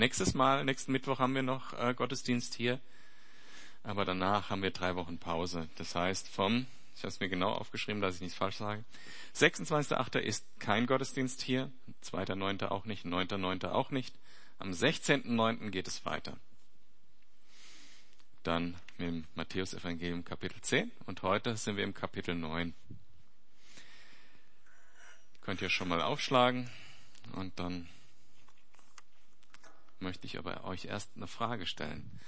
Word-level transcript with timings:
Nächstes 0.00 0.32
Mal, 0.32 0.64
nächsten 0.64 0.92
Mittwoch 0.92 1.18
haben 1.18 1.34
wir 1.34 1.42
noch 1.42 1.74
äh, 1.74 1.92
Gottesdienst 1.92 2.54
hier, 2.54 2.80
aber 3.82 4.06
danach 4.06 4.48
haben 4.48 4.62
wir 4.62 4.70
drei 4.70 4.96
Wochen 4.96 5.18
Pause. 5.18 5.68
Das 5.76 5.94
heißt 5.94 6.26
vom, 6.26 6.66
ich 6.96 7.02
habe 7.02 7.08
es 7.08 7.20
mir 7.20 7.28
genau 7.28 7.52
aufgeschrieben, 7.52 8.00
dass 8.00 8.14
ich 8.14 8.22
nichts 8.22 8.38
falsch 8.38 8.56
sage, 8.56 8.82
26.8. 9.36 10.18
ist 10.20 10.46
kein 10.58 10.86
Gottesdienst 10.86 11.42
hier, 11.42 11.70
2.9. 12.02 12.68
auch 12.68 12.86
nicht, 12.86 13.04
9.9. 13.04 13.68
auch 13.68 13.90
nicht. 13.90 14.14
Am 14.58 14.70
16.9. 14.70 15.68
geht 15.68 15.86
es 15.86 16.06
weiter. 16.06 16.38
Dann 18.42 18.78
mit 18.96 19.06
dem 19.06 19.26
Matthäus-Evangelium 19.34 20.24
Kapitel 20.24 20.62
10 20.62 20.90
und 21.04 21.20
heute 21.20 21.58
sind 21.58 21.76
wir 21.76 21.84
im 21.84 21.92
Kapitel 21.92 22.34
9. 22.34 22.72
Könnt 25.42 25.60
ihr 25.60 25.68
schon 25.68 25.88
mal 25.88 26.00
aufschlagen 26.00 26.70
und 27.34 27.58
dann 27.58 27.86
möchte 30.00 30.26
ich 30.26 30.38
aber 30.38 30.64
euch 30.64 30.86
erst 30.86 31.10
eine 31.16 31.26
Frage 31.26 31.66
stellen. 31.66 32.18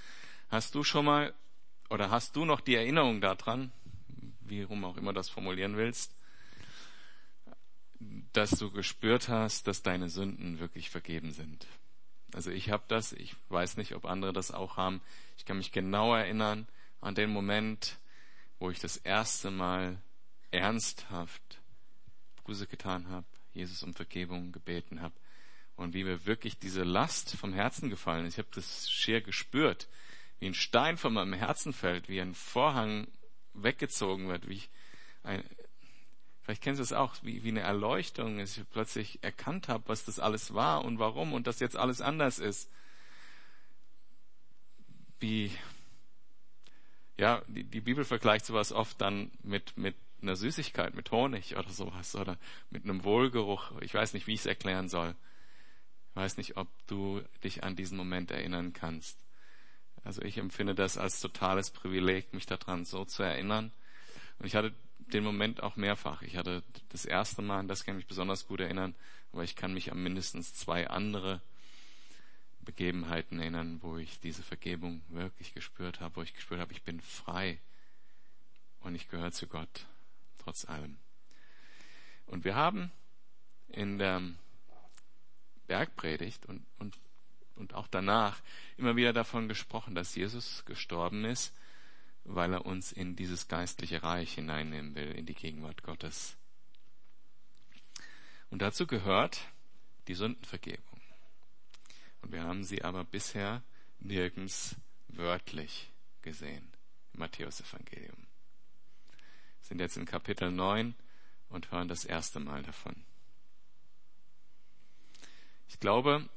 Hast 0.48 0.74
du 0.74 0.84
schon 0.84 1.04
mal 1.04 1.34
oder 1.90 2.10
hast 2.10 2.36
du 2.36 2.44
noch 2.44 2.60
die 2.60 2.74
Erinnerung 2.74 3.20
daran, 3.20 3.72
wie 4.40 4.62
rum 4.62 4.84
auch 4.84 4.96
immer 4.96 5.12
das 5.12 5.28
formulieren 5.28 5.76
willst, 5.76 6.14
dass 8.32 8.50
du 8.50 8.70
gespürt 8.70 9.28
hast, 9.28 9.66
dass 9.66 9.82
deine 9.82 10.08
Sünden 10.08 10.58
wirklich 10.58 10.90
vergeben 10.90 11.32
sind? 11.32 11.66
Also 12.34 12.50
ich 12.50 12.70
habe 12.70 12.84
das, 12.88 13.12
ich 13.12 13.36
weiß 13.50 13.76
nicht, 13.76 13.94
ob 13.94 14.06
andere 14.06 14.32
das 14.32 14.50
auch 14.50 14.76
haben. 14.76 15.02
Ich 15.36 15.44
kann 15.44 15.58
mich 15.58 15.72
genau 15.72 16.14
erinnern 16.14 16.66
an 17.00 17.14
den 17.14 17.30
Moment, 17.30 17.98
wo 18.58 18.70
ich 18.70 18.78
das 18.78 18.96
erste 18.96 19.50
Mal 19.50 20.00
ernsthaft 20.50 21.60
Buße 22.44 22.66
getan 22.66 23.08
habe, 23.08 23.26
Jesus 23.54 23.82
um 23.82 23.94
Vergebung 23.94 24.52
gebeten 24.52 25.00
habe 25.00 25.14
und 25.76 25.94
wie 25.94 26.04
mir 26.04 26.26
wirklich 26.26 26.58
diese 26.58 26.84
Last 26.84 27.36
vom 27.36 27.52
Herzen 27.52 27.90
gefallen 27.90 28.26
ist. 28.26 28.34
Ich 28.34 28.38
habe 28.38 28.48
das 28.54 28.90
schier 28.90 29.20
gespürt, 29.20 29.88
wie 30.38 30.46
ein 30.46 30.54
Stein 30.54 30.96
von 30.96 31.12
meinem 31.12 31.32
Herzen 31.32 31.72
fällt, 31.72 32.08
wie 32.08 32.20
ein 32.20 32.34
Vorhang 32.34 33.08
weggezogen 33.54 34.28
wird, 34.28 34.48
wie 34.48 34.54
ich 34.54 34.70
ein, 35.22 35.44
vielleicht 36.42 36.62
kennst 36.62 36.80
du 36.80 36.82
es 36.82 36.92
auch, 36.92 37.14
wie, 37.22 37.44
wie 37.44 37.50
eine 37.50 37.60
Erleuchtung, 37.60 38.38
dass 38.38 38.56
ich 38.56 38.68
plötzlich 38.70 39.22
erkannt 39.22 39.68
habe, 39.68 39.84
was 39.86 40.04
das 40.04 40.18
alles 40.18 40.54
war 40.54 40.84
und 40.84 40.98
warum 40.98 41.32
und 41.32 41.46
dass 41.46 41.60
jetzt 41.60 41.76
alles 41.76 42.00
anders 42.00 42.38
ist. 42.38 42.70
Wie, 45.20 45.52
ja, 47.16 47.42
die, 47.46 47.64
die 47.64 47.80
Bibel 47.80 48.04
vergleicht 48.04 48.46
sowas 48.46 48.72
oft 48.72 49.00
dann 49.00 49.30
mit, 49.42 49.76
mit 49.76 49.94
einer 50.20 50.36
Süßigkeit, 50.36 50.94
mit 50.94 51.10
Honig 51.10 51.56
oder 51.56 51.70
sowas 51.70 52.16
oder 52.16 52.38
mit 52.70 52.84
einem 52.84 53.04
Wohlgeruch. 53.04 53.80
Ich 53.80 53.94
weiß 53.94 54.14
nicht, 54.14 54.26
wie 54.26 54.34
ich 54.34 54.40
es 54.40 54.46
erklären 54.46 54.88
soll. 54.88 55.14
Ich 56.12 56.16
weiß 56.16 56.36
nicht, 56.36 56.58
ob 56.58 56.68
du 56.88 57.22
dich 57.42 57.64
an 57.64 57.74
diesen 57.74 57.96
Moment 57.96 58.30
erinnern 58.30 58.74
kannst. 58.74 59.18
Also 60.04 60.20
ich 60.20 60.36
empfinde 60.36 60.74
das 60.74 60.98
als 60.98 61.20
totales 61.20 61.70
Privileg, 61.70 62.34
mich 62.34 62.44
daran 62.44 62.84
so 62.84 63.06
zu 63.06 63.22
erinnern. 63.22 63.72
Und 64.38 64.46
ich 64.46 64.54
hatte 64.54 64.74
den 64.98 65.24
Moment 65.24 65.62
auch 65.62 65.76
mehrfach. 65.76 66.20
Ich 66.20 66.36
hatte 66.36 66.62
das 66.90 67.06
erste 67.06 67.40
Mal, 67.40 67.66
das 67.66 67.84
kann 67.84 67.94
ich 67.94 68.04
mich 68.04 68.08
besonders 68.08 68.46
gut 68.46 68.60
erinnern, 68.60 68.94
aber 69.32 69.42
ich 69.42 69.56
kann 69.56 69.72
mich 69.72 69.90
an 69.90 70.02
mindestens 70.02 70.54
zwei 70.54 70.88
andere 70.90 71.40
Begebenheiten 72.60 73.40
erinnern, 73.40 73.78
wo 73.80 73.96
ich 73.96 74.20
diese 74.20 74.42
Vergebung 74.42 75.00
wirklich 75.08 75.54
gespürt 75.54 76.00
habe, 76.00 76.16
wo 76.16 76.22
ich 76.22 76.34
gespürt 76.34 76.60
habe, 76.60 76.72
ich 76.72 76.82
bin 76.82 77.00
frei 77.00 77.58
und 78.80 78.94
ich 78.94 79.08
gehöre 79.08 79.32
zu 79.32 79.46
Gott, 79.46 79.86
trotz 80.44 80.66
allem. 80.66 80.98
Und 82.26 82.44
wir 82.44 82.54
haben 82.54 82.92
in 83.68 83.98
der 83.98 84.22
Bergpredigt 85.66 86.46
und, 86.46 86.64
und, 86.78 86.98
und 87.56 87.74
auch 87.74 87.86
danach 87.86 88.40
immer 88.76 88.96
wieder 88.96 89.12
davon 89.12 89.48
gesprochen, 89.48 89.94
dass 89.94 90.14
Jesus 90.14 90.64
gestorben 90.64 91.24
ist, 91.24 91.54
weil 92.24 92.52
er 92.52 92.66
uns 92.66 92.92
in 92.92 93.16
dieses 93.16 93.48
geistliche 93.48 94.02
Reich 94.02 94.34
hineinnehmen 94.34 94.94
will, 94.94 95.12
in 95.12 95.26
die 95.26 95.34
Gegenwart 95.34 95.82
Gottes. 95.82 96.36
Und 98.50 98.60
dazu 98.60 98.86
gehört 98.86 99.46
die 100.08 100.14
Sündenvergebung. 100.14 101.00
Und 102.20 102.32
wir 102.32 102.42
haben 102.42 102.64
sie 102.64 102.84
aber 102.84 103.04
bisher 103.04 103.62
nirgends 103.98 104.76
wörtlich 105.08 105.90
gesehen 106.22 106.72
im 107.12 107.20
Matthäus-Evangelium. 107.20 108.26
Wir 109.58 109.68
sind 109.68 109.80
jetzt 109.80 109.96
in 109.96 110.06
Kapitel 110.06 110.50
9 110.50 110.94
und 111.48 111.70
hören 111.70 111.88
das 111.88 112.04
erste 112.04 112.40
Mal 112.40 112.62
davon. 112.62 113.04
Ich 115.72 115.80
glaube, 115.80 116.28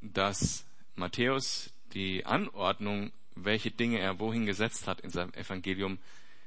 dass 0.00 0.64
Matthäus 0.94 1.74
die 1.92 2.24
Anordnung, 2.24 3.12
welche 3.34 3.70
Dinge 3.70 3.98
er 3.98 4.18
wohin 4.18 4.46
gesetzt 4.46 4.88
hat 4.88 5.02
in 5.02 5.10
seinem 5.10 5.34
Evangelium, 5.34 5.98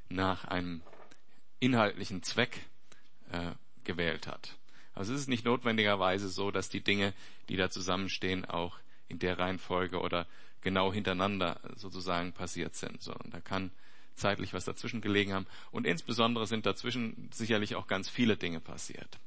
nach 0.09 0.43
einem 0.45 0.81
inhaltlichen 1.59 2.23
Zweck 2.23 2.65
äh, 3.31 3.51
gewählt 3.83 4.25
hat. 4.25 4.57
Also 4.95 5.13
es 5.13 5.21
ist 5.21 5.27
nicht 5.27 5.45
notwendigerweise 5.45 6.29
so, 6.29 6.49
dass 6.49 6.67
die 6.67 6.81
Dinge, 6.81 7.13
die 7.47 7.57
da 7.57 7.69
zusammenstehen, 7.69 8.43
auch 8.43 8.79
in 9.07 9.19
der 9.19 9.37
Reihenfolge 9.37 9.99
oder 9.99 10.25
genau 10.61 10.91
hintereinander 10.91 11.59
sozusagen 11.75 12.33
passiert 12.33 12.75
sind, 12.75 13.03
sondern 13.03 13.29
da 13.29 13.39
kann 13.39 13.69
zeitlich 14.15 14.51
was 14.53 14.65
dazwischen 14.65 15.01
gelegen 15.01 15.31
haben. 15.31 15.45
Und 15.69 15.85
insbesondere 15.85 16.47
sind 16.47 16.65
dazwischen 16.65 17.29
sicherlich 17.31 17.75
auch 17.75 17.85
ganz 17.85 18.09
viele 18.09 18.35
Dinge 18.35 18.59
passiert. 18.59 19.19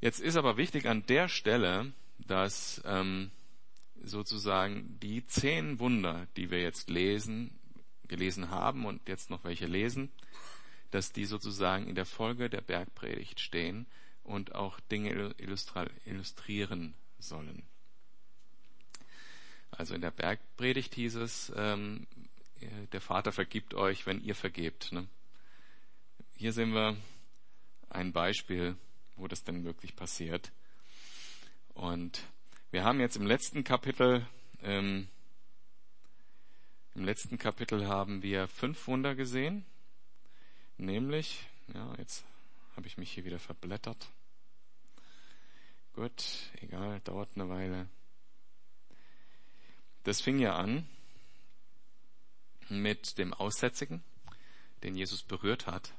Jetzt 0.00 0.20
ist 0.20 0.36
aber 0.36 0.56
wichtig 0.56 0.86
an 0.86 1.04
der 1.06 1.28
Stelle, 1.28 1.92
dass 2.18 2.80
ähm, 2.84 3.30
sozusagen 4.02 4.98
die 5.00 5.26
zehn 5.26 5.80
Wunder, 5.80 6.26
die 6.36 6.50
wir 6.50 6.60
jetzt 6.60 6.88
lesen, 6.88 7.58
gelesen 8.06 8.50
haben 8.50 8.86
und 8.86 9.08
jetzt 9.08 9.28
noch 9.30 9.44
welche 9.44 9.66
lesen, 9.66 10.10
dass 10.90 11.12
die 11.12 11.24
sozusagen 11.24 11.88
in 11.88 11.94
der 11.94 12.06
Folge 12.06 12.48
der 12.48 12.60
Bergpredigt 12.60 13.40
stehen 13.40 13.86
und 14.22 14.54
auch 14.54 14.80
Dinge 14.80 15.34
illustrieren 15.38 16.94
sollen. 17.18 17.64
Also 19.70 19.94
in 19.94 20.00
der 20.00 20.10
Bergpredigt 20.10 20.94
hieß 20.94 21.16
es, 21.16 21.52
ähm, 21.56 22.06
der 22.92 23.00
Vater 23.00 23.32
vergibt 23.32 23.74
euch, 23.74 24.06
wenn 24.06 24.22
ihr 24.22 24.34
vergebt. 24.34 24.92
Ne? 24.92 25.06
Hier 26.36 26.52
sehen 26.52 26.72
wir 26.72 26.96
ein 27.90 28.12
Beispiel 28.12 28.76
wo 29.18 29.28
das 29.28 29.44
denn 29.44 29.64
wirklich 29.64 29.94
passiert. 29.94 30.52
Und 31.74 32.24
wir 32.70 32.84
haben 32.84 33.00
jetzt 33.00 33.16
im 33.16 33.26
letzten 33.26 33.64
Kapitel, 33.64 34.26
ähm, 34.62 35.08
im 36.94 37.04
letzten 37.04 37.38
Kapitel 37.38 37.86
haben 37.86 38.22
wir 38.22 38.48
fünf 38.48 38.86
Wunder 38.86 39.14
gesehen, 39.14 39.64
nämlich, 40.76 41.46
ja, 41.74 41.94
jetzt 41.98 42.24
habe 42.76 42.86
ich 42.86 42.96
mich 42.96 43.12
hier 43.12 43.24
wieder 43.24 43.38
verblättert. 43.38 44.08
Gut, 45.94 46.24
egal, 46.60 47.00
dauert 47.00 47.30
eine 47.34 47.48
Weile. 47.48 47.88
Das 50.04 50.20
fing 50.20 50.38
ja 50.38 50.56
an 50.56 50.88
mit 52.68 53.18
dem 53.18 53.34
Aussätzigen, 53.34 54.02
den 54.82 54.94
Jesus 54.94 55.22
berührt 55.22 55.66
hat, 55.66 55.92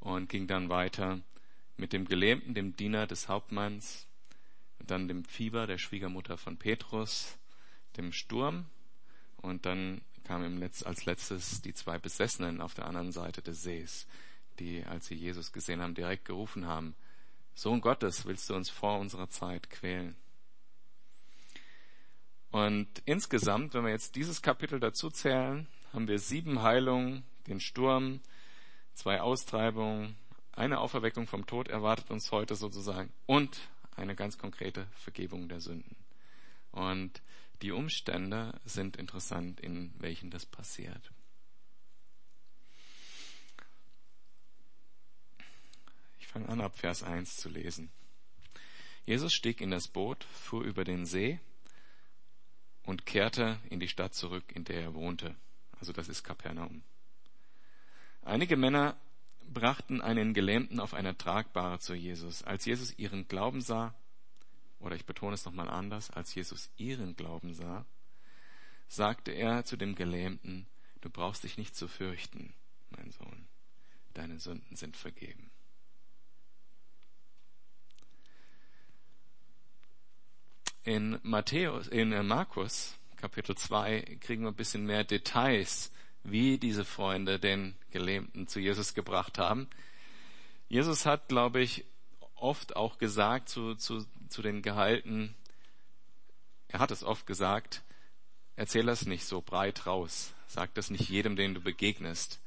und 0.00 0.28
ging 0.28 0.46
dann 0.46 0.68
weiter 0.68 1.20
mit 1.76 1.92
dem 1.92 2.06
Gelähmten, 2.06 2.54
dem 2.54 2.76
Diener 2.76 3.06
des 3.06 3.28
Hauptmanns, 3.28 4.06
und 4.78 4.90
dann 4.90 5.08
dem 5.08 5.24
Fieber 5.24 5.66
der 5.66 5.78
Schwiegermutter 5.78 6.36
von 6.36 6.56
Petrus, 6.56 7.38
dem 7.96 8.12
Sturm, 8.12 8.66
und 9.36 9.66
dann 9.66 10.02
kamen 10.24 10.62
als 10.62 11.04
letztes 11.04 11.62
die 11.62 11.74
zwei 11.74 11.98
Besessenen 11.98 12.60
auf 12.60 12.74
der 12.74 12.86
anderen 12.86 13.12
Seite 13.12 13.42
des 13.42 13.62
Sees, 13.62 14.06
die, 14.58 14.84
als 14.84 15.06
sie 15.06 15.14
Jesus 15.14 15.52
gesehen 15.52 15.80
haben, 15.80 15.94
direkt 15.94 16.24
gerufen 16.24 16.66
haben, 16.66 16.94
Sohn 17.54 17.80
Gottes, 17.80 18.26
willst 18.26 18.50
du 18.50 18.54
uns 18.54 18.68
vor 18.68 18.98
unserer 18.98 19.30
Zeit 19.30 19.70
quälen? 19.70 20.14
Und 22.50 22.88
insgesamt, 23.04 23.74
wenn 23.74 23.84
wir 23.84 23.90
jetzt 23.90 24.14
dieses 24.14 24.42
Kapitel 24.42 24.78
dazu 24.78 25.10
zählen, 25.10 25.66
haben 25.92 26.08
wir 26.08 26.18
sieben 26.18 26.62
Heilungen, 26.62 27.24
den 27.46 27.60
Sturm, 27.60 28.20
zwei 28.92 29.20
Austreibungen, 29.20 30.16
eine 30.56 30.80
Auferweckung 30.80 31.26
vom 31.26 31.46
Tod 31.46 31.68
erwartet 31.68 32.10
uns 32.10 32.32
heute 32.32 32.56
sozusagen 32.56 33.12
und 33.26 33.68
eine 33.94 34.16
ganz 34.16 34.38
konkrete 34.38 34.86
Vergebung 34.96 35.48
der 35.48 35.60
Sünden. 35.60 35.96
Und 36.72 37.22
die 37.62 37.72
Umstände 37.72 38.58
sind 38.64 38.96
interessant, 38.96 39.60
in 39.60 39.92
welchen 39.98 40.30
das 40.30 40.44
passiert. 40.44 41.12
Ich 46.18 46.26
fange 46.26 46.48
an, 46.48 46.60
ab 46.60 46.76
Vers 46.76 47.02
1 47.02 47.36
zu 47.36 47.48
lesen. 47.48 47.90
Jesus 49.04 49.32
stieg 49.32 49.60
in 49.60 49.70
das 49.70 49.88
Boot, 49.88 50.24
fuhr 50.24 50.64
über 50.64 50.84
den 50.84 51.06
See 51.06 51.38
und 52.82 53.06
kehrte 53.06 53.58
in 53.70 53.78
die 53.78 53.88
Stadt 53.88 54.14
zurück, 54.14 54.44
in 54.54 54.64
der 54.64 54.80
er 54.80 54.94
wohnte. 54.94 55.34
Also 55.78 55.92
das 55.92 56.08
ist 56.08 56.24
Kapernaum. 56.24 56.82
Einige 58.22 58.56
Männer 58.56 58.96
brachten 59.52 60.00
einen 60.00 60.34
Gelähmten 60.34 60.80
auf 60.80 60.94
einer 60.94 61.16
Tragbare 61.16 61.78
zu 61.78 61.94
Jesus. 61.94 62.42
Als 62.42 62.64
Jesus 62.64 62.98
ihren 62.98 63.28
Glauben 63.28 63.60
sah, 63.60 63.94
oder 64.80 64.96
ich 64.96 65.06
betone 65.06 65.34
es 65.34 65.44
nochmal 65.44 65.68
anders, 65.68 66.10
als 66.10 66.34
Jesus 66.34 66.70
ihren 66.76 67.16
Glauben 67.16 67.54
sah, 67.54 67.86
sagte 68.88 69.32
er 69.32 69.64
zu 69.64 69.76
dem 69.76 69.94
Gelähmten, 69.94 70.66
du 71.00 71.10
brauchst 71.10 71.44
dich 71.44 71.58
nicht 71.58 71.74
zu 71.74 71.88
fürchten, 71.88 72.54
mein 72.90 73.10
Sohn, 73.10 73.46
deine 74.14 74.38
Sünden 74.38 74.76
sind 74.76 74.96
vergeben. 74.96 75.50
In 80.84 81.18
Matthäus, 81.22 81.88
in 81.88 82.10
Markus, 82.26 82.96
Kapitel 83.16 83.56
2, 83.56 84.18
kriegen 84.20 84.42
wir 84.42 84.50
ein 84.50 84.54
bisschen 84.54 84.86
mehr 84.86 85.02
Details, 85.02 85.90
wie 86.30 86.58
diese 86.58 86.84
Freunde 86.84 87.38
den 87.38 87.74
Gelähmten 87.90 88.48
zu 88.48 88.60
Jesus 88.60 88.94
gebracht 88.94 89.38
haben. 89.38 89.68
Jesus 90.68 91.06
hat, 91.06 91.28
glaube 91.28 91.60
ich, 91.60 91.84
oft 92.34 92.76
auch 92.76 92.98
gesagt 92.98 93.48
zu, 93.48 93.74
zu, 93.74 94.04
zu 94.28 94.42
den 94.42 94.62
Gehalten, 94.62 95.34
er 96.68 96.80
hat 96.80 96.90
es 96.90 97.04
oft 97.04 97.26
gesagt, 97.26 97.82
erzähl 98.56 98.86
das 98.86 99.06
nicht 99.06 99.24
so 99.24 99.40
breit 99.40 99.86
raus. 99.86 100.34
Sag 100.46 100.74
das 100.74 100.90
nicht 100.90 101.08
jedem, 101.08 101.36
den 101.36 101.54
du 101.54 101.60
begegnest. 101.60 102.40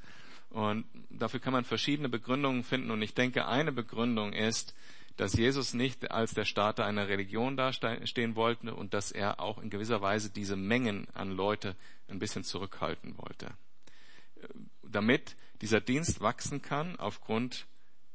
Und 0.49 0.85
dafür 1.09 1.39
kann 1.39 1.53
man 1.53 1.63
verschiedene 1.63 2.09
Begründungen 2.09 2.63
finden. 2.63 2.91
Und 2.91 3.01
ich 3.01 3.13
denke, 3.13 3.47
eine 3.47 3.71
Begründung 3.71 4.33
ist, 4.33 4.73
dass 5.15 5.33
Jesus 5.33 5.73
nicht 5.73 6.11
als 6.11 6.33
der 6.33 6.45
Starter 6.45 6.85
einer 6.85 7.07
Religion 7.07 7.57
dastehen 7.57 8.35
wollte 8.35 8.73
und 8.73 8.93
dass 8.93 9.11
er 9.11 9.39
auch 9.39 9.57
in 9.57 9.69
gewisser 9.69 10.01
Weise 10.01 10.29
diese 10.29 10.55
Mengen 10.55 11.07
an 11.13 11.31
Leute 11.31 11.75
ein 12.07 12.19
bisschen 12.19 12.43
zurückhalten 12.43 13.17
wollte. 13.17 13.53
Damit 14.83 15.35
dieser 15.61 15.81
Dienst 15.81 16.21
wachsen 16.21 16.61
kann 16.61 16.95
aufgrund 16.97 17.67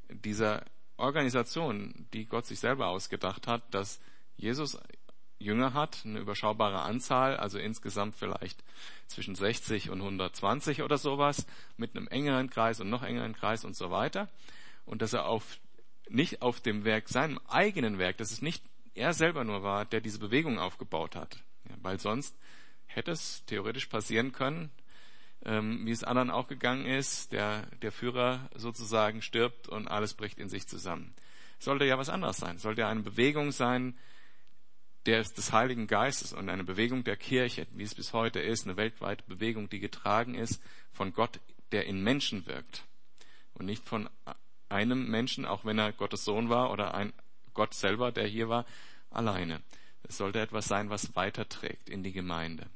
dieser 0.09 0.65
Organisation, 0.97 2.07
die 2.13 2.25
Gott 2.25 2.45
sich 2.45 2.59
selber 2.59 2.87
ausgedacht 2.87 3.47
hat, 3.47 3.61
dass 3.73 3.99
Jesus 4.37 4.77
Jünger 5.37 5.73
hat, 5.73 6.01
eine 6.05 6.19
überschaubare 6.19 6.81
Anzahl, 6.81 7.37
also 7.37 7.59
insgesamt 7.59 8.15
vielleicht 8.15 8.63
zwischen 9.07 9.35
60 9.35 9.89
und 9.89 9.99
120 10.01 10.81
oder 10.81 10.97
sowas, 10.97 11.45
mit 11.77 11.95
einem 11.95 12.07
engeren 12.07 12.49
Kreis 12.49 12.79
und 12.79 12.89
noch 12.89 13.03
engeren 13.03 13.33
Kreis 13.33 13.65
und 13.65 13.75
so 13.75 13.91
weiter. 13.91 14.29
Und 14.85 15.01
dass 15.01 15.13
er 15.13 15.25
auf, 15.25 15.59
nicht 16.09 16.41
auf 16.41 16.61
dem 16.61 16.85
Werk, 16.85 17.09
seinem 17.09 17.39
eigenen 17.47 17.97
Werk, 17.97 18.17
dass 18.17 18.31
es 18.31 18.41
nicht 18.41 18.63
er 18.93 19.13
selber 19.13 19.43
nur 19.43 19.61
war, 19.61 19.85
der 19.85 19.99
diese 19.99 20.19
Bewegung 20.19 20.57
aufgebaut 20.57 21.15
hat. 21.15 21.43
Ja, 21.69 21.75
weil 21.81 21.99
sonst 21.99 22.37
hätte 22.85 23.11
es 23.11 23.43
theoretisch 23.45 23.87
passieren 23.87 24.31
können, 24.31 24.71
ähm, 25.43 25.85
wie 25.85 25.91
es 25.91 26.03
anderen 26.03 26.31
auch 26.31 26.47
gegangen 26.47 26.85
ist, 26.85 27.31
der, 27.31 27.67
der 27.81 27.91
Führer 27.91 28.49
sozusagen 28.55 29.21
stirbt 29.21 29.67
und 29.67 29.87
alles 29.87 30.13
bricht 30.13 30.39
in 30.39 30.49
sich 30.49 30.67
zusammen. 30.67 31.13
Sollte 31.59 31.85
ja 31.85 31.97
was 31.97 32.09
anderes 32.09 32.37
sein. 32.37 32.57
Sollte 32.57 32.81
ja 32.81 32.89
eine 32.89 33.01
Bewegung 33.01 33.51
sein, 33.51 33.97
der 35.05 35.21
ist 35.21 35.37
des 35.37 35.51
Heiligen 35.51 35.87
Geistes 35.87 36.33
und 36.33 36.49
eine 36.49 36.63
Bewegung 36.63 37.03
der 37.03 37.17
Kirche, 37.17 37.67
wie 37.71 37.83
es 37.83 37.93
bis 37.93 38.13
heute 38.13 38.39
ist, 38.39 38.65
eine 38.65 38.77
weltweite 38.77 39.23
Bewegung, 39.27 39.69
die 39.69 39.79
getragen 39.79 40.35
ist 40.35 40.61
von 40.91 41.13
Gott, 41.13 41.39
der 41.71 41.85
in 41.85 42.01
Menschen 42.01 42.45
wirkt 42.47 42.85
und 43.53 43.65
nicht 43.65 43.87
von 43.87 44.09
einem 44.69 45.09
Menschen, 45.09 45.45
auch 45.45 45.63
wenn 45.63 45.77
er 45.77 45.93
Gottes 45.93 46.25
Sohn 46.25 46.49
war 46.49 46.71
oder 46.71 46.95
ein 46.95 47.13
Gott 47.53 47.73
selber, 47.73 48.11
der 48.11 48.27
hier 48.27 48.49
war, 48.49 48.65
alleine. 49.11 49.61
Es 50.03 50.17
sollte 50.17 50.39
etwas 50.39 50.67
sein, 50.67 50.89
was 50.89 51.15
weiterträgt 51.15 51.89
in 51.89 52.03
die 52.03 52.11
Gemeinde. 52.11 52.67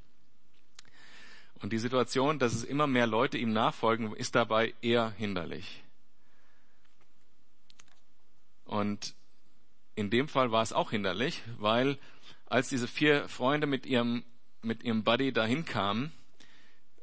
Und 1.61 1.73
die 1.73 1.77
Situation, 1.77 2.39
dass 2.39 2.53
es 2.53 2.63
immer 2.63 2.87
mehr 2.87 3.07
Leute 3.07 3.37
ihm 3.37 3.51
nachfolgen, 3.51 4.13
ist 4.15 4.35
dabei 4.35 4.73
eher 4.81 5.11
hinderlich. 5.11 5.83
Und 8.65 9.13
in 9.95 10.09
dem 10.09 10.27
Fall 10.27 10.51
war 10.51 10.61
es 10.61 10.71
auch 10.71 10.91
hinderlich, 10.91 11.41
weil 11.57 11.97
als 12.45 12.69
diese 12.69 12.87
vier 12.87 13.27
Freunde 13.27 13.67
mit 13.67 13.85
ihrem, 13.85 14.23
mit 14.61 14.83
ihrem 14.83 15.03
Buddy 15.03 15.33
dahin 15.33 15.65
kamen, 15.65 16.11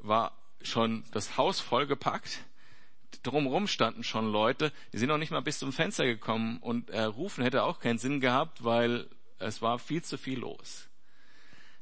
war 0.00 0.32
schon 0.62 1.04
das 1.12 1.36
Haus 1.36 1.60
vollgepackt. 1.60 2.44
Drumherum 3.22 3.66
standen 3.66 4.04
schon 4.04 4.30
Leute, 4.30 4.72
die 4.92 4.98
sind 4.98 5.08
noch 5.08 5.18
nicht 5.18 5.30
mal 5.30 5.40
bis 5.40 5.58
zum 5.58 5.72
Fenster 5.72 6.06
gekommen 6.06 6.58
und 6.58 6.90
äh, 6.90 7.02
rufen 7.02 7.42
hätte 7.42 7.64
auch 7.64 7.80
keinen 7.80 7.98
Sinn 7.98 8.20
gehabt, 8.20 8.64
weil 8.64 9.08
es 9.38 9.60
war 9.60 9.78
viel 9.78 10.02
zu 10.02 10.16
viel 10.16 10.38
los. 10.38 10.88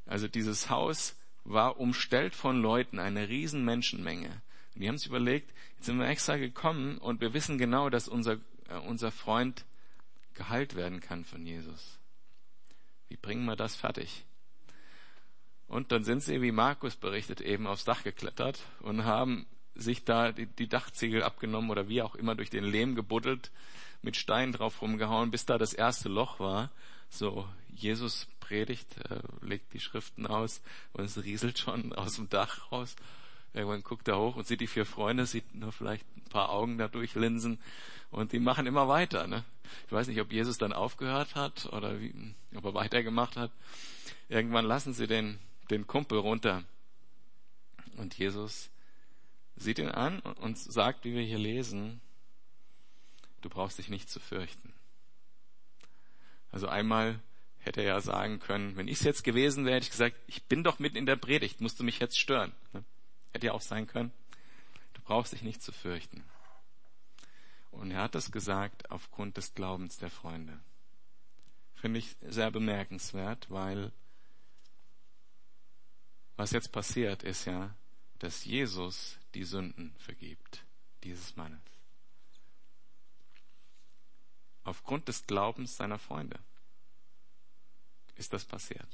Also 0.07 0.29
dieses 0.29 0.71
Haus 0.71 1.17
war 1.45 1.79
umstellt 1.79 2.35
von 2.35 2.61
Leuten, 2.61 2.99
eine 2.99 3.29
riesen 3.29 3.65
Menschenmenge. 3.65 4.43
Und 4.75 4.81
die 4.81 4.89
haben 4.89 4.99
sich 4.99 5.09
überlegt, 5.09 5.53
jetzt 5.77 5.87
sind 5.87 5.99
wir 5.99 6.09
extra 6.09 6.37
gekommen 6.37 6.99
und 6.99 7.21
wir 7.21 7.35
wissen 7.35 7.59
genau, 7.59 7.91
dass 7.91 8.09
unser, 8.09 8.39
äh, 8.69 8.79
unser 8.87 9.11
Freund 9.11 9.65
geheilt 10.35 10.75
werden 10.75 11.01
kann 11.01 11.25
von 11.25 11.47
Jesus. 11.47 11.99
Wie 13.09 13.17
bringen 13.17 13.45
wir 13.45 13.57
das 13.57 13.77
fertig? 13.77 14.25
Und 15.69 15.93
dann 15.93 16.05
sind 16.05 16.23
sie, 16.23 16.43
wie 16.43 16.53
Markus 16.53 16.97
berichtet, 16.97 17.41
eben 17.41 17.67
aufs 17.67 17.85
Dach 17.85 18.03
geklettert 18.03 18.61
und 18.81 19.05
haben 19.05 19.47
sich 19.75 20.05
da 20.05 20.33
die, 20.33 20.47
die 20.47 20.69
Dachziegel 20.69 21.23
abgenommen 21.23 21.71
oder 21.71 21.89
wie 21.89 22.03
auch 22.03 22.15
immer 22.15 22.35
durch 22.35 22.51
den 22.51 22.65
Lehm 22.65 22.95
gebuddelt, 22.95 23.51
mit 24.03 24.17
Steinen 24.17 24.53
drauf 24.53 24.83
rumgehauen, 24.83 25.31
bis 25.31 25.47
da 25.47 25.59
das 25.59 25.73
erste 25.73 26.09
Loch 26.09 26.39
war. 26.39 26.71
So, 27.09 27.49
Jesus 27.69 28.29
predigt, 28.45 28.97
äh, 29.09 29.21
legt 29.41 29.73
die 29.73 29.81
Schriften 29.81 30.27
aus 30.27 30.61
und 30.93 31.05
es 31.05 31.23
rieselt 31.23 31.59
schon 31.59 31.93
aus 31.95 32.17
dem 32.17 32.29
Dach 32.29 32.71
raus. 32.71 32.95
Irgendwann 33.55 33.83
guckt 33.83 34.09
er 34.09 34.19
hoch 34.19 34.37
und 34.37 34.47
sieht 34.47 34.61
die 34.61 34.67
vier 34.67 34.85
Freunde, 34.85 35.27
sieht 35.27 35.55
nur 35.55 35.73
vielleicht 35.73 36.05
ein 36.17 36.29
paar 36.29 36.51
Augen 36.51 36.77
da 36.77 36.89
durchlinsen 36.89 37.59
und 38.11 38.33
die 38.33 38.41
machen 38.41 38.67
immer 38.67 38.89
weiter. 38.89 39.27
Ne? 39.27 39.45
Ich 39.87 39.93
weiß 39.93 40.09
nicht, 40.09 40.21
ob 40.21 40.33
Jesus 40.33 40.59
dann 40.59 40.73
aufgehört 40.73 41.35
hat 41.37 41.67
oder 41.73 42.01
wie, 42.01 42.35
ob 42.55 42.65
er 42.65 42.75
weitergemacht 42.75 43.37
hat. 43.37 43.53
Irgendwann 44.29 44.67
lassen 44.67 44.93
sie 44.93 45.07
den, 45.07 45.39
den 45.71 45.87
Kumpel 45.87 46.19
runter 46.19 46.65
und 47.97 48.19
Jesus 48.19 48.71
sieht 49.57 49.79
ihn 49.79 49.89
an 49.89 50.21
und 50.21 50.59
sagt, 50.59 51.05
wie 51.05 51.15
wir 51.15 51.23
hier 51.23 51.39
lesen, 51.39 52.01
du 53.41 53.49
brauchst 53.49 53.79
dich 53.79 53.89
nicht 53.89 54.11
zu 54.11 54.19
fürchten. 54.19 54.73
Also 56.51 56.69
einmal 56.69 57.21
hätte 57.65 57.83
ja 57.83 58.01
sagen 58.01 58.41
können, 58.41 58.77
wenn 58.77 58.89
ich 58.89 58.99
es 58.99 59.05
jetzt 59.05 59.25
gewesen 59.25 59.65
wäre, 59.65 59.77
hätte 59.77 59.85
ich 59.85 59.91
gesagt, 59.91 60.17
ich 60.27 60.45
bin 60.45 60.65
doch 60.65 60.79
mitten 60.79 60.97
in 60.97 61.07
der 61.07 61.17
Predigt, 61.17 61.61
musst 61.61 61.81
du 61.81 61.85
mich 61.85 61.99
jetzt 61.99 62.19
stören. 62.19 62.53
Ne? 62.73 62.85
Hätte 63.33 63.47
ja 63.47 63.53
auch 63.53 63.61
sein 63.61 63.87
können. 63.87 64.13
Du 64.93 65.03
brauchst 65.03 65.33
dich 65.33 65.43
nicht 65.43 65.63
zu 65.63 65.73
fürchten. 65.73 66.25
Und 67.71 67.91
er 67.91 68.03
hat 68.03 68.15
das 68.15 68.31
gesagt 68.31 68.91
aufgrund 68.91 69.37
des 69.37 69.55
Glaubens 69.55 69.99
der 69.99 70.11
Freunde. 70.11 70.61
Finde 71.75 71.99
ich 71.99 72.17
sehr 72.23 72.51
bemerkenswert, 72.51 73.51
weil 73.51 73.93
was 76.37 76.53
jetzt 76.53 76.73
passiert 76.73 77.23
ist 77.23 77.45
ja, 77.45 77.75
dass 78.19 78.45
Jesus 78.45 79.19
die 79.35 79.45
Sünden 79.45 79.95
vergibt 79.99 80.65
dieses 81.03 81.37
Mannes. 81.37 81.61
Aufgrund 84.63 85.09
des 85.09 85.27
Glaubens 85.27 85.77
seiner 85.77 85.99
Freunde 85.99 86.39
ist 88.17 88.33
das 88.33 88.45
passiert. 88.45 88.89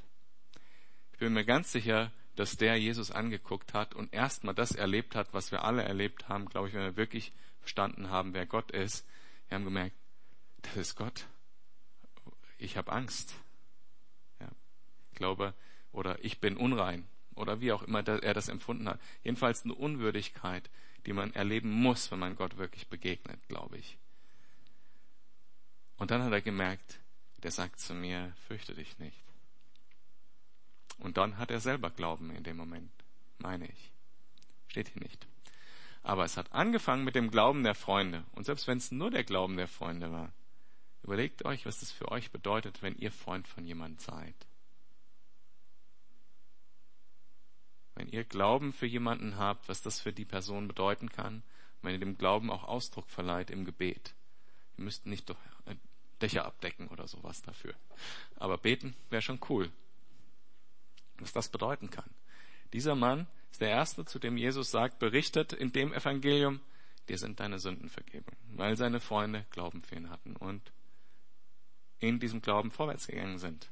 Ich 1.13 1.19
bin 1.19 1.33
mir 1.33 1.45
ganz 1.45 1.73
sicher, 1.73 2.13
dass 2.37 2.57
der 2.57 2.77
Jesus 2.77 3.11
angeguckt 3.11 3.75
hat 3.75 3.95
und 3.95 4.13
erstmal 4.15 4.55
das 4.55 4.73
erlebt 4.73 5.15
hat, 5.15 5.35
was 5.35 5.51
wir 5.53 5.65
alle 5.65 5.83
erlebt 5.83 6.29
haben, 6.29 6.49
glaube 6.49 6.69
ich, 6.69 6.75
wenn 6.75 6.83
wir 6.83 6.97
wirklich 6.97 7.33
verstanden 7.61 8.09
haben, 8.09 8.33
wer 8.33 8.47
Gott 8.47 8.71
ist. 8.71 9.07
Wir 9.49 9.57
haben 9.57 9.65
gemerkt, 9.65 9.97
das 10.63 10.77
ist 10.77 10.97
Gott. 10.97 11.27
Ich 12.59 12.77
habe 12.77 12.93
Angst. 12.93 13.35
Ja, 14.41 14.49
ich 15.13 15.19
glaube, 15.19 15.55
oder 15.93 16.23
ich 16.25 16.41
bin 16.41 16.57
unrein 16.57 17.07
oder 17.35 17.61
wie 17.61 17.73
auch 17.73 17.83
immer 17.83 18.07
er 18.07 18.35
das 18.35 18.49
empfunden 18.49 18.89
hat. 18.89 19.01
Jedenfalls 19.23 19.65
eine 19.65 19.75
Unwürdigkeit, 19.75 20.71
die 21.07 21.13
man 21.13 21.33
erleben 21.35 21.71
muss, 21.71 22.11
wenn 22.11 22.19
man 22.19 22.37
Gott 22.37 22.57
wirklich 22.59 22.89
begegnet, 22.89 23.41
glaube 23.49 23.79
ich. 23.79 23.99
Und 25.97 26.11
dann 26.11 26.23
hat 26.23 26.33
er 26.33 26.41
gemerkt, 26.41 27.01
der 27.43 27.51
sagt 27.51 27.81
zu 27.81 27.95
mir, 27.95 28.35
fürchte 28.47 28.75
dich 28.75 28.99
nicht. 28.99 29.23
Und 30.99 31.17
dann 31.17 31.39
hat 31.39 31.51
er 31.51 31.61
selber 31.61 31.91
Glauben 31.91 32.31
in 32.31 32.45
dem 32.45 32.57
Moment, 32.57 32.93
meine 33.39 33.67
ich. 33.67 33.93
Steht 34.69 34.89
hier 34.89 35.03
nicht. 35.03 35.27
Aber 36.03 36.25
es 36.25 36.37
hat 36.37 36.53
angefangen 36.53 37.05
mit 37.05 37.15
dem 37.15 37.31
Glauben 37.31 37.63
der 37.65 37.75
Freunde. 37.75 38.25
Und 38.33 38.45
selbst 38.45 38.67
wenn 38.67 38.79
es 38.79 38.93
nur 38.93 39.11
der 39.11 39.25
Glauben 39.25 39.57
der 39.57 39.69
Freunde 39.69 40.13
war, 40.13 40.33
überlegt 41.03 41.45
euch, 41.45 41.67
was 41.67 41.81
das 41.81 41.91
für 41.91 42.11
euch 42.11 42.31
bedeutet, 42.31 42.83
wenn 42.83 42.97
ihr 42.97 43.13
Freund 43.13 43.49
von 43.49 43.65
jemand 43.65 44.01
seid. 44.01 44.35
Wenn 47.95 48.09
ihr 48.09 48.25
Glauben 48.25 48.73
für 48.73 48.87
jemanden 48.87 49.37
habt, 49.37 49.69
was 49.69 49.83
das 49.83 50.01
für 50.01 50.13
die 50.13 50.25
Person 50.25 50.69
bedeuten 50.69 51.11
kann, 51.11 51.43
wenn 51.83 51.93
ihr 51.93 51.99
dem 51.99 52.17
Glauben 52.17 52.51
auch 52.51 52.65
Ausdruck 52.65 53.09
verleiht 53.09 53.51
im 53.51 53.65
Gebet. 53.65 54.15
Ihr 54.77 54.85
müsst 54.85 55.07
nicht 55.07 55.29
doch 55.29 55.39
Dächer 56.21 56.45
abdecken 56.45 56.89
oder 56.89 57.09
sowas 57.09 57.43
dafür. 57.43 57.75
Aber 58.37 58.59
beten 58.59 58.95
wäre 59.09 59.23
schon 59.23 59.41
cool. 59.49 59.71
Was 61.19 61.33
das 61.33 61.49
bedeuten 61.49 61.91
kann. 61.91 62.11
Dieser 62.73 62.95
Mann 62.95 63.27
ist 63.51 63.61
der 63.61 63.71
Erste, 63.71 64.05
zu 64.05 64.19
dem 64.19 64.37
Jesus 64.37 64.71
sagt, 64.71 64.99
berichtet 64.99 65.53
in 65.53 65.73
dem 65.73 65.93
Evangelium, 65.93 66.61
dir 67.09 67.19
sind 67.19 67.41
deine 67.41 67.59
Sünden 67.59 67.89
vergeben, 67.89 68.37
weil 68.55 68.77
seine 68.77 69.01
Freunde 69.01 69.45
Glauben 69.51 69.83
für 69.83 69.97
ihn 69.97 70.11
hatten 70.11 70.37
und 70.37 70.63
in 71.99 72.21
diesem 72.21 72.41
Glauben 72.41 72.71
vorwärts 72.71 73.07
gegangen 73.07 73.39
sind. 73.39 73.69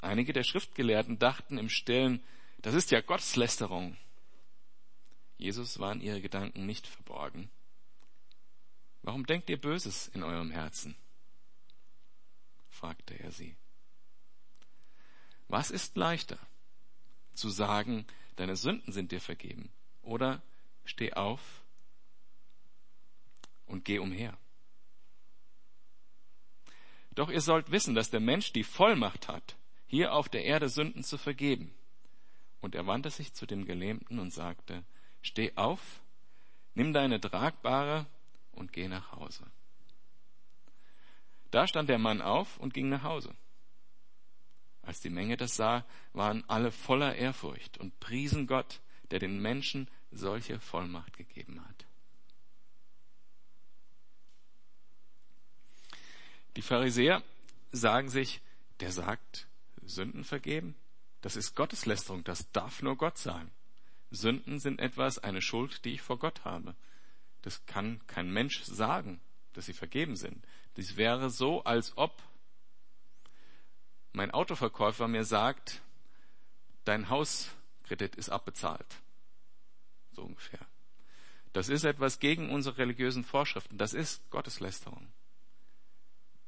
Einige 0.00 0.34
der 0.34 0.44
Schriftgelehrten 0.44 1.18
dachten 1.18 1.56
im 1.56 1.70
Stillen, 1.70 2.22
das 2.58 2.74
ist 2.74 2.90
ja 2.90 3.00
Gotteslästerung. 3.00 3.96
Jesus 5.36 5.78
waren 5.78 6.00
ihre 6.00 6.20
Gedanken 6.20 6.66
nicht 6.66 6.86
verborgen. 6.86 7.50
Warum 9.02 9.26
denkt 9.26 9.50
ihr 9.50 9.60
Böses 9.60 10.08
in 10.08 10.22
eurem 10.22 10.50
Herzen? 10.50 10.96
fragte 12.70 13.14
er 13.14 13.30
sie. 13.30 13.54
Was 15.48 15.70
ist 15.70 15.96
leichter? 15.96 16.38
Zu 17.34 17.50
sagen, 17.50 18.06
deine 18.36 18.56
Sünden 18.56 18.92
sind 18.92 19.12
dir 19.12 19.20
vergeben, 19.20 19.70
oder 20.02 20.42
steh 20.84 21.12
auf 21.12 21.62
und 23.66 23.84
geh 23.84 23.98
umher. 23.98 24.36
Doch 27.14 27.30
ihr 27.30 27.40
sollt 27.40 27.70
wissen, 27.70 27.94
dass 27.94 28.10
der 28.10 28.20
Mensch 28.20 28.52
die 28.52 28.64
Vollmacht 28.64 29.28
hat, 29.28 29.56
hier 29.86 30.12
auf 30.12 30.28
der 30.28 30.44
Erde 30.44 30.68
Sünden 30.68 31.04
zu 31.04 31.18
vergeben. 31.18 31.72
Und 32.60 32.74
er 32.74 32.86
wandte 32.86 33.10
sich 33.10 33.34
zu 33.34 33.46
dem 33.46 33.66
Gelähmten 33.66 34.18
und 34.18 34.32
sagte, 34.32 34.84
steh 35.24 35.52
auf, 35.56 35.80
nimm 36.74 36.92
deine 36.92 37.20
Tragbare 37.20 38.06
und 38.52 38.72
geh 38.72 38.88
nach 38.88 39.12
Hause. 39.12 39.44
Da 41.50 41.66
stand 41.66 41.88
der 41.88 41.98
Mann 41.98 42.20
auf 42.20 42.58
und 42.58 42.74
ging 42.74 42.88
nach 42.88 43.02
Hause. 43.02 43.34
Als 44.82 45.00
die 45.00 45.10
Menge 45.10 45.36
das 45.36 45.56
sah, 45.56 45.84
waren 46.12 46.44
alle 46.48 46.70
voller 46.70 47.16
Ehrfurcht 47.16 47.78
und 47.78 47.98
priesen 48.00 48.46
Gott, 48.46 48.80
der 49.10 49.18
den 49.18 49.40
Menschen 49.40 49.88
solche 50.10 50.60
Vollmacht 50.60 51.16
gegeben 51.16 51.64
hat. 51.66 51.86
Die 56.56 56.62
Pharisäer 56.62 57.22
sagen 57.72 58.10
sich, 58.10 58.42
der 58.80 58.92
sagt, 58.92 59.48
Sünden 59.82 60.24
vergeben? 60.24 60.74
Das 61.22 61.36
ist 61.36 61.54
Gotteslästerung, 61.54 62.24
das 62.24 62.50
darf 62.52 62.82
nur 62.82 62.96
Gott 62.96 63.16
sagen. 63.16 63.50
Sünden 64.14 64.58
sind 64.60 64.80
etwas, 64.80 65.18
eine 65.18 65.42
Schuld, 65.42 65.84
die 65.84 65.94
ich 65.94 66.02
vor 66.02 66.18
Gott 66.18 66.44
habe. 66.44 66.74
Das 67.42 67.66
kann 67.66 68.00
kein 68.06 68.30
Mensch 68.30 68.62
sagen, 68.62 69.20
dass 69.52 69.66
sie 69.66 69.72
vergeben 69.72 70.16
sind. 70.16 70.44
Dies 70.76 70.96
wäre 70.96 71.30
so, 71.30 71.62
als 71.64 71.96
ob 71.96 72.22
mein 74.12 74.30
Autoverkäufer 74.30 75.08
mir 75.08 75.24
sagt, 75.24 75.82
dein 76.84 77.10
Hauskredit 77.10 78.14
ist 78.16 78.30
abbezahlt. 78.30 79.02
So 80.12 80.22
ungefähr. 80.22 80.66
Das 81.52 81.68
ist 81.68 81.84
etwas 81.84 82.18
gegen 82.18 82.50
unsere 82.50 82.78
religiösen 82.78 83.24
Vorschriften. 83.24 83.78
Das 83.78 83.94
ist 83.94 84.28
Gotteslästerung. 84.30 85.12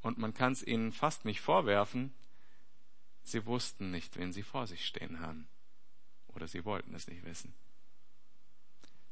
Und 0.03 0.19
man 0.19 0.35
kann 0.35 0.53
es 0.53 0.63
ihnen 0.63 0.93
fast 0.93 1.25
nicht 1.25 1.41
vorwerfen, 1.41 2.13
Sie 3.27 3.45
wussten 3.45 3.91
nicht, 3.91 4.17
wen 4.19 4.33
sie 4.33 4.45
vor 4.45 4.69
sich 4.69 4.87
stehen 4.87 5.19
haben. 5.19 5.49
Oder 6.37 6.47
sie 6.47 6.65
wollten 6.65 6.95
es 6.95 7.09
nicht 7.09 7.25
wissen. 7.25 7.53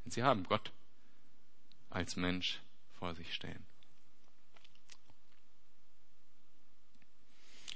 Und 0.05 0.13
sie 0.13 0.23
haben 0.23 0.45
Gott 0.45 0.73
als 1.91 2.17
Mensch 2.17 2.61
vor 2.99 3.15
sich 3.15 3.33
stehen. 3.33 3.67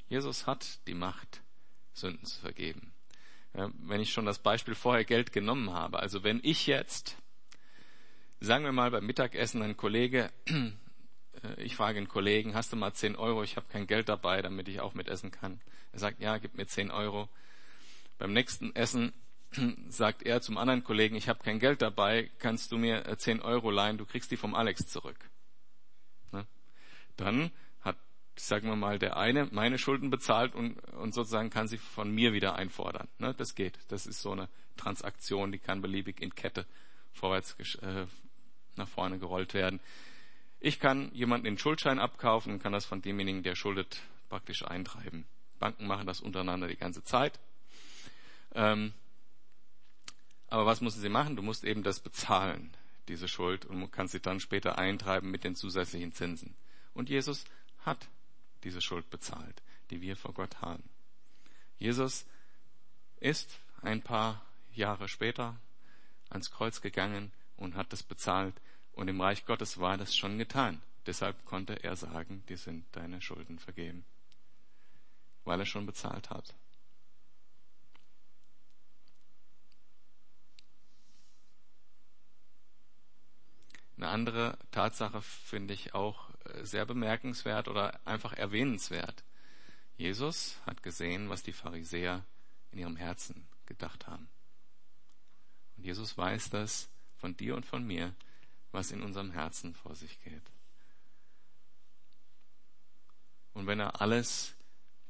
Jesus 0.08 0.46
hat 0.46 0.86
die 0.86 0.94
Macht, 0.94 1.42
Sünden 1.94 2.24
zu 2.24 2.40
vergeben. 2.40 2.92
Wenn 3.52 4.00
ich 4.00 4.12
schon 4.12 4.26
das 4.26 4.38
Beispiel 4.38 4.74
vorher 4.74 5.04
Geld 5.04 5.32
genommen 5.32 5.72
habe, 5.72 5.98
also 5.98 6.22
wenn 6.22 6.40
ich 6.44 6.66
jetzt, 6.66 7.16
sagen 8.40 8.64
wir 8.64 8.72
mal 8.72 8.90
beim 8.90 9.06
Mittagessen 9.06 9.62
ein 9.62 9.76
Kollege 9.76 10.30
äh, 11.42 11.62
ich 11.62 11.76
frage 11.76 11.98
einen 11.98 12.08
Kollegen, 12.08 12.54
hast 12.54 12.72
du 12.72 12.76
mal 12.76 12.92
10 12.92 13.16
Euro? 13.16 13.42
Ich 13.42 13.56
habe 13.56 13.66
kein 13.68 13.86
Geld 13.86 14.08
dabei, 14.08 14.42
damit 14.42 14.68
ich 14.68 14.80
auch 14.80 14.94
mitessen 14.94 15.30
kann. 15.30 15.60
Er 15.92 15.98
sagt, 15.98 16.20
ja, 16.20 16.38
gib 16.38 16.54
mir 16.54 16.66
10 16.66 16.90
Euro. 16.90 17.28
Beim 18.18 18.32
nächsten 18.32 18.74
Essen 18.74 19.12
sagt 19.88 20.22
er 20.22 20.40
zum 20.40 20.58
anderen 20.58 20.84
Kollegen, 20.84 21.16
ich 21.16 21.28
habe 21.28 21.42
kein 21.42 21.58
Geld 21.58 21.82
dabei, 21.82 22.30
kannst 22.38 22.72
du 22.72 22.78
mir 22.78 23.16
10 23.16 23.38
äh, 23.38 23.42
Euro 23.42 23.70
leihen, 23.70 23.98
du 23.98 24.04
kriegst 24.04 24.30
die 24.30 24.36
vom 24.36 24.54
Alex 24.54 24.86
zurück. 24.86 25.18
Ne? 26.32 26.46
Dann 27.16 27.50
hat, 27.80 27.96
sagen 28.36 28.68
wir 28.68 28.76
mal, 28.76 28.98
der 28.98 29.16
eine 29.16 29.48
meine 29.50 29.78
Schulden 29.78 30.10
bezahlt 30.10 30.54
und, 30.54 30.78
und 30.94 31.14
sozusagen 31.14 31.50
kann 31.50 31.68
sie 31.68 31.78
von 31.78 32.10
mir 32.10 32.32
wieder 32.32 32.56
einfordern. 32.56 33.08
Ne? 33.18 33.34
Das 33.34 33.54
geht. 33.54 33.78
Das 33.88 34.06
ist 34.06 34.20
so 34.20 34.32
eine 34.32 34.48
Transaktion, 34.76 35.52
die 35.52 35.58
kann 35.58 35.80
beliebig 35.80 36.20
in 36.20 36.34
Kette 36.34 36.66
vorwärts 37.12 37.56
äh, 37.76 38.06
nach 38.76 38.88
vorne 38.88 39.18
gerollt 39.18 39.54
werden. 39.54 39.80
Ich 40.60 40.80
kann 40.80 41.12
jemanden 41.12 41.44
den 41.44 41.58
Schuldschein 41.58 41.98
abkaufen 41.98 42.52
und 42.52 42.62
kann 42.62 42.72
das 42.72 42.84
von 42.84 43.02
demjenigen, 43.02 43.42
der 43.42 43.54
schuldet, 43.54 44.00
praktisch 44.28 44.64
eintreiben. 44.64 45.26
Banken 45.58 45.86
machen 45.86 46.06
das 46.06 46.20
untereinander 46.20 46.68
die 46.68 46.76
ganze 46.76 47.02
Zeit. 47.02 47.38
Ähm, 48.54 48.92
aber 50.48 50.66
was 50.66 50.80
müssen 50.80 51.00
sie 51.00 51.08
machen? 51.08 51.36
Du 51.36 51.42
musst 51.42 51.64
eben 51.64 51.82
das 51.82 52.00
bezahlen, 52.00 52.70
diese 53.08 53.28
Schuld, 53.28 53.64
und 53.64 53.90
kannst 53.90 54.12
sie 54.12 54.20
dann 54.20 54.40
später 54.40 54.78
eintreiben 54.78 55.30
mit 55.30 55.44
den 55.44 55.54
zusätzlichen 55.54 56.12
Zinsen. 56.12 56.54
Und 56.94 57.08
Jesus 57.08 57.44
hat 57.84 58.08
diese 58.64 58.80
Schuld 58.80 59.08
bezahlt, 59.10 59.62
die 59.90 60.00
wir 60.00 60.16
vor 60.16 60.34
Gott 60.34 60.60
haben. 60.60 60.82
Jesus 61.78 62.26
ist 63.20 63.58
ein 63.82 64.02
paar 64.02 64.44
Jahre 64.74 65.08
später 65.08 65.56
ans 66.30 66.50
Kreuz 66.50 66.80
gegangen 66.80 67.32
und 67.56 67.76
hat 67.76 67.92
das 67.92 68.02
bezahlt 68.02 68.54
und 68.92 69.08
im 69.08 69.20
Reich 69.20 69.46
Gottes 69.46 69.78
war 69.78 69.96
das 69.96 70.16
schon 70.16 70.38
getan. 70.38 70.82
Deshalb 71.06 71.44
konnte 71.44 71.84
er 71.84 71.94
sagen, 71.94 72.42
dir 72.48 72.58
sind 72.58 72.84
deine 72.92 73.22
Schulden 73.22 73.58
vergeben. 73.58 74.04
Weil 75.44 75.60
er 75.60 75.66
schon 75.66 75.86
bezahlt 75.86 76.30
hat. 76.30 76.54
Eine 83.98 84.08
andere 84.10 84.56
Tatsache 84.70 85.20
finde 85.20 85.74
ich 85.74 85.92
auch 85.92 86.30
äh, 86.44 86.64
sehr 86.64 86.86
bemerkenswert 86.86 87.66
oder 87.66 87.98
einfach 88.06 88.32
erwähnenswert. 88.32 89.24
Jesus 89.96 90.56
hat 90.64 90.84
gesehen, 90.84 91.28
was 91.28 91.42
die 91.42 91.52
Pharisäer 91.52 92.24
in 92.70 92.78
ihrem 92.78 92.94
Herzen 92.94 93.48
gedacht 93.66 94.06
haben. 94.06 94.28
Und 95.76 95.84
Jesus 95.84 96.16
weiß 96.16 96.50
das 96.50 96.88
von 97.16 97.36
dir 97.36 97.56
und 97.56 97.66
von 97.66 97.84
mir, 97.84 98.14
was 98.70 98.92
in 98.92 99.02
unserem 99.02 99.32
Herzen 99.32 99.74
vor 99.74 99.96
sich 99.96 100.22
geht. 100.22 100.42
Und 103.52 103.66
wenn 103.66 103.80
er 103.80 104.00
alles 104.00 104.54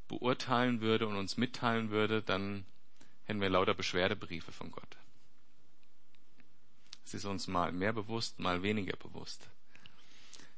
beurteilen 0.09 0.80
würde 0.80 1.07
und 1.07 1.16
uns 1.16 1.37
mitteilen 1.37 1.90
würde, 1.90 2.23
dann 2.23 2.64
hätten 3.25 3.42
wir 3.42 3.50
lauter 3.50 3.75
Beschwerdebriefe 3.75 4.52
von 4.52 4.71
Gott. 4.71 4.97
Es 7.08 7.14
ist 7.14 7.24
uns 7.24 7.46
mal 7.46 7.72
mehr 7.72 7.92
bewusst, 7.92 8.38
mal 8.38 8.62
weniger 8.62 8.96
bewusst. 8.96 9.48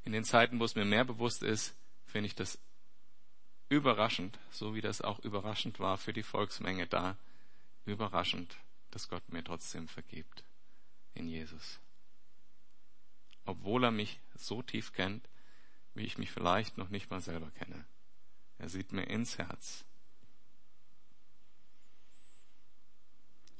In 0.05 0.13
den 0.13 0.25
Zeiten, 0.25 0.59
wo 0.61 0.65
es 0.65 0.75
mir 0.75 0.85
mehr 0.85 1.05
bewusst 1.05 1.43
ist, 1.43 1.75
finde 2.07 2.27
ich 2.27 2.35
das 2.35 2.59
überraschend, 3.69 4.39
so 4.51 4.75
wie 4.75 4.81
das 4.81 5.01
auch 5.01 5.21
überraschend 5.21 5.79
war 5.79 5.97
für 5.97 6.13
die 6.13 6.23
Volksmenge 6.23 6.87
da, 6.87 7.17
überraschend, 7.87 8.57
dass 8.91 9.09
Gott 9.09 9.29
mir 9.29 9.45
trotzdem 9.45 9.87
vergibt 9.89 10.45
in 11.15 11.29
Jesus 11.29 11.81
obwohl 13.51 13.85
er 13.85 13.91
mich 13.91 14.21
so 14.37 14.63
tief 14.63 14.93
kennt, 14.93 15.29
wie 15.95 16.05
ich 16.05 16.19
mich 16.19 16.31
vielleicht 16.31 16.79
noch 16.79 16.89
nicht 16.89 17.11
mal 17.11 17.21
selber 17.21 17.51
kenne. 17.51 17.85
Er 18.59 18.69
sieht 18.69 18.93
mir 18.93 19.05
ins 19.05 19.39
Herz. 19.39 19.85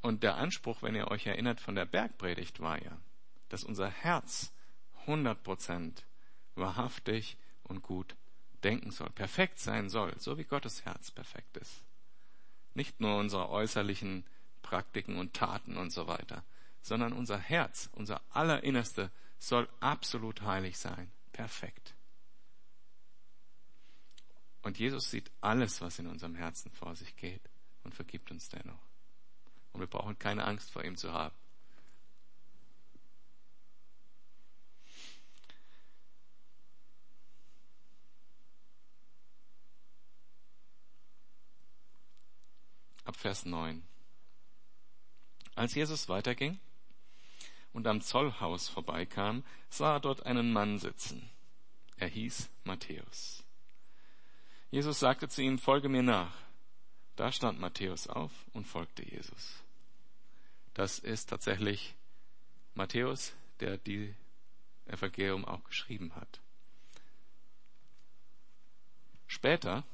Und 0.03 0.23
der 0.23 0.37
Anspruch, 0.37 0.83
wenn 0.83 0.95
ihr 0.95 1.09
euch 1.09 1.27
erinnert 1.27 1.61
von 1.61 1.75
der 1.75 1.85
Bergpredigt, 1.85 2.61
war 2.61 2.83
ja, 2.83 2.97
dass 3.49 3.65
unser 3.65 3.91
Herz 3.91 4.53
100% 5.07 6.03
wahrhaftig 6.55 7.37
und 7.65 7.83
gut 7.83 8.17
denken 8.63 8.91
soll, 8.91 9.11
perfekt 9.11 9.59
sein 9.59 9.89
soll, 9.89 10.15
so 10.19 10.39
wie 10.39 10.45
Gottes 10.45 10.85
Herz 10.85 11.11
perfekt 11.11 11.57
ist. 11.57 11.83
Nicht 12.75 13.01
nur 13.01 13.19
unsere 13.19 13.49
äußerlichen 13.49 14.25
Praktiken 14.63 15.17
und 15.17 15.35
Taten 15.35 15.77
und 15.77 15.91
so 15.91 16.07
weiter, 16.07 16.45
sondern 16.83 17.13
unser 17.13 17.39
Herz, 17.39 17.89
unser 17.93 18.21
allerinnerste 18.31 19.11
soll 19.39 19.69
absolut 19.81 20.43
heilig 20.43 20.79
sein, 20.79 21.11
perfekt. 21.33 21.95
Und 24.63 24.79
Jesus 24.79 25.11
sieht 25.11 25.31
alles, 25.41 25.81
was 25.81 25.99
in 25.99 26.07
unserem 26.07 26.35
Herzen 26.35 26.71
vor 26.71 26.95
sich 26.95 27.17
geht 27.17 27.43
und 27.83 27.95
vergibt 27.95 28.31
uns 28.31 28.49
dennoch. 28.51 28.90
Und 29.73 29.81
wir 29.81 29.87
brauchen 29.87 30.19
keine 30.19 30.45
Angst 30.45 30.71
vor 30.71 30.85
ihm 30.85 30.97
zu 30.97 31.13
haben. 31.13 31.35
Ab 43.05 43.17
Vers 43.17 43.45
9. 43.45 43.83
Als 45.55 45.75
Jesus 45.75 46.09
weiterging, 46.09 46.61
und 47.73 47.87
am 47.87 48.01
Zollhaus 48.01 48.69
vorbeikam, 48.69 49.45
sah 49.69 49.95
er 49.95 50.01
dort 50.01 50.27
einen 50.27 50.53
Mann 50.53 50.79
sitzen. 50.79 51.31
Er 51.97 52.09
hieß 52.09 52.49
Matthäus. 52.65 53.45
Jesus 54.71 55.01
sagte 55.01 55.29
zu 55.29 55.43
ihm, 55.43 55.59
folge 55.59 55.89
mir 55.89 56.03
nach. 56.03 56.33
Da 57.21 57.31
stand 57.31 57.61
Matthäus 57.61 58.07
auf 58.07 58.31
und 58.55 58.67
folgte 58.67 59.05
Jesus. 59.05 59.63
Das 60.73 60.99
ist 60.99 61.29
tatsächlich 61.29 61.95
Matthäus, 62.75 63.35
der 63.61 63.77
die 63.77 64.15
Evangelium 64.87 65.45
auch 65.45 65.63
geschrieben 65.65 66.15
hat. 66.15 66.41
Später 69.27 69.85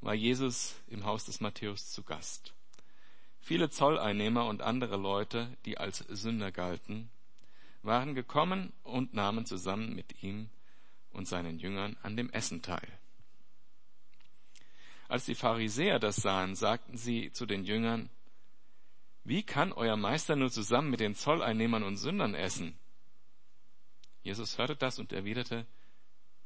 war 0.00 0.14
Jesus 0.14 0.76
im 0.86 1.04
Haus 1.04 1.24
des 1.24 1.40
Matthäus 1.40 1.90
zu 1.90 2.04
Gast. 2.04 2.54
Viele 3.40 3.68
Zolleinnehmer 3.68 4.46
und 4.46 4.62
andere 4.62 4.96
Leute, 4.96 5.48
die 5.64 5.78
als 5.78 5.98
Sünder 5.98 6.52
galten, 6.52 7.10
waren 7.82 8.14
gekommen 8.14 8.72
und 8.84 9.14
nahmen 9.14 9.46
zusammen 9.46 9.96
mit 9.96 10.22
ihm 10.22 10.48
und 11.10 11.26
seinen 11.26 11.58
Jüngern 11.58 11.96
an 12.04 12.16
dem 12.16 12.30
Essen 12.30 12.62
teil. 12.62 12.86
Als 15.08 15.24
die 15.24 15.34
Pharisäer 15.34 15.98
das 15.98 16.16
sahen, 16.16 16.54
sagten 16.54 16.96
sie 16.96 17.32
zu 17.32 17.46
den 17.46 17.64
Jüngern, 17.64 18.10
wie 19.24 19.42
kann 19.42 19.72
euer 19.72 19.96
Meister 19.96 20.36
nur 20.36 20.50
zusammen 20.50 20.90
mit 20.90 21.00
den 21.00 21.14
Zolleinnehmern 21.14 21.82
und 21.82 21.96
Sündern 21.96 22.34
essen? 22.34 22.78
Jesus 24.22 24.58
hörte 24.58 24.76
das 24.76 24.98
und 24.98 25.12
erwiderte, 25.12 25.66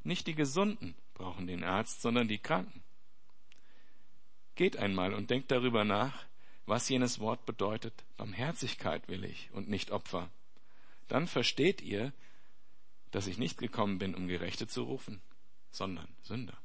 nicht 0.02 0.26
die 0.26 0.34
Gesunden 0.34 0.94
brauchen 1.14 1.46
den 1.46 1.64
Arzt, 1.64 2.00
sondern 2.00 2.28
die 2.28 2.38
Kranken. 2.38 2.82
Geht 4.54 4.76
einmal 4.76 5.14
und 5.14 5.30
denkt 5.30 5.50
darüber 5.50 5.84
nach, 5.84 6.26
was 6.66 6.88
jenes 6.88 7.18
Wort 7.18 7.44
bedeutet. 7.46 8.04
Barmherzigkeit 8.16 9.08
will 9.08 9.24
ich 9.24 9.50
und 9.52 9.68
nicht 9.68 9.90
Opfer. 9.90 10.30
Dann 11.08 11.26
versteht 11.26 11.82
ihr, 11.82 12.12
dass 13.10 13.26
ich 13.26 13.38
nicht 13.38 13.58
gekommen 13.58 13.98
bin, 13.98 14.14
um 14.14 14.28
Gerechte 14.28 14.66
zu 14.66 14.84
rufen, 14.84 15.20
sondern 15.70 16.08
Sünder. 16.22 16.56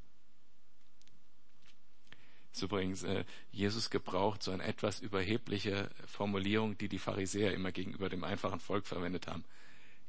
Ist 2.56 2.62
übrigens, 2.62 3.04
äh, 3.04 3.26
Jesus 3.52 3.90
gebraucht 3.90 4.42
so 4.42 4.52
eine 4.52 4.64
etwas 4.64 5.02
überhebliche 5.02 5.90
Formulierung, 6.08 6.78
die 6.78 6.88
die 6.88 7.00
Pharisäer 7.00 7.54
immer 7.54 7.74
gegenüber 7.74 8.08
dem 8.08 8.24
einfachen 8.24 8.62
Volk 8.62 8.88
verwendet 8.88 9.28
haben. 9.28 9.44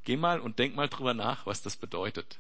Geh 0.05 0.17
mal 0.17 0.39
und 0.39 0.61
denk 0.61 0.77
mal 0.77 0.89
drüber 0.89 1.13
nach, 1.13 1.45
was 1.47 1.63
das 1.63 1.77
bedeutet. 1.77 2.39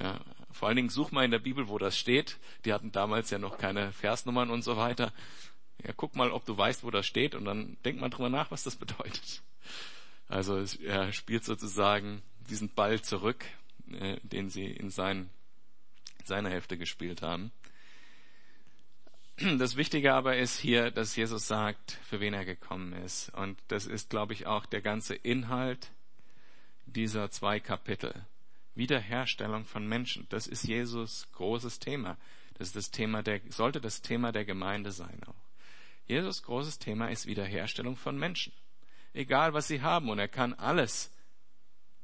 Ja, 0.00 0.18
vor 0.50 0.68
allen 0.68 0.76
Dingen 0.76 0.88
such 0.88 1.10
mal 1.10 1.26
in 1.26 1.30
der 1.30 1.40
Bibel, 1.40 1.68
wo 1.68 1.76
das 1.76 1.98
steht. 1.98 2.38
Die 2.64 2.72
hatten 2.72 2.90
damals 2.90 3.28
ja 3.28 3.38
noch 3.38 3.58
keine 3.58 3.92
Versnummern 3.92 4.48
und 4.48 4.62
so 4.62 4.78
weiter. 4.78 5.12
Ja, 5.84 5.92
guck 5.94 6.16
mal, 6.16 6.30
ob 6.30 6.46
du 6.46 6.56
weißt, 6.56 6.82
wo 6.82 6.90
das 6.90 7.06
steht 7.06 7.34
und 7.34 7.44
dann 7.44 7.76
denk 7.84 8.00
mal 8.00 8.08
drüber 8.08 8.30
nach, 8.30 8.50
was 8.50 8.62
das 8.62 8.76
bedeutet. 8.86 9.42
Also 10.26 10.64
er 10.82 11.12
spielt 11.12 11.44
sozusagen 11.44 12.22
diesen 12.48 12.70
Ball 12.70 13.02
zurück, 13.02 13.44
äh, 13.92 14.16
den 14.22 14.48
sie 14.48 14.68
in 14.68 14.88
sein, 14.88 15.28
seiner 16.24 16.48
Hälfte 16.48 16.78
gespielt 16.78 17.20
haben. 17.20 17.52
Das 19.58 19.76
Wichtige 19.76 20.14
aber 20.14 20.36
ist 20.36 20.58
hier, 20.58 20.90
dass 20.90 21.14
Jesus 21.14 21.46
sagt, 21.46 21.92
für 22.02 22.18
wen 22.18 22.34
er 22.34 22.44
gekommen 22.44 22.92
ist. 22.92 23.32
Und 23.34 23.56
das 23.68 23.86
ist, 23.86 24.10
glaube 24.10 24.32
ich, 24.32 24.48
auch 24.48 24.66
der 24.66 24.80
ganze 24.80 25.14
Inhalt 25.14 25.92
dieser 26.86 27.30
zwei 27.30 27.60
Kapitel. 27.60 28.26
Wiederherstellung 28.74 29.64
von 29.64 29.86
Menschen. 29.86 30.26
Das 30.28 30.48
ist 30.48 30.64
Jesus 30.64 31.30
großes 31.32 31.78
Thema. 31.78 32.16
Das 32.54 32.68
ist 32.68 32.76
das 32.76 32.90
Thema 32.90 33.22
der, 33.22 33.40
sollte 33.48 33.80
das 33.80 34.02
Thema 34.02 34.32
der 34.32 34.44
Gemeinde 34.44 34.90
sein 34.90 35.22
auch. 35.24 35.34
Jesus 36.06 36.42
großes 36.42 36.80
Thema 36.80 37.08
ist 37.08 37.26
Wiederherstellung 37.26 37.96
von 37.96 38.18
Menschen. 38.18 38.52
Egal 39.12 39.54
was 39.54 39.68
sie 39.68 39.82
haben 39.82 40.08
und 40.10 40.18
er 40.18 40.28
kann 40.28 40.54
alles, 40.54 41.12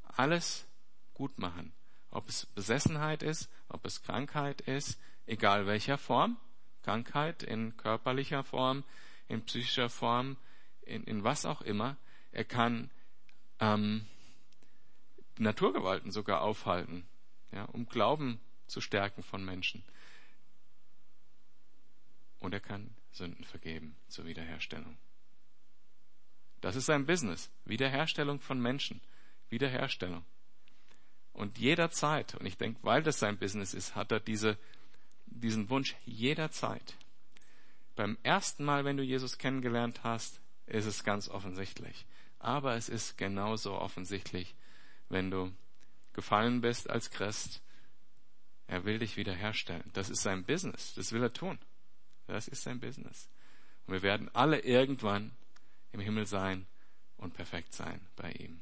alles 0.02 0.68
gut 1.14 1.38
machen. 1.38 1.72
Ob 2.10 2.28
es 2.28 2.46
Besessenheit 2.46 3.24
ist, 3.24 3.50
ob 3.68 3.84
es 3.86 4.02
Krankheit 4.02 4.60
ist, 4.60 5.00
egal 5.26 5.66
welcher 5.66 5.98
Form, 5.98 6.36
Krankheit 6.84 7.42
in 7.42 7.76
körperlicher 7.76 8.44
Form, 8.44 8.84
in 9.28 9.42
psychischer 9.44 9.88
Form, 9.88 10.36
in, 10.82 11.02
in 11.04 11.24
was 11.24 11.46
auch 11.46 11.62
immer. 11.62 11.96
Er 12.30 12.44
kann 12.44 12.90
ähm, 13.58 14.06
Naturgewalten 15.38 16.10
sogar 16.10 16.42
aufhalten, 16.42 17.06
ja, 17.52 17.64
um 17.64 17.86
Glauben 17.86 18.38
zu 18.66 18.80
stärken 18.80 19.22
von 19.22 19.44
Menschen. 19.44 19.82
Und 22.38 22.52
er 22.52 22.60
kann 22.60 22.94
Sünden 23.12 23.44
vergeben 23.44 23.96
zur 24.08 24.26
Wiederherstellung. 24.26 24.98
Das 26.60 26.76
ist 26.76 26.86
sein 26.86 27.06
Business. 27.06 27.50
Wiederherstellung 27.64 28.40
von 28.40 28.60
Menschen. 28.60 29.00
Wiederherstellung. 29.48 30.24
Und 31.32 31.58
jederzeit, 31.58 32.34
und 32.34 32.46
ich 32.46 32.58
denke, 32.58 32.80
weil 32.82 33.02
das 33.02 33.18
sein 33.18 33.38
Business 33.38 33.74
ist, 33.74 33.96
hat 33.96 34.12
er 34.12 34.20
diese, 34.20 34.58
diesen 35.34 35.68
Wunsch 35.70 35.96
jederzeit. 36.04 36.96
Beim 37.96 38.18
ersten 38.22 38.64
Mal, 38.64 38.84
wenn 38.84 38.96
du 38.96 39.02
Jesus 39.02 39.38
kennengelernt 39.38 40.02
hast, 40.02 40.40
ist 40.66 40.86
es 40.86 41.04
ganz 41.04 41.28
offensichtlich. 41.28 42.06
Aber 42.38 42.76
es 42.76 42.88
ist 42.88 43.16
genauso 43.16 43.74
offensichtlich, 43.74 44.54
wenn 45.08 45.30
du 45.30 45.52
gefallen 46.12 46.60
bist 46.60 46.90
als 46.90 47.10
Christ. 47.10 47.62
Er 48.66 48.84
will 48.84 48.98
dich 48.98 49.16
wiederherstellen. 49.16 49.90
Das 49.92 50.10
ist 50.10 50.22
sein 50.22 50.44
Business. 50.44 50.94
Das 50.94 51.12
will 51.12 51.22
er 51.22 51.32
tun. 51.32 51.58
Das 52.26 52.48
ist 52.48 52.62
sein 52.62 52.80
Business. 52.80 53.28
Und 53.86 53.94
wir 53.94 54.02
werden 54.02 54.30
alle 54.34 54.60
irgendwann 54.60 55.32
im 55.92 56.00
Himmel 56.00 56.26
sein 56.26 56.66
und 57.18 57.34
perfekt 57.34 57.72
sein 57.74 58.00
bei 58.16 58.32
ihm. 58.32 58.60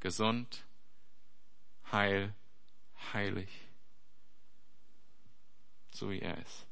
Gesund, 0.00 0.64
heil, 1.92 2.34
heilig. 3.12 3.67
So 5.98 6.10
wie 6.10 6.20
er 6.20 6.38
ist. 6.38 6.64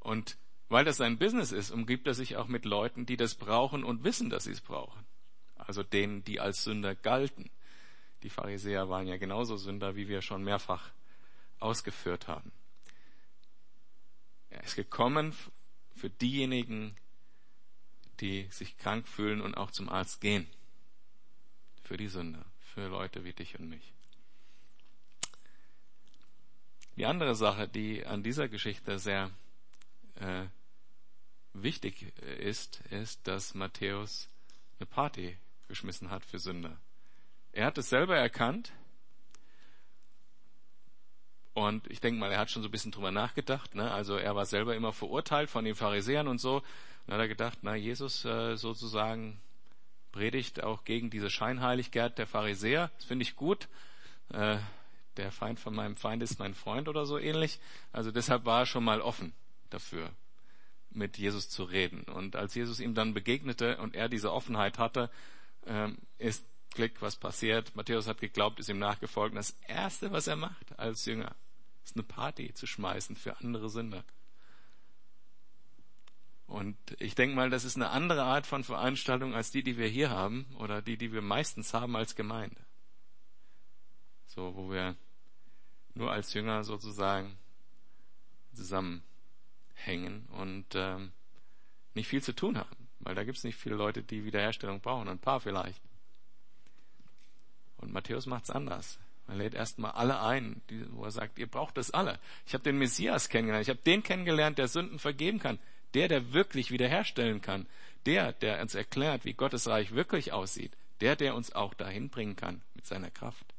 Und 0.00 0.38
weil 0.70 0.86
das 0.86 0.96
sein 0.96 1.18
Business 1.18 1.52
ist, 1.52 1.70
umgibt 1.70 2.06
er 2.06 2.14
sich 2.14 2.36
auch 2.36 2.46
mit 2.46 2.64
Leuten, 2.64 3.04
die 3.04 3.18
das 3.18 3.34
brauchen 3.34 3.84
und 3.84 4.02
wissen, 4.02 4.30
dass 4.30 4.44
sie 4.44 4.52
es 4.52 4.62
brauchen. 4.62 5.04
Also 5.56 5.82
denen, 5.82 6.24
die 6.24 6.40
als 6.40 6.64
Sünder 6.64 6.94
galten. 6.94 7.50
Die 8.22 8.30
Pharisäer 8.30 8.88
waren 8.88 9.06
ja 9.06 9.18
genauso 9.18 9.58
Sünder, 9.58 9.94
wie 9.94 10.08
wir 10.08 10.22
schon 10.22 10.42
mehrfach 10.42 10.90
ausgeführt 11.60 12.28
haben. 12.28 12.50
Er 14.48 14.64
ist 14.64 14.74
gekommen 14.74 15.34
für 15.94 16.08
diejenigen, 16.08 16.96
die 18.20 18.48
sich 18.50 18.78
krank 18.78 19.06
fühlen 19.06 19.42
und 19.42 19.54
auch 19.54 19.70
zum 19.70 19.90
Arzt 19.90 20.22
gehen. 20.22 20.48
Für 21.82 21.98
die 21.98 22.08
Sünder, 22.08 22.46
für 22.60 22.88
Leute 22.88 23.22
wie 23.24 23.34
dich 23.34 23.58
und 23.58 23.68
mich. 23.68 23.93
Die 26.96 27.06
andere 27.06 27.34
Sache, 27.34 27.68
die 27.68 28.06
an 28.06 28.22
dieser 28.22 28.48
Geschichte 28.48 28.98
sehr 28.98 29.30
äh, 30.16 30.44
wichtig 31.52 32.12
ist, 32.38 32.80
ist, 32.90 33.26
dass 33.26 33.54
Matthäus 33.54 34.28
eine 34.78 34.86
Party 34.86 35.36
geschmissen 35.68 36.10
hat 36.10 36.24
für 36.24 36.38
Sünder. 36.38 36.78
Er 37.52 37.66
hat 37.66 37.78
es 37.78 37.88
selber 37.88 38.16
erkannt 38.16 38.72
und 41.54 41.88
ich 41.88 42.00
denke 42.00 42.18
mal, 42.18 42.32
er 42.32 42.38
hat 42.38 42.50
schon 42.50 42.62
so 42.62 42.68
ein 42.68 42.72
bisschen 42.72 42.92
drüber 42.92 43.12
nachgedacht. 43.12 43.74
Ne? 43.74 43.90
Also 43.90 44.16
er 44.16 44.34
war 44.34 44.44
selber 44.44 44.74
immer 44.74 44.92
verurteilt 44.92 45.50
von 45.50 45.64
den 45.64 45.76
Pharisäern 45.76 46.28
und 46.28 46.40
so. 46.40 46.62
Dann 47.06 47.14
hat 47.14 47.20
er 47.20 47.28
gedacht, 47.28 47.58
na 47.62 47.76
Jesus 47.76 48.24
äh, 48.24 48.56
sozusagen 48.56 49.40
predigt 50.10 50.62
auch 50.62 50.84
gegen 50.84 51.10
diese 51.10 51.30
Scheinheiligkeit 51.30 52.18
der 52.18 52.26
Pharisäer. 52.26 52.90
Das 52.96 53.04
finde 53.04 53.22
ich 53.22 53.36
gut. 53.36 53.68
Äh, 54.32 54.58
der 55.16 55.32
Feind 55.32 55.60
von 55.60 55.74
meinem 55.74 55.96
Feind 55.96 56.22
ist 56.22 56.38
mein 56.38 56.54
Freund 56.54 56.88
oder 56.88 57.06
so 57.06 57.18
ähnlich. 57.18 57.60
Also 57.92 58.10
deshalb 58.10 58.44
war 58.44 58.60
er 58.60 58.66
schon 58.66 58.84
mal 58.84 59.00
offen 59.00 59.32
dafür, 59.70 60.10
mit 60.90 61.18
Jesus 61.18 61.48
zu 61.48 61.64
reden. 61.64 62.04
Und 62.04 62.36
als 62.36 62.54
Jesus 62.54 62.80
ihm 62.80 62.94
dann 62.94 63.14
begegnete 63.14 63.78
und 63.78 63.94
er 63.94 64.08
diese 64.08 64.32
Offenheit 64.32 64.78
hatte, 64.78 65.10
ähm, 65.66 65.98
ist 66.18 66.44
Klick, 66.74 67.00
was 67.00 67.16
passiert. 67.16 67.74
Matthäus 67.76 68.08
hat 68.08 68.20
geglaubt, 68.20 68.58
ist 68.58 68.68
ihm 68.68 68.78
nachgefolgt. 68.78 69.32
Und 69.32 69.38
das 69.38 69.56
Erste, 69.68 70.10
was 70.10 70.26
er 70.26 70.36
macht 70.36 70.78
als 70.78 71.06
Jünger, 71.06 71.34
ist 71.84 71.96
eine 71.96 72.02
Party 72.02 72.52
zu 72.52 72.66
schmeißen 72.66 73.16
für 73.16 73.38
andere 73.38 73.70
Sünder. 73.70 74.04
Und 76.46 76.76
ich 76.98 77.14
denke 77.14 77.36
mal, 77.36 77.48
das 77.48 77.64
ist 77.64 77.76
eine 77.76 77.90
andere 77.90 78.22
Art 78.22 78.46
von 78.46 78.64
Veranstaltung 78.64 79.34
als 79.34 79.50
die, 79.50 79.62
die 79.62 79.78
wir 79.78 79.88
hier 79.88 80.10
haben 80.10 80.46
oder 80.58 80.82
die, 80.82 80.96
die 80.96 81.12
wir 81.12 81.22
meistens 81.22 81.72
haben 81.72 81.96
als 81.96 82.16
Gemeinde. 82.16 82.63
So, 84.34 84.56
wo 84.56 84.70
wir 84.70 84.96
nur 85.94 86.10
als 86.10 86.34
Jünger 86.34 86.64
sozusagen 86.64 87.38
zusammenhängen 88.52 90.26
und 90.32 90.66
ähm, 90.74 91.12
nicht 91.94 92.08
viel 92.08 92.22
zu 92.22 92.34
tun 92.34 92.58
haben, 92.58 92.88
weil 92.98 93.14
da 93.14 93.22
gibt 93.22 93.38
es 93.38 93.44
nicht 93.44 93.56
viele 93.56 93.76
Leute, 93.76 94.02
die 94.02 94.24
Wiederherstellung 94.24 94.80
brauchen, 94.80 95.08
ein 95.08 95.20
paar 95.20 95.40
vielleicht. 95.40 95.80
Und 97.76 97.92
Matthäus 97.92 98.26
macht's 98.26 98.50
anders. 98.50 98.98
Er 99.28 99.36
lädt 99.36 99.54
erstmal 99.54 99.92
alle 99.92 100.20
ein, 100.20 100.60
wo 100.90 101.04
er 101.04 101.10
sagt, 101.12 101.38
ihr 101.38 101.46
braucht 101.46 101.76
das 101.76 101.92
alle. 101.92 102.18
Ich 102.44 102.54
habe 102.54 102.64
den 102.64 102.78
Messias 102.78 103.28
kennengelernt. 103.28 103.62
Ich 103.62 103.70
habe 103.70 103.80
den 103.80 104.02
kennengelernt, 104.02 104.58
der 104.58 104.68
Sünden 104.68 104.98
vergeben 104.98 105.38
kann. 105.38 105.58
Der, 105.94 106.08
der 106.08 106.32
wirklich 106.32 106.70
wiederherstellen 106.72 107.40
kann. 107.40 107.66
Der, 108.04 108.32
der 108.32 108.60
uns 108.60 108.74
erklärt, 108.74 109.24
wie 109.24 109.32
Gottes 109.32 109.68
Reich 109.68 109.92
wirklich 109.92 110.32
aussieht. 110.32 110.72
Der, 111.00 111.16
der 111.16 111.34
uns 111.34 111.54
auch 111.54 111.72
dahin 111.72 112.10
bringen 112.10 112.36
kann 112.36 112.60
mit 112.74 112.84
seiner 112.86 113.10
Kraft. 113.10 113.53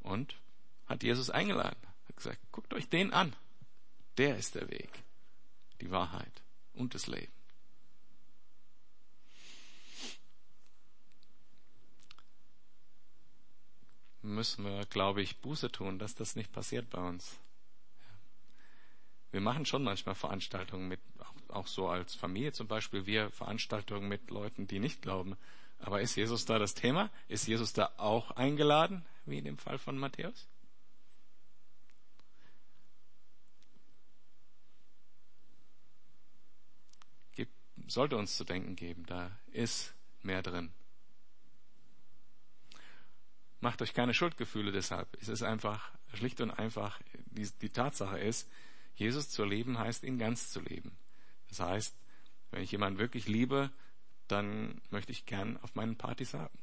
Und 0.00 0.36
hat 0.86 1.02
Jesus 1.02 1.30
eingeladen. 1.30 1.80
Hat 2.08 2.16
gesagt, 2.16 2.40
guckt 2.52 2.74
euch 2.74 2.88
den 2.88 3.12
an. 3.12 3.34
Der 4.18 4.36
ist 4.36 4.54
der 4.54 4.68
Weg, 4.68 4.90
die 5.80 5.90
Wahrheit 5.90 6.42
und 6.74 6.94
das 6.94 7.06
Leben. 7.06 7.32
Müssen 14.22 14.64
wir, 14.64 14.84
glaube 14.86 15.22
ich, 15.22 15.38
Buße 15.38 15.72
tun, 15.72 15.98
dass 15.98 16.14
das 16.14 16.36
nicht 16.36 16.52
passiert 16.52 16.90
bei 16.90 17.00
uns. 17.00 17.38
Wir 19.30 19.40
machen 19.40 19.64
schon 19.64 19.84
manchmal 19.84 20.14
Veranstaltungen 20.14 20.88
mit, 20.88 21.00
auch 21.48 21.66
so 21.66 21.88
als 21.88 22.14
Familie 22.14 22.52
zum 22.52 22.66
Beispiel, 22.66 23.06
wir 23.06 23.30
Veranstaltungen 23.30 24.08
mit 24.08 24.30
Leuten, 24.30 24.66
die 24.66 24.78
nicht 24.80 25.02
glauben. 25.02 25.36
Aber 25.80 26.00
ist 26.00 26.14
Jesus 26.14 26.44
da 26.44 26.58
das 26.58 26.74
Thema? 26.74 27.10
Ist 27.28 27.46
Jesus 27.46 27.72
da 27.72 27.90
auch 27.96 28.32
eingeladen, 28.32 29.04
wie 29.24 29.38
in 29.38 29.44
dem 29.44 29.58
Fall 29.58 29.78
von 29.78 29.98
Matthäus? 29.98 30.46
sollte 37.90 38.16
uns 38.16 38.36
zu 38.36 38.44
denken 38.44 38.76
geben. 38.76 39.04
Da 39.06 39.30
ist 39.52 39.94
mehr 40.22 40.42
drin. 40.42 40.72
Macht 43.60 43.82
euch 43.82 43.92
keine 43.92 44.14
Schuldgefühle 44.14 44.72
deshalb. 44.72 45.08
Es 45.20 45.28
ist 45.28 45.42
einfach, 45.42 45.92
schlicht 46.14 46.40
und 46.40 46.50
einfach, 46.50 47.00
die, 47.26 47.48
die 47.60 47.70
Tatsache 47.70 48.18
ist, 48.18 48.48
Jesus 48.94 49.28
zu 49.28 49.44
leben 49.44 49.78
heißt, 49.78 50.02
ihn 50.04 50.18
ganz 50.18 50.50
zu 50.50 50.60
leben. 50.60 50.96
Das 51.48 51.60
heißt, 51.60 51.96
wenn 52.50 52.62
ich 52.62 52.72
jemanden 52.72 52.98
wirklich 52.98 53.28
liebe, 53.28 53.70
dann 54.30 54.80
möchte 54.90 55.12
ich 55.12 55.26
gern 55.26 55.58
auf 55.62 55.74
meinen 55.74 55.96
Partys 55.96 56.34
haben. 56.34 56.58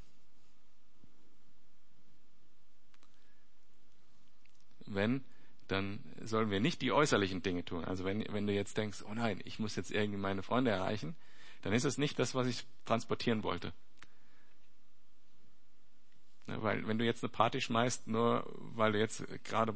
Wenn 4.85 5.23
dann 5.67 5.99
sollen 6.21 6.49
wir 6.49 6.59
nicht 6.59 6.81
die 6.81 6.91
äußerlichen 6.91 7.41
Dinge 7.43 7.63
tun. 7.63 7.85
Also 7.85 8.05
wenn, 8.05 8.25
wenn 8.31 8.47
du 8.47 8.53
jetzt 8.53 8.77
denkst, 8.77 9.03
oh 9.07 9.13
nein, 9.13 9.41
ich 9.43 9.59
muss 9.59 9.75
jetzt 9.75 9.91
irgendwie 9.91 10.19
meine 10.19 10.43
Freunde 10.43 10.71
erreichen, 10.71 11.15
dann 11.61 11.73
ist 11.73 11.83
es 11.83 11.97
nicht 11.97 12.17
das, 12.19 12.35
was 12.35 12.47
ich 12.47 12.65
transportieren 12.85 13.43
wollte. 13.43 13.73
Ne, 16.47 16.61
weil 16.63 16.87
wenn 16.87 16.97
du 16.97 17.05
jetzt 17.05 17.23
eine 17.23 17.29
Party 17.29 17.61
schmeißt, 17.61 18.07
nur 18.07 18.49
weil 18.75 18.93
du 18.93 18.99
jetzt 18.99 19.25
gerade 19.43 19.73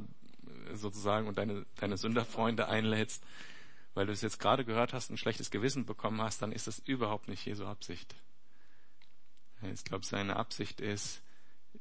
sozusagen 0.73 1.27
und 1.27 1.37
deine, 1.37 1.65
deine 1.75 1.97
Sünderfreunde 1.97 2.67
einlädst, 2.67 3.23
weil 3.93 4.05
du 4.05 4.13
es 4.13 4.21
jetzt 4.21 4.39
gerade 4.39 4.65
gehört 4.65 4.93
hast, 4.93 5.09
ein 5.09 5.17
schlechtes 5.17 5.51
Gewissen 5.51 5.85
bekommen 5.85 6.21
hast, 6.21 6.41
dann 6.41 6.51
ist 6.51 6.67
das 6.67 6.79
überhaupt 6.79 7.27
nicht 7.27 7.45
Jesu 7.45 7.65
Absicht. 7.65 8.15
Ich 9.61 9.83
glaube, 9.83 10.05
seine 10.05 10.37
Absicht 10.37 10.81
ist, 10.81 11.21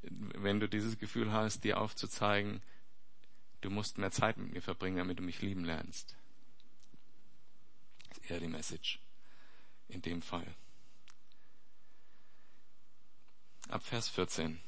wenn 0.02 0.60
du 0.60 0.68
dieses 0.68 0.98
Gefühl 0.98 1.32
hast, 1.32 1.64
dir 1.64 1.80
aufzuzeigen, 1.80 2.62
du 3.60 3.70
musst 3.70 3.98
mehr 3.98 4.10
Zeit 4.10 4.36
mit 4.36 4.52
mir 4.52 4.62
verbringen, 4.62 4.98
damit 4.98 5.18
du 5.18 5.22
mich 5.22 5.40
lieben 5.40 5.64
lernst. 5.64 6.16
Das 8.08 8.18
ist 8.18 8.30
eher 8.30 8.40
die 8.40 8.48
Message 8.48 9.00
in 9.88 10.02
dem 10.02 10.22
Fall. 10.22 10.54
Ab 13.68 13.82
Vers 13.84 14.08
14. 14.08 14.60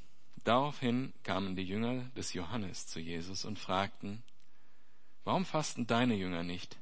Daraufhin 0.44 1.12
kamen 1.22 1.54
die 1.54 1.64
Jünger 1.64 2.04
des 2.16 2.32
Johannes 2.32 2.86
zu 2.86 2.98
Jesus 2.98 3.44
und 3.44 3.58
fragten, 3.58 4.22
warum 5.24 5.44
fasten 5.44 5.86
deine 5.86 6.14
Jünger 6.14 6.42
nicht? 6.42 6.78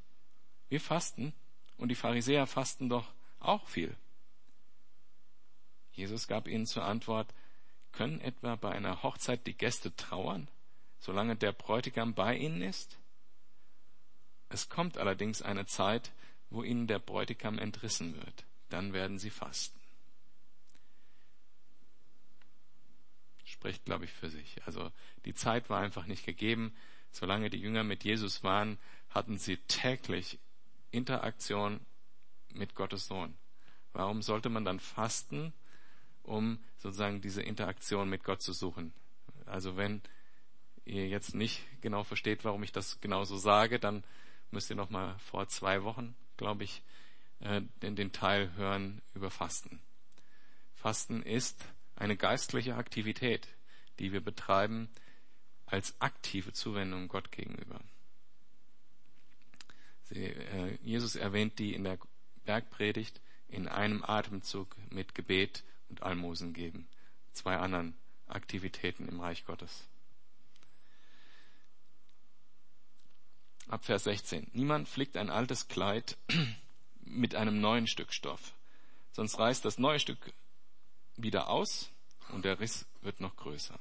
Wir 0.70 0.80
fasten 0.80 1.35
und 1.76 1.90
die 1.90 1.94
Pharisäer 1.94 2.46
fasten 2.46 2.88
doch 2.88 3.12
auch 3.38 3.68
viel. 3.68 3.94
Jesus 5.92 6.26
gab 6.26 6.48
ihnen 6.48 6.64
zur 6.64 6.85
Antwort, 6.85 7.35
können 7.92 8.20
etwa 8.20 8.56
bei 8.56 8.70
einer 8.70 9.02
Hochzeit 9.02 9.46
die 9.46 9.54
Gäste 9.54 9.94
trauern? 9.96 10.48
solange 11.00 11.35
der 11.35 11.52
Bräutigam 11.52 12.14
bei 12.14 12.37
ihnen 12.37 12.62
ist? 12.62 12.98
Es 14.48 14.68
kommt 14.68 14.98
allerdings 14.98 15.42
eine 15.42 15.66
Zeit, 15.66 16.12
wo 16.50 16.62
ihnen 16.62 16.87
der 16.87 16.98
Bräutigam 16.98 17.59
entrissen 17.59 18.14
wird. 18.16 18.44
Dann 18.68 18.92
werden 18.92 19.18
sie 19.18 19.30
fasten. 19.30 19.80
Spricht, 23.44 23.85
glaube 23.85 24.04
ich, 24.04 24.12
für 24.12 24.30
sich. 24.30 24.61
Also 24.66 24.92
die 25.24 25.35
Zeit 25.35 25.70
war 25.70 25.80
einfach 25.80 26.06
nicht 26.06 26.24
gegeben. 26.24 26.74
Solange 27.11 27.50
die 27.50 27.59
Jünger 27.59 27.83
mit 27.83 28.04
Jesus 28.04 28.44
waren, 28.44 28.78
hatten 29.09 29.38
sie 29.38 29.56
täglich 29.56 30.38
Interaktion 30.90 31.81
mit 32.53 32.74
Gottes 32.74 33.07
Sohn. 33.07 33.35
Warum 33.92 34.22
sollte 34.22 34.48
man 34.48 34.64
dann 34.64 34.81
fasten, 34.81 35.53
um 36.22 36.59
sozusagen 36.79 37.20
diese 37.20 37.42
Interaktion 37.42 38.09
mit 38.09 38.24
Gott 38.24 38.42
zu 38.42 38.53
suchen? 38.53 38.92
Also 39.46 39.76
wenn 39.76 40.03
ihr 40.85 41.09
jetzt 41.09 41.35
nicht 41.35 41.62
genau 41.81 42.05
versteht, 42.05 42.44
warum 42.44 42.62
ich 42.62 42.72
das 42.72 43.00
genau 43.00 43.24
so 43.24 43.37
sage, 43.37 43.79
dann 43.79 44.05
müsst 44.50 44.70
ihr 44.70 44.76
noch 44.76 44.90
mal 44.90 45.18
vor 45.18 45.48
zwei 45.48 45.83
Wochen, 45.85 46.14
glaube 46.37 46.64
ich, 46.64 46.83
äh, 47.40 47.62
den, 47.83 47.96
den 47.96 48.12
Teil 48.12 48.53
hören 48.55 49.03
über 49.14 49.31
Fasten. 49.31 49.81
Fasten 50.74 51.22
ist 51.22 51.64
eine 51.96 52.16
geistliche 52.16 52.76
Aktivität, 52.76 53.48
die 53.98 54.12
wir 54.12 54.20
betreiben 54.20 54.88
als 55.66 56.00
aktive 56.00 56.53
Zuwendung 56.53 57.09
Gott 57.09 57.31
gegenüber. 57.31 57.81
Sie, 60.11 60.25
äh, 60.25 60.79
Jesus 60.83 61.16
erwähnt 61.16 61.59
die 61.59 61.75
in 61.75 61.85
der 61.85 61.99
Bergpredigt 62.44 63.20
in 63.49 63.68
einem 63.68 64.05
Atemzug 64.05 64.77
mit 64.90 65.14
Gebet 65.14 65.64
und 65.88 66.03
Almosen 66.03 66.53
geben. 66.53 66.88
Zwei 67.33 67.57
anderen 67.57 67.94
Aktivitäten 68.27 69.09
im 69.09 69.20
Reich 69.20 69.44
Gottes. 69.44 69.88
ab 73.70 73.85
Vers 73.85 74.05
16. 74.05 74.49
Niemand 74.53 74.88
flickt 74.88 75.16
ein 75.16 75.31
altes 75.31 75.68
Kleid 75.68 76.16
mit 77.03 77.35
einem 77.35 77.61
neuen 77.61 77.87
Stück 77.87 78.12
Stoff, 78.12 78.53
sonst 79.12 79.38
reißt 79.38 79.64
das 79.64 79.79
neue 79.79 80.01
Stück 80.01 80.33
wieder 81.16 81.49
aus 81.49 81.90
und 82.31 82.44
der 82.44 82.61
Riss 82.61 82.87
wird 83.03 83.20
noch 83.20 83.37
größer. 83.37 83.79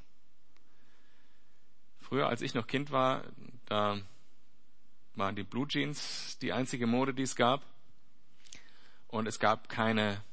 Früher, 2.00 2.28
als 2.28 2.42
ich 2.42 2.54
noch 2.54 2.68
Kind 2.68 2.92
war, 2.92 3.24
da 3.66 4.00
waren 5.20 5.36
die 5.36 5.44
Blue 5.44 5.68
Jeans 5.68 6.38
die 6.40 6.54
einzige 6.54 6.88
Mode, 6.88 7.14
die 7.14 7.24
es 7.24 7.36
gab. 7.36 7.64
Und 9.08 9.28
es 9.28 9.40
gab 9.40 9.70
keine 9.70 10.24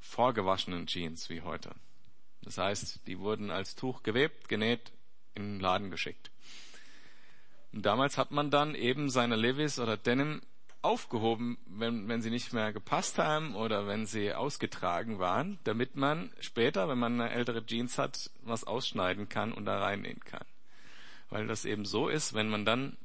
vorgewaschenen 0.00 0.86
Jeans 0.86 1.30
wie 1.30 1.40
heute. 1.40 1.74
Das 2.42 2.58
heißt, 2.58 3.06
die 3.06 3.18
wurden 3.18 3.50
als 3.50 3.74
Tuch 3.74 4.02
gewebt, 4.02 4.48
genäht, 4.48 4.92
in 5.34 5.54
den 5.54 5.60
Laden 5.60 5.90
geschickt. 5.90 6.30
Und 7.72 7.86
damals 7.86 8.18
hat 8.18 8.30
man 8.30 8.50
dann 8.50 8.74
eben 8.74 9.08
seine 9.08 9.36
Levis 9.36 9.78
oder 9.78 9.96
Denim 9.96 10.42
aufgehoben, 10.82 11.56
wenn, 11.66 12.08
wenn 12.08 12.20
sie 12.20 12.30
nicht 12.30 12.52
mehr 12.52 12.72
gepasst 12.72 13.18
haben 13.18 13.54
oder 13.54 13.86
wenn 13.86 14.04
sie 14.04 14.34
ausgetragen 14.34 15.20
waren, 15.20 15.58
damit 15.64 15.94
man 15.96 16.32
später, 16.40 16.88
wenn 16.88 16.98
man 16.98 17.20
eine 17.20 17.30
ältere 17.30 17.64
Jeans 17.64 17.98
hat, 17.98 18.30
was 18.42 18.64
ausschneiden 18.64 19.28
kann 19.28 19.52
und 19.52 19.64
da 19.64 19.78
reinnähen 19.78 20.20
kann. 20.20 20.44
Weil 21.30 21.46
das 21.46 21.64
eben 21.64 21.84
so 21.84 22.08
ist, 22.08 22.34
wenn 22.34 22.50
man 22.50 22.64
dann 22.64 22.96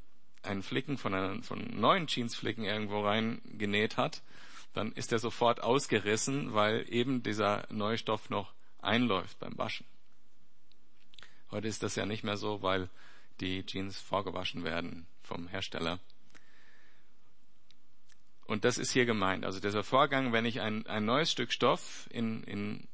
einen 0.48 0.64
Flicken 0.64 0.98
von, 0.98 1.14
einer, 1.14 1.42
von 1.44 1.60
neuen 1.80 2.08
Jeansflicken 2.08 2.64
irgendwo 2.64 3.02
reingenäht 3.02 3.98
hat, 3.98 4.22
dann 4.74 4.92
ist 4.92 5.12
er 5.12 5.20
sofort 5.20 5.62
ausgerissen, 5.62 6.54
weil 6.54 6.86
eben 6.94 7.24
dieser 7.24 7.66
neue 7.70 7.98
Stoff 7.98 8.30
noch 8.30 8.54
einläuft 8.80 9.40
beim 9.40 9.58
Waschen. 9.58 9.86
Heute 11.50 11.68
ist 11.68 11.84
das 11.84 11.96
ja 11.96 12.06
nicht 12.06 12.24
mehr 12.24 12.38
so, 12.38 12.62
weil 12.62 12.90
die 13.40 13.66
Jeans 13.66 14.00
vorgewaschen 14.00 14.64
werden 14.64 15.08
vom 15.24 15.48
Hersteller. 15.48 16.00
Und 18.46 18.64
das 18.64 18.78
ist 18.78 18.92
hier 18.92 19.06
gemeint. 19.06 19.46
Also 19.46 19.60
dieser 19.60 19.84
Vorgang, 19.84 20.32
wenn 20.32 20.46
ich 20.46 20.62
ein, 20.62 20.86
ein 20.88 21.06
neues 21.06 21.32
Stück 21.32 21.52
Stoff 21.52 22.08
in, 22.12 22.44
in 22.44 22.88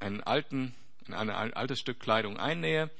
einen 0.00 0.20
alten, 0.22 0.74
in 1.06 1.14
ein 1.14 1.30
altes 1.30 1.80
Stück 1.80 1.98
Kleidung 1.98 2.36
einnähe 2.36 2.90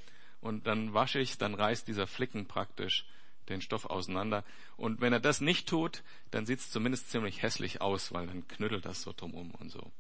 und 0.41 0.67
dann 0.67 0.95
wasche 0.95 1.21
ich, 1.21 1.39
dann 1.39 1.55
reißt 1.55 1.87
dieser 1.87 2.07
Flicken 2.07 2.47
praktisch 2.47 3.07
den 3.49 3.61
Stoff 3.61 3.87
auseinander. 3.87 4.45
Und 4.77 5.01
wenn 5.01 5.13
er 5.13 5.21
das 5.21 5.41
nicht 5.41 5.69
tut, 5.69 6.03
dann 6.31 6.47
sieht 6.47 6.61
es 6.61 6.71
zumindest 6.71 7.11
ziemlich 7.11 7.43
hässlich 7.43 7.81
aus, 7.81 8.13
weil 8.13 8.27
dann 8.27 8.47
knüttelt 8.49 8.85
das 8.85 9.03
so 9.03 9.13
drumum 9.13 9.53
und 9.53 9.71
so. 9.71 9.91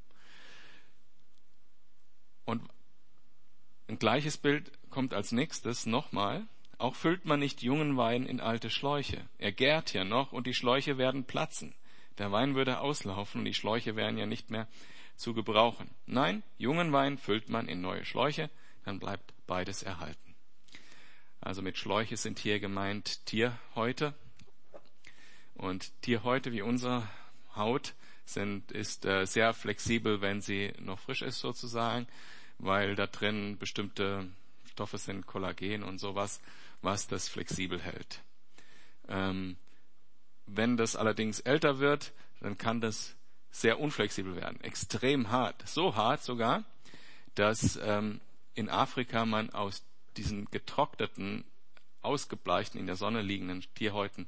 Und 2.44 2.62
ein 3.88 3.98
gleiches 3.98 4.36
Bild 4.36 4.70
kommt 4.90 5.14
als 5.14 5.32
nächstes 5.32 5.86
nochmal. 5.86 6.46
Auch 6.78 6.94
füllt 6.94 7.24
man 7.24 7.40
nicht 7.40 7.62
jungen 7.62 7.96
Wein 7.96 8.26
in 8.26 8.40
alte 8.40 8.70
Schläuche. 8.70 9.28
Er 9.38 9.52
gärt 9.52 9.92
ja 9.92 10.04
noch 10.04 10.32
und 10.32 10.46
die 10.46 10.54
Schläuche 10.54 10.98
werden 10.98 11.24
platzen. 11.24 11.74
Der 12.18 12.32
Wein 12.32 12.54
würde 12.54 12.80
auslaufen 12.80 13.40
und 13.40 13.44
die 13.44 13.54
Schläuche 13.54 13.96
wären 13.96 14.18
ja 14.18 14.26
nicht 14.26 14.50
mehr 14.50 14.66
zu 15.16 15.34
gebrauchen. 15.34 15.90
Nein, 16.06 16.42
jungen 16.58 16.92
Wein 16.92 17.18
füllt 17.18 17.48
man 17.48 17.68
in 17.68 17.80
neue 17.80 18.04
Schläuche, 18.04 18.50
dann 18.84 18.98
bleibt 18.98 19.32
beides 19.46 19.82
erhalten. 19.82 20.31
Also 21.42 21.60
mit 21.60 21.76
Schläuche 21.76 22.16
sind 22.16 22.38
hier 22.38 22.60
gemeint 22.60 23.26
Tierhäute. 23.26 24.14
Und 25.54 25.92
Tierhäute 26.00 26.52
wie 26.52 26.62
unsere 26.62 27.08
Haut 27.56 27.94
sind, 28.24 28.70
ist 28.70 29.04
äh, 29.04 29.26
sehr 29.26 29.52
flexibel, 29.52 30.20
wenn 30.20 30.40
sie 30.40 30.72
noch 30.78 31.00
frisch 31.00 31.20
ist 31.20 31.40
sozusagen, 31.40 32.06
weil 32.58 32.94
da 32.94 33.08
drin 33.08 33.58
bestimmte 33.58 34.28
Stoffe 34.70 34.98
sind, 34.98 35.26
Kollagen 35.26 35.82
und 35.82 35.98
sowas, 35.98 36.40
was 36.80 37.08
das 37.08 37.28
flexibel 37.28 37.80
hält. 37.80 38.22
Ähm, 39.08 39.56
wenn 40.46 40.76
das 40.76 40.94
allerdings 40.94 41.40
älter 41.40 41.80
wird, 41.80 42.12
dann 42.40 42.56
kann 42.56 42.80
das 42.80 43.16
sehr 43.50 43.80
unflexibel 43.80 44.36
werden, 44.36 44.60
extrem 44.60 45.30
hart, 45.30 45.66
so 45.66 45.96
hart 45.96 46.22
sogar, 46.22 46.62
dass 47.34 47.76
ähm, 47.82 48.20
in 48.54 48.70
Afrika 48.70 49.26
man 49.26 49.50
aus 49.50 49.82
diesen 50.16 50.46
getrockneten, 50.50 51.44
ausgebleichten, 52.02 52.80
in 52.80 52.86
der 52.86 52.96
Sonne 52.96 53.22
liegenden 53.22 53.62
Tierhäuten 53.74 54.26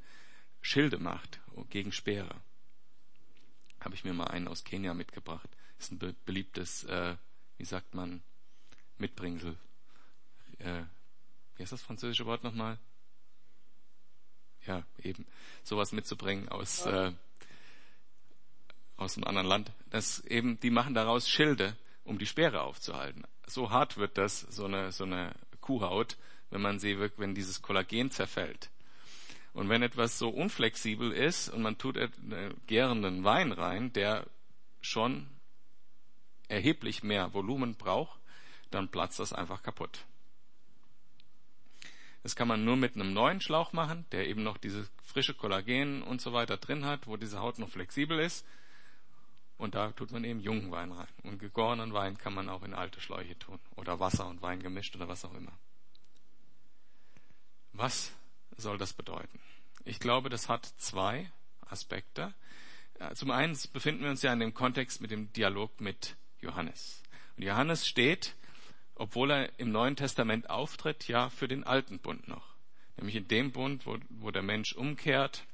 Schilde 0.61 0.99
macht 0.99 1.41
gegen 1.71 1.93
Speere. 1.93 2.41
Habe 3.81 3.95
ich 3.95 4.05
mir 4.05 4.15
mal 4.15 4.29
einen 4.29 4.49
aus 4.49 4.65
Kenia 4.65 4.95
mitgebracht. 4.95 5.49
Ist 5.79 5.93
ein 5.93 5.99
be 5.99 6.15
beliebtes, 6.25 6.85
äh, 6.85 7.17
wie 7.59 7.65
sagt 7.65 7.95
man, 7.95 8.23
Mitbringsel. 8.97 9.59
Äh, 10.59 10.85
wie 11.57 11.63
heißt 11.63 11.73
das 11.73 11.83
französische 11.83 12.27
Wort 12.27 12.45
nochmal? 12.45 12.79
Ja, 14.67 14.85
eben. 15.03 15.27
Sowas 15.63 15.93
mitzubringen 15.93 16.49
aus, 16.49 16.87
äh, 16.87 17.13
aus 18.97 19.17
einem 19.17 19.25
anderen 19.25 19.49
Land. 19.49 19.73
Das 19.91 20.21
eben, 20.21 20.59
die 20.61 20.71
machen 20.71 20.95
daraus 20.95 21.29
Schilde, 21.29 21.77
um 22.05 22.19
die 22.19 22.27
Speere 22.27 22.63
aufzuhalten. 22.63 23.25
So 23.47 23.71
hart 23.71 23.99
wird 23.99 24.17
das, 24.17 24.41
so 24.41 24.65
eine, 24.65 24.93
so 24.93 25.05
eine 25.05 25.35
Kuhhaut, 25.65 26.19
wenn 26.51 26.61
man 26.61 26.79
sie, 26.79 26.99
wenn 27.17 27.35
dieses 27.35 27.63
Kollagen 27.63 28.11
zerfällt. 28.11 28.71
Und 29.55 29.71
wenn 29.71 29.83
etwas 29.83 30.19
so 30.19 30.29
unflexibel 30.29 31.11
ist 31.11 31.49
und 31.49 31.63
man 31.63 31.79
tut 31.79 31.97
gärenden 32.67 33.25
Wein 33.25 33.51
rein, 33.53 33.93
der 33.93 34.27
schon 34.83 35.27
erheblich 36.49 37.03
mehr 37.03 37.33
Volumen 37.33 37.77
braucht, 37.77 38.21
dann 38.71 38.91
platzt 38.91 39.21
das 39.21 39.33
einfach 39.33 39.63
kaputt. 39.63 40.05
Das 42.23 42.37
kann 42.37 42.49
man 42.49 42.65
nur 42.65 42.77
mit 42.77 42.95
einem 42.95 43.13
neuen 43.13 43.41
Schlauch 43.41 43.73
machen, 43.73 44.05
der 44.13 44.29
eben 44.29 44.43
noch 44.43 44.59
diese 44.59 44.87
frische 45.03 45.35
Kollagen 45.35 46.03
und 46.03 46.21
so 46.21 46.33
weiter 46.33 46.57
drin 46.57 46.85
hat, 46.85 47.07
wo 47.07 47.17
diese 47.17 47.41
Haut 47.41 47.59
noch 47.59 47.71
flexibel 47.71 48.19
ist. 48.19 48.47
Und 49.57 49.75
da 49.75 49.93
tut 49.93 50.11
man 50.11 50.25
eben 50.25 50.41
jungen 50.41 50.71
Wein 50.71 50.93
rein. 50.93 51.09
Und 51.23 51.39
gegorenen 51.39 51.93
Wein 51.93 52.19
kann 52.19 52.35
man 52.35 52.49
auch 52.49 52.63
in 52.63 52.75
alte 52.75 53.01
Schläuche 53.01 53.39
tun. 53.39 53.59
Oder 53.77 54.01
Wasser 54.01 54.27
und 54.27 54.43
Wein 54.43 54.61
gemischt 54.61 54.97
oder 54.97 55.09
was 55.09 55.25
auch 55.25 55.35
immer. 55.35 55.53
Was 57.73 58.13
soll 58.57 58.79
das 58.79 58.93
bedeuten? 58.93 59.41
Ich 59.85 60.01
glaube, 60.01 60.29
das 60.29 60.49
hat 60.49 60.67
zwei 60.79 61.31
Aspekte. 61.61 62.35
Zum 63.15 63.31
einen 63.31 63.59
befinden 63.73 64.03
wir 64.03 64.11
uns 64.11 64.23
ja 64.23 64.33
in 64.33 64.41
dem 64.41 64.55
Kontext 64.55 65.01
mit 65.01 65.11
dem 65.11 65.33
Dialog 65.33 65.81
mit 65.81 66.17
Johannes. 66.41 67.03
Und 67.37 67.43
Johannes 67.43 67.87
steht, 67.87 68.35
obwohl 68.95 69.31
er 69.31 69.59
im 69.59 69.73
Neuen 69.73 69.97
Testament 69.97 70.49
auftritt, 70.49 71.09
ja 71.09 71.31
für 71.31 71.49
den 71.49 71.65
alten 71.65 71.99
Bund 71.99 72.29
noch. 72.29 72.55
Nämlich 72.97 73.17
in 73.17 73.29
dem 73.29 73.51
Bund, 73.51 73.87
wo, 73.87 73.99
wo 74.09 74.31
der 74.31 74.43
Mensch 74.43 74.73
umkehrt 74.75 75.45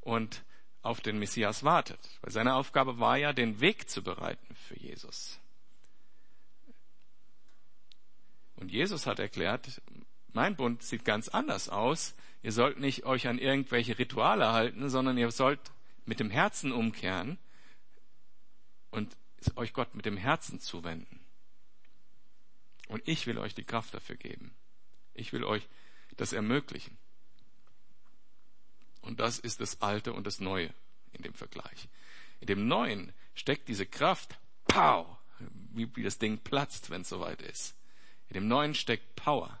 und 0.00 0.44
auf 0.82 1.00
den 1.00 1.18
Messias 1.18 1.62
wartet. 1.64 2.00
Weil 2.22 2.32
seine 2.32 2.54
Aufgabe 2.54 2.98
war 2.98 3.16
ja, 3.16 3.32
den 3.32 3.60
Weg 3.60 3.88
zu 3.88 4.02
bereiten 4.02 4.54
für 4.54 4.78
Jesus. 4.78 5.38
Und 8.56 8.70
Jesus 8.70 9.06
hat 9.06 9.18
erklärt, 9.18 9.80
mein 10.32 10.56
Bund 10.56 10.82
sieht 10.82 11.04
ganz 11.04 11.28
anders 11.28 11.68
aus. 11.68 12.14
Ihr 12.42 12.52
sollt 12.52 12.78
nicht 12.78 13.04
euch 13.04 13.26
an 13.26 13.38
irgendwelche 13.38 13.98
Rituale 13.98 14.52
halten, 14.52 14.88
sondern 14.88 15.18
ihr 15.18 15.30
sollt 15.30 15.60
mit 16.04 16.20
dem 16.20 16.30
Herzen 16.30 16.72
umkehren 16.72 17.38
und 18.90 19.16
euch 19.56 19.72
Gott 19.72 19.94
mit 19.94 20.06
dem 20.06 20.16
Herzen 20.16 20.60
zuwenden. 20.60 21.20
Und 22.88 23.06
ich 23.06 23.26
will 23.26 23.38
euch 23.38 23.54
die 23.54 23.64
Kraft 23.64 23.94
dafür 23.94 24.16
geben. 24.16 24.52
Ich 25.14 25.32
will 25.32 25.44
euch 25.44 25.66
das 26.16 26.32
ermöglichen. 26.32 26.96
Und 29.02 29.20
das 29.20 29.38
ist 29.38 29.60
das 29.60 29.80
Alte 29.80 30.12
und 30.12 30.26
das 30.26 30.40
Neue 30.40 30.72
in 31.12 31.22
dem 31.22 31.34
Vergleich. 31.34 31.88
In 32.40 32.46
dem 32.46 32.68
Neuen 32.68 33.12
steckt 33.34 33.68
diese 33.68 33.86
Kraft, 33.86 34.38
pow, 34.66 35.06
wie, 35.72 35.94
wie 35.96 36.02
das 36.02 36.18
Ding 36.18 36.38
platzt, 36.38 36.90
wenn 36.90 37.02
es 37.02 37.08
soweit 37.08 37.42
ist. 37.42 37.74
In 38.28 38.34
dem 38.34 38.48
Neuen 38.48 38.74
steckt 38.74 39.16
Power. 39.16 39.60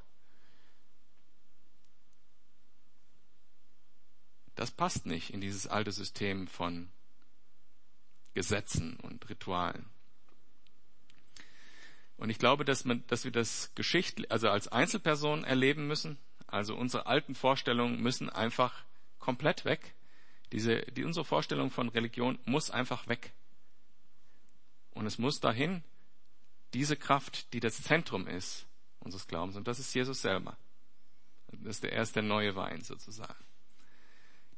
Das 4.54 4.70
passt 4.70 5.06
nicht 5.06 5.30
in 5.30 5.40
dieses 5.40 5.66
alte 5.66 5.90
System 5.90 6.46
von 6.46 6.90
Gesetzen 8.34 8.96
und 8.96 9.28
Ritualen. 9.28 9.86
Und 12.16 12.28
ich 12.28 12.38
glaube, 12.38 12.66
dass, 12.66 12.84
man, 12.84 13.02
dass 13.06 13.24
wir 13.24 13.32
das 13.32 13.72
geschichtlich, 13.74 14.30
also 14.30 14.50
als 14.50 14.68
Einzelperson 14.68 15.44
erleben 15.44 15.86
müssen. 15.86 16.18
Also 16.46 16.76
unsere 16.76 17.06
alten 17.06 17.34
Vorstellungen 17.34 18.02
müssen 18.02 18.28
einfach 18.28 18.84
komplett 19.20 19.64
weg. 19.64 19.94
Diese, 20.52 20.80
die, 20.82 21.04
unsere 21.04 21.24
Vorstellung 21.24 21.70
von 21.70 21.88
Religion 21.88 22.38
muss 22.44 22.70
einfach 22.70 23.06
weg. 23.06 23.32
Und 24.92 25.06
es 25.06 25.18
muss 25.18 25.40
dahin 25.40 25.84
diese 26.74 26.96
Kraft, 26.96 27.52
die 27.52 27.60
das 27.60 27.82
Zentrum 27.82 28.26
ist 28.26 28.66
unseres 28.98 29.28
Glaubens. 29.28 29.56
Und 29.56 29.68
das 29.68 29.78
ist 29.78 29.94
Jesus 29.94 30.20
selber. 30.20 30.56
Das 31.48 31.76
ist 31.76 31.84
der 31.84 31.92
erste 31.92 32.22
neue 32.22 32.56
Wein 32.56 32.82
sozusagen. 32.82 33.44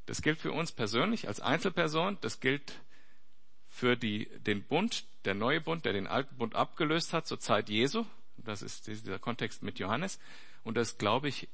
Das 0.07 0.23
gilt 0.23 0.39
für 0.39 0.53
uns 0.53 0.73
persönlich 0.73 1.29
als 1.29 1.41
Einzelperson. 1.41 2.19
Das 2.21 2.41
gilt 2.41 2.81
für 3.69 3.97
die, 3.97 4.27
den 4.41 4.63
Bund, 4.63 5.05
der 5.25 5.35
neue 5.35 5.61
Bund, 5.61 5.85
der 5.85 5.93
den 5.93 6.07
alten 6.07 6.37
Bund 6.37 6.55
abgelöst 6.55 7.13
hat 7.13 7.27
zur 7.27 7.39
Zeit 7.39 7.69
Jesu. 7.69 8.05
Das 8.37 8.63
ist 8.63 8.87
dieser 8.87 9.19
Kontext 9.19 9.63
mit 9.63 9.79
Johannes. 9.79 10.19
Und 10.65 10.77
das, 10.77 10.99
glaube 10.99 11.29
ich, 11.29 11.49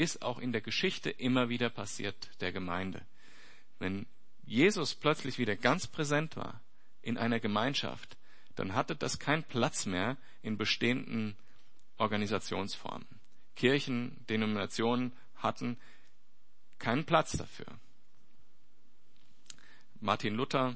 ist 0.00 0.22
auch 0.22 0.38
in 0.38 0.52
der 0.52 0.62
Geschichte 0.62 1.10
immer 1.10 1.50
wieder 1.50 1.68
passiert 1.68 2.30
der 2.40 2.52
Gemeinde. 2.52 3.04
Wenn 3.78 4.06
Jesus 4.46 4.94
plötzlich 4.94 5.38
wieder 5.38 5.56
ganz 5.56 5.86
präsent 5.86 6.36
war 6.36 6.62
in 7.02 7.18
einer 7.18 7.38
Gemeinschaft, 7.38 8.16
dann 8.56 8.74
hatte 8.74 8.96
das 8.96 9.18
keinen 9.18 9.44
Platz 9.44 9.84
mehr 9.84 10.16
in 10.42 10.56
bestehenden 10.56 11.36
Organisationsformen. 11.98 13.06
Kirchen, 13.56 14.24
Denominationen 14.30 15.12
hatten 15.36 15.76
keinen 16.78 17.04
Platz 17.04 17.32
dafür. 17.32 17.66
Martin 20.00 20.34
Luther 20.34 20.74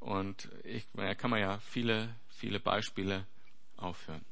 und 0.00 0.48
ich, 0.64 0.84
da 0.94 1.14
kann 1.14 1.30
man 1.30 1.38
ja 1.38 1.60
viele, 1.60 2.12
viele 2.28 2.58
Beispiele 2.58 3.24
aufhören. 3.76 4.24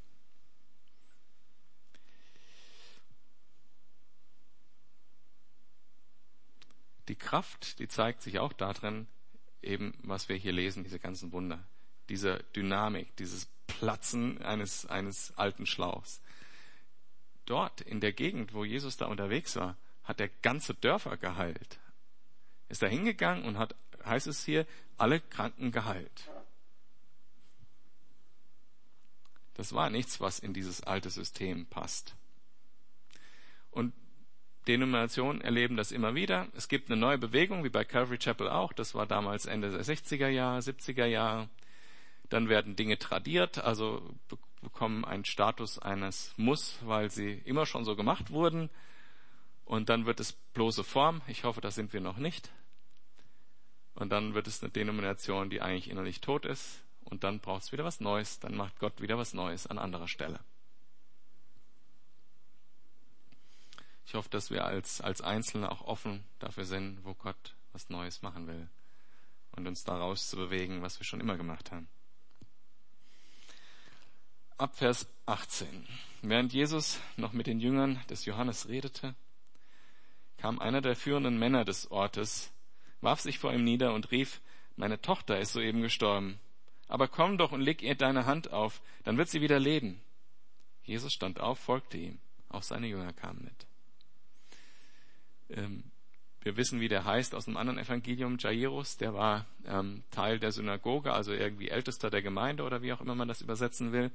Die 7.11 7.17
Kraft, 7.17 7.81
die 7.81 7.89
zeigt 7.89 8.23
sich 8.23 8.39
auch 8.39 8.53
darin, 8.53 9.09
eben 9.63 9.99
was 10.05 10.29
wir 10.29 10.37
hier 10.37 10.53
lesen, 10.53 10.85
diese 10.85 11.01
ganzen 11.01 11.33
Wunder, 11.33 11.59
diese 12.09 12.45
Dynamik, 12.55 13.17
dieses 13.17 13.49
Platzen 13.67 14.41
eines, 14.43 14.87
eines 14.87 15.37
alten 15.37 15.67
Schlauchs. 15.67 16.23
Dort 17.47 17.81
in 17.81 17.99
der 17.99 18.13
Gegend, 18.13 18.55
wo 18.55 18.65
Jesus 18.65 18.97
da 18.97 19.07
unterwegs 19.07 19.57
war, 19.57 19.77
hat 20.05 20.21
er 20.21 20.29
ganze 20.29 20.73
Dörfer 20.73 21.17
geheilt. 21.17 21.81
Ist 22.69 22.83
da 22.83 22.87
hingegangen 22.87 23.43
und 23.43 23.59
hat, 23.59 23.75
heißt 24.05 24.29
es 24.29 24.45
hier, 24.45 24.65
alle 24.97 25.19
Kranken 25.19 25.73
geheilt. 25.73 26.31
Das 29.55 29.73
war 29.73 29.91
nichts, 29.91 30.21
was 30.21 30.39
in 30.39 30.55
dieses 30.55 30.85
alte 30.85 31.11
System 31.11 31.67
passt. 31.67 32.15
Und 33.73 33.95
Denominationen 34.69 35.41
erleben 35.41 35.77
das 35.77 35.91
immer 35.91 36.15
wieder. 36.15 36.49
Es 36.55 36.69
gibt 36.69 36.91
eine 36.91 37.01
neue 37.01 37.19
Bewegung, 37.19 37.65
wie 37.65 37.71
bei 37.71 37.85
Calvary 37.85 38.19
Chapel 38.19 38.49
auch. 38.49 38.73
Das 38.73 38.95
war 38.95 39.07
damals 39.07 39.47
Ende 39.47 39.71
der 39.71 39.83
60er 39.83 40.29
Jahre, 40.29 40.61
70er 40.61 41.07
Jahre. 41.07 41.49
Dann 42.29 42.49
werden 42.49 42.77
Dinge 42.77 42.99
tradiert, 42.99 43.59
also 43.59 44.03
bekommen 44.61 45.05
einen 45.05 45.25
Status 45.25 45.79
eines 45.79 46.35
Muss, 46.37 46.79
weil 46.83 47.11
sie 47.11 47.43
immer 47.45 47.67
schon 47.67 47.85
so 47.85 47.97
gemacht 47.97 48.31
wurden. 48.31 48.71
Und 49.65 49.89
dann 49.89 50.05
wird 50.05 50.21
es 50.21 50.33
bloße 50.33 50.85
Form. 50.85 51.23
Ich 51.27 51.45
hoffe, 51.45 51.61
da 51.61 51.71
sind 51.71 51.93
wir 51.93 52.01
noch 52.01 52.19
nicht. 52.19 52.51
Und 53.95 54.11
dann 54.11 54.35
wird 54.35 54.47
es 54.47 54.63
eine 54.63 54.71
Denomination, 54.71 55.51
die 55.51 55.63
eigentlich 55.63 55.91
innerlich 55.91 56.21
tot 56.21 56.45
ist. 56.45 56.83
Und 57.05 57.25
dann 57.25 57.41
braucht 57.41 57.63
es 57.63 57.73
wieder 57.73 57.85
was 57.85 58.01
Neues. 58.01 58.41
Dann 58.41 58.57
macht 58.57 58.79
Gott 58.79 59.01
wieder 59.01 59.17
was 59.17 59.33
Neues 59.33 59.67
an 59.67 59.79
anderer 59.79 60.09
Stelle. 60.09 60.41
Ich 64.11 64.17
hoffe, 64.17 64.31
dass 64.31 64.51
wir 64.51 64.65
als, 64.65 65.01
als 65.01 65.21
Einzelne 65.21 65.71
auch 65.71 65.83
offen 65.83 66.25
dafür 66.41 66.65
sind, 66.65 67.05
wo 67.05 67.15
Gott 67.15 67.55
was 67.73 67.91
Neues 67.91 68.23
machen 68.23 68.49
will. 68.49 68.69
Und 69.53 69.69
uns 69.69 69.85
daraus 69.85 70.29
zu 70.29 70.37
bewegen, 70.37 70.83
was 70.83 70.99
wir 70.99 71.05
schon 71.05 71.21
immer 71.21 71.37
gemacht 71.37 71.71
haben. 71.71 71.89
Ab 74.59 74.75
Vers 74.77 75.07
18. 75.27 75.87
Während 76.23 76.53
Jesus 76.53 76.99
noch 77.17 77.33
mit 77.33 77.47
den 77.47 77.61
Jüngern 77.61 78.03
des 78.11 78.25
Johannes 78.25 78.69
redete, 78.69 79.15
kam 80.39 80.59
einer 80.59 80.81
der 80.81 80.97
führenden 80.97 81.39
Männer 81.39 81.65
des 81.65 81.89
Ortes 81.93 82.51
warf 83.01 83.21
sich 83.21 83.39
vor 83.39 83.53
ihm 83.53 83.63
nieder 83.63 83.95
und 83.95 84.11
rief, 84.11 84.41
meine 84.75 85.01
Tochter 85.01 85.39
ist 85.39 85.53
soeben 85.53 85.83
gestorben. 85.83 86.41
Aber 86.89 87.07
komm 87.07 87.39
doch 87.39 87.53
und 87.53 87.61
leg 87.61 87.81
ihr 87.81 87.95
deine 87.95 88.27
Hand 88.27 88.51
auf, 88.53 88.83
dann 89.05 89.19
wird 89.19 89.29
sie 89.29 89.41
wieder 89.41 89.61
leben. 89.61 90.03
Jesus 90.83 91.13
stand 91.13 91.39
auf, 91.39 91.61
folgte 91.61 91.97
ihm. 91.97 92.19
Auch 92.49 92.65
seine 92.65 92.89
Jünger 92.89 93.13
kamen 93.13 93.45
mit. 93.45 93.70
Ähm, 95.51 95.85
wir 96.43 96.57
wissen, 96.57 96.81
wie 96.81 96.89
der 96.89 97.05
heißt 97.05 97.35
aus 97.35 97.47
einem 97.47 97.59
anderen 97.59 97.79
Evangelium, 97.79 98.39
Jairus, 98.39 98.97
der 98.97 99.13
war 99.13 99.47
ähm, 99.67 100.03
Teil 100.11 100.39
der 100.39 100.53
Synagoge, 100.53 101.13
also 101.13 101.33
irgendwie 101.33 101.69
Ältester 101.69 102.09
der 102.09 102.23
Gemeinde 102.23 102.63
oder 102.63 102.81
wie 102.81 102.93
auch 102.93 103.01
immer 103.03 103.15
man 103.15 103.29
das 103.29 103.43
übersetzen 103.43 103.93
will. 103.93 104.11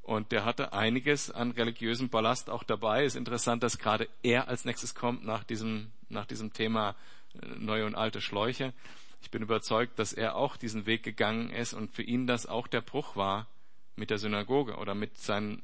Und 0.00 0.32
der 0.32 0.44
hatte 0.44 0.72
einiges 0.72 1.30
an 1.30 1.50
religiösem 1.50 2.08
Ballast 2.08 2.48
auch 2.48 2.62
dabei. 2.62 3.04
Ist 3.04 3.16
interessant, 3.16 3.62
dass 3.62 3.78
gerade 3.78 4.08
er 4.22 4.48
als 4.48 4.64
nächstes 4.64 4.94
kommt 4.94 5.24
nach 5.24 5.44
diesem, 5.44 5.90
nach 6.08 6.26
diesem 6.26 6.52
Thema 6.52 6.94
äh, 7.34 7.46
neue 7.58 7.84
und 7.84 7.96
alte 7.96 8.20
Schläuche. 8.20 8.72
Ich 9.20 9.30
bin 9.30 9.42
überzeugt, 9.42 9.98
dass 9.98 10.12
er 10.12 10.36
auch 10.36 10.56
diesen 10.56 10.86
Weg 10.86 11.02
gegangen 11.02 11.50
ist 11.50 11.74
und 11.74 11.90
für 11.90 12.02
ihn 12.02 12.26
das 12.26 12.46
auch 12.46 12.66
der 12.66 12.80
Bruch 12.80 13.16
war 13.16 13.48
mit 13.96 14.10
der 14.10 14.18
Synagoge 14.18 14.76
oder 14.76 14.94
mit 14.94 15.18
seinem 15.18 15.62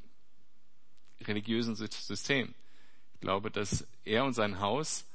religiösen 1.21 1.77
System. 1.77 2.55
Ich 3.23 3.25
glaube, 3.25 3.53
dass 3.53 3.87
er 4.05 4.25
und 4.25 4.33
sein 4.33 4.59
Haus 4.59 5.09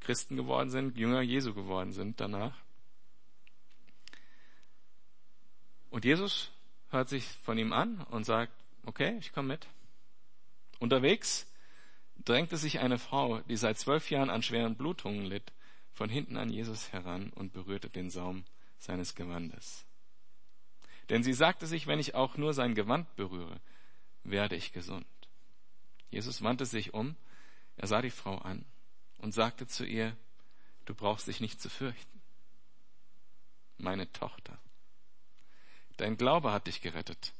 Christen 0.00 0.36
geworden 0.36 0.68
sind, 0.68 0.98
Jünger 0.98 1.22
Jesu 1.22 1.54
geworden 1.54 1.92
sind 1.92 2.20
danach. 2.20 2.54
Und 5.88 6.04
Jesus 6.04 6.50
hört 6.90 7.08
sich 7.08 7.24
von 7.24 7.56
ihm 7.56 7.72
an 7.72 8.02
und 8.10 8.24
sagt, 8.24 8.52
okay, 8.84 9.16
ich 9.18 9.32
komme 9.32 9.48
mit. 9.48 9.66
Unterwegs 10.78 11.50
drängte 12.22 12.58
sich 12.58 12.80
eine 12.80 12.98
Frau, 12.98 13.38
die 13.48 13.56
seit 13.56 13.78
zwölf 13.78 14.10
Jahren 14.10 14.28
an 14.28 14.42
schweren 14.42 14.76
Blutungen 14.76 15.24
litt, 15.24 15.50
von 15.94 16.10
hinten 16.10 16.36
an 16.36 16.50
Jesus 16.50 16.92
heran 16.92 17.32
und 17.34 17.54
berührte 17.54 17.88
den 17.88 18.10
Saum 18.10 18.44
seines 18.78 19.14
Gewandes. 19.14 19.86
Denn 21.08 21.22
sie 21.22 21.32
sagte 21.32 21.66
sich, 21.66 21.86
wenn 21.86 21.98
ich 21.98 22.14
auch 22.14 22.36
nur 22.36 22.52
sein 22.52 22.74
Gewand 22.74 23.16
berühre, 23.16 23.58
werde 24.22 24.54
ich 24.54 24.74
gesund. 24.74 25.06
Jesus 26.10 26.42
wandte 26.42 26.66
sich 26.66 26.94
um, 26.94 27.16
er 27.76 27.86
sah 27.88 28.02
die 28.02 28.10
Frau 28.10 28.38
an 28.38 28.64
und 29.18 29.32
sagte 29.32 29.66
zu 29.66 29.84
ihr, 29.84 30.16
du 30.84 30.94
brauchst 30.94 31.28
dich 31.28 31.40
nicht 31.40 31.60
zu 31.60 31.68
fürchten. 31.68 32.20
Meine 33.76 34.10
Tochter, 34.12 34.58
Dein 35.98 36.16
Glaube 36.16 36.52
hat 36.52 36.68
dich 36.68 36.80
gerettet. 36.80 37.34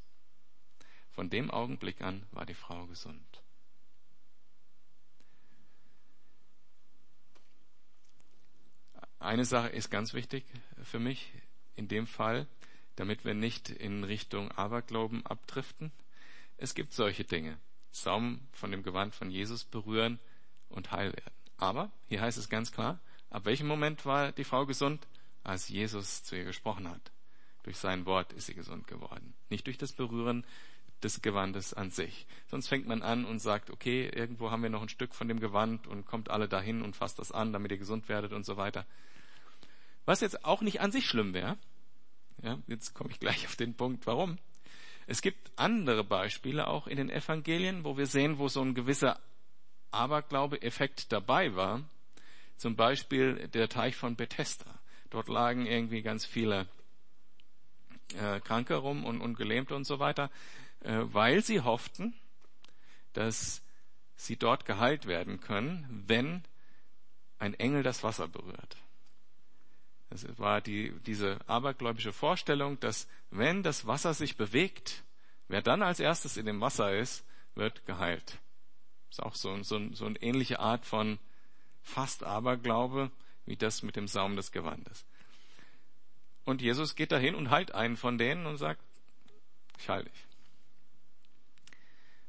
Von 1.13 1.31
dem 1.31 1.51
Augenblick 1.51 2.01
an 2.03 2.27
war 2.33 2.45
die 2.45 2.55
Frau 2.55 2.87
gesund. 2.87 3.43
Eine 9.21 9.45
Sache 9.45 9.69
ist 9.69 9.91
ganz 9.91 10.13
wichtig 10.13 10.45
für 10.83 10.99
mich 10.99 11.33
in 11.77 11.87
dem 11.87 12.09
Fall, 12.09 12.49
damit 12.97 13.25
wir 13.25 13.35
nicht 13.35 13.71
in 13.71 14.03
Richtung 14.03 14.51
Aberglauben 14.53 15.25
abdriften. 15.25 15.93
Es 16.57 16.75
gibt 16.75 16.93
solche 16.93 17.25
Dinge. 17.25 17.59
Saum 17.91 18.41
von 18.53 18.71
dem 18.71 18.83
Gewand 18.83 19.15
von 19.15 19.31
Jesus 19.31 19.65
berühren 19.65 20.19
und 20.69 20.93
heil 20.93 21.13
werden. 21.13 21.35
Aber, 21.57 21.91
hier 22.09 22.21
heißt 22.21 22.39
es 22.39 22.49
ganz 22.49 22.73
klar, 22.73 23.01
ab 23.31 23.45
welchem 23.45 23.67
Moment 23.67 24.07
war 24.07 24.33
die 24.33 24.45
Frau 24.45 24.67
gesund? 24.67 25.07
Als 25.45 25.69
Jesus 25.69 26.25
zu 26.25 26.37
ihr 26.37 26.45
gesprochen 26.45 26.89
hat. 26.89 27.11
Durch 27.63 27.79
sein 27.79 28.07
Wort 28.07 28.33
ist 28.33 28.47
sie 28.47 28.55
gesund 28.55 28.87
geworden. 28.87 29.35
Nicht 29.49 29.67
durch 29.67 29.79
das 29.79 29.93
Berühren 29.93 30.45
des 31.03 31.23
Gewandes 31.23 31.75
an 31.75 31.91
sich. 31.91 32.27
Sonst 32.49 32.69
fängt 32.69 32.87
man 32.87 33.03
an 33.03 33.25
und 33.25 33.39
sagt, 33.39 33.71
okay, 33.71 34.09
irgendwo 34.09 34.51
haben 34.51 34.63
wir 34.63 34.71
noch 34.71 34.83
ein 34.83 34.89
Stück 34.89 35.15
von 35.15 35.29
dem 35.29 35.41
Gewand 35.41 35.87
und 35.87 36.05
kommt 36.05 36.31
alle 36.31 36.49
dahin 36.49 36.83
und 36.83 36.97
fasst 36.97 37.19
das 37.19 37.33
an, 37.33 37.53
damit 37.53 37.71
ihr 37.71 37.79
gesund 37.79 38.09
werdet 38.09 38.33
und 38.33 38.45
so 38.45 38.57
weiter. 38.57 38.85
Was 40.05 40.21
jetzt 40.21 40.45
auch 40.45 40.63
nicht 40.63 40.81
an 40.81 40.93
sich 40.93 41.07
schlimm 41.07 41.35
wäre. 41.35 41.57
Ja, 42.43 42.59
jetzt 42.67 42.95
komme 42.95 43.11
ich 43.11 43.21
gleich 43.21 43.47
auf 43.47 43.57
den 43.57 43.75
Punkt, 43.75 44.07
warum. 44.07 44.39
Es 45.11 45.23
gibt 45.23 45.51
andere 45.57 46.05
Beispiele 46.05 46.67
auch 46.67 46.87
in 46.87 46.99
den 46.99 47.09
Evangelien, 47.09 47.83
wo 47.83 47.97
wir 47.97 48.05
sehen, 48.05 48.37
wo 48.37 48.49
so 48.49 48.61
ein 48.61 48.75
gewisser 48.75 49.19
Aberglaube-Effekt 49.91 51.11
dabei 51.13 51.57
war. 51.57 51.83
Zum 52.59 52.77
Beispiel 52.77 53.49
der 53.49 53.71
Teich 53.71 53.97
von 53.97 54.17
Bethesda. 54.17 54.67
Dort 55.09 55.29
lagen 55.29 55.65
irgendwie 55.65 56.03
ganz 56.03 56.27
viele 56.27 56.69
äh, 58.21 58.39
Kranke 58.41 58.75
rum 58.75 59.07
und, 59.07 59.23
und 59.23 59.39
Gelähmte 59.39 59.75
und 59.75 59.87
so 59.87 59.99
weiter, 59.99 60.31
äh, 60.81 60.99
weil 61.05 61.43
sie 61.43 61.63
hofften, 61.63 62.13
dass 63.15 63.63
sie 64.15 64.37
dort 64.37 64.67
geheilt 64.67 65.07
werden 65.07 65.41
können, 65.41 66.05
wenn 66.07 66.43
ein 67.39 67.55
Engel 67.55 67.83
das 67.83 68.03
Wasser 68.03 68.29
berührt. 68.29 68.77
Das 70.11 70.27
war 70.39 70.61
die, 70.61 70.93
diese 71.07 71.39
abergläubische 71.47 72.13
Vorstellung, 72.13 72.81
dass 72.81 73.09
wenn 73.31 73.63
das 73.63 73.87
Wasser 73.87 74.15
sich 74.15 74.37
bewegt, 74.37 75.05
wer 75.49 75.63
dann 75.63 75.83
als 75.83 76.01
erstes 76.01 76.37
in 76.37 76.47
dem 76.47 76.61
Wasser 76.61 76.97
ist, 76.97 77.25
wird 77.55 77.85
geheilt. 77.85 78.39
Ist 79.11 79.23
auch 79.23 79.35
so, 79.35 79.63
so, 79.63 79.93
so 79.93 80.07
eine 80.07 80.21
ähnliche 80.23 80.61
Art 80.61 80.87
von 80.87 81.19
fast 81.83 82.25
Aberglaube 82.25 83.11
wie 83.47 83.57
das 83.57 83.83
mit 83.83 83.97
dem 83.97 84.09
Saum 84.09 84.37
des 84.37 84.53
Gewandes. 84.53 85.07
Und 86.45 86.63
Jesus 86.63 86.95
geht 86.95 87.13
dahin 87.13 87.35
und 87.35 87.51
heilt 87.51 87.73
einen 87.75 87.97
von 87.97 88.19
denen 88.19 88.47
und 88.47 88.57
sagt, 88.59 88.81
ich 89.79 89.89
heile 89.89 90.05
dich. 90.05 90.27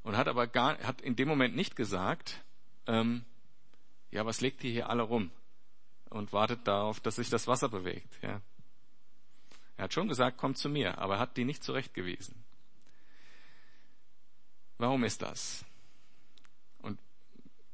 Und 0.03 0.17
hat 0.17 0.27
aber 0.27 0.47
gar, 0.47 0.77
hat 0.79 1.01
in 1.01 1.15
dem 1.15 1.27
Moment 1.27 1.55
nicht 1.55 1.75
gesagt, 1.75 2.41
ähm, 2.87 3.25
ja, 4.11 4.25
was 4.25 4.41
legt 4.41 4.63
ihr 4.63 4.71
hier 4.71 4.89
alle 4.89 5.03
rum? 5.03 5.31
Und 6.09 6.33
wartet 6.33 6.67
darauf, 6.67 6.99
dass 6.99 7.17
sich 7.17 7.29
das 7.29 7.47
Wasser 7.47 7.69
bewegt, 7.69 8.17
ja. 8.21 8.41
Er 9.77 9.83
hat 9.83 9.93
schon 9.93 10.07
gesagt, 10.07 10.37
kommt 10.37 10.57
zu 10.57 10.67
mir, 10.67 10.97
aber 10.97 11.15
er 11.15 11.19
hat 11.19 11.37
die 11.37 11.45
nicht 11.45 11.63
zurechtgewiesen. 11.63 12.35
Warum 14.77 15.03
ist 15.03 15.21
das? 15.21 15.63
Und 16.79 16.99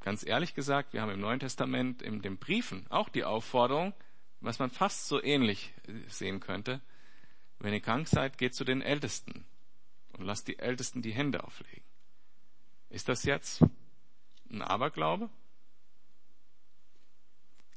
ganz 0.01 0.25
ehrlich 0.25 0.53
gesagt, 0.53 0.93
wir 0.93 1.01
haben 1.01 1.11
im 1.11 1.21
Neuen 1.21 1.39
Testament 1.39 2.01
in 2.01 2.21
den 2.21 2.37
Briefen 2.37 2.85
auch 2.89 3.09
die 3.09 3.23
Aufforderung, 3.23 3.93
was 4.39 4.59
man 4.59 4.69
fast 4.69 5.07
so 5.07 5.23
ähnlich 5.23 5.73
sehen 6.07 6.39
könnte. 6.39 6.81
Wenn 7.59 7.73
ihr 7.73 7.81
krank 7.81 8.07
seid, 8.07 8.37
geht 8.37 8.53
zu 8.53 8.65
den 8.65 8.81
Ältesten 8.81 9.45
und 10.13 10.25
lasst 10.25 10.47
die 10.47 10.59
Ältesten 10.59 11.01
die 11.01 11.13
Hände 11.13 11.43
auflegen. 11.43 11.83
Ist 12.89 13.09
das 13.09 13.23
jetzt 13.23 13.63
ein 14.49 14.61
Aberglaube? 14.61 15.29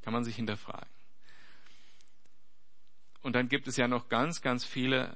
Kann 0.09 0.15
man 0.15 0.25
sich 0.25 0.37
hinterfragen. 0.37 0.89
Und 3.21 3.35
dann 3.35 3.51
gibt 3.51 3.69
es 3.69 3.77
ja 3.77 3.89
noch 3.89 4.09
ganz, 4.09 4.41
ganz 4.41 4.65
viele 4.65 5.15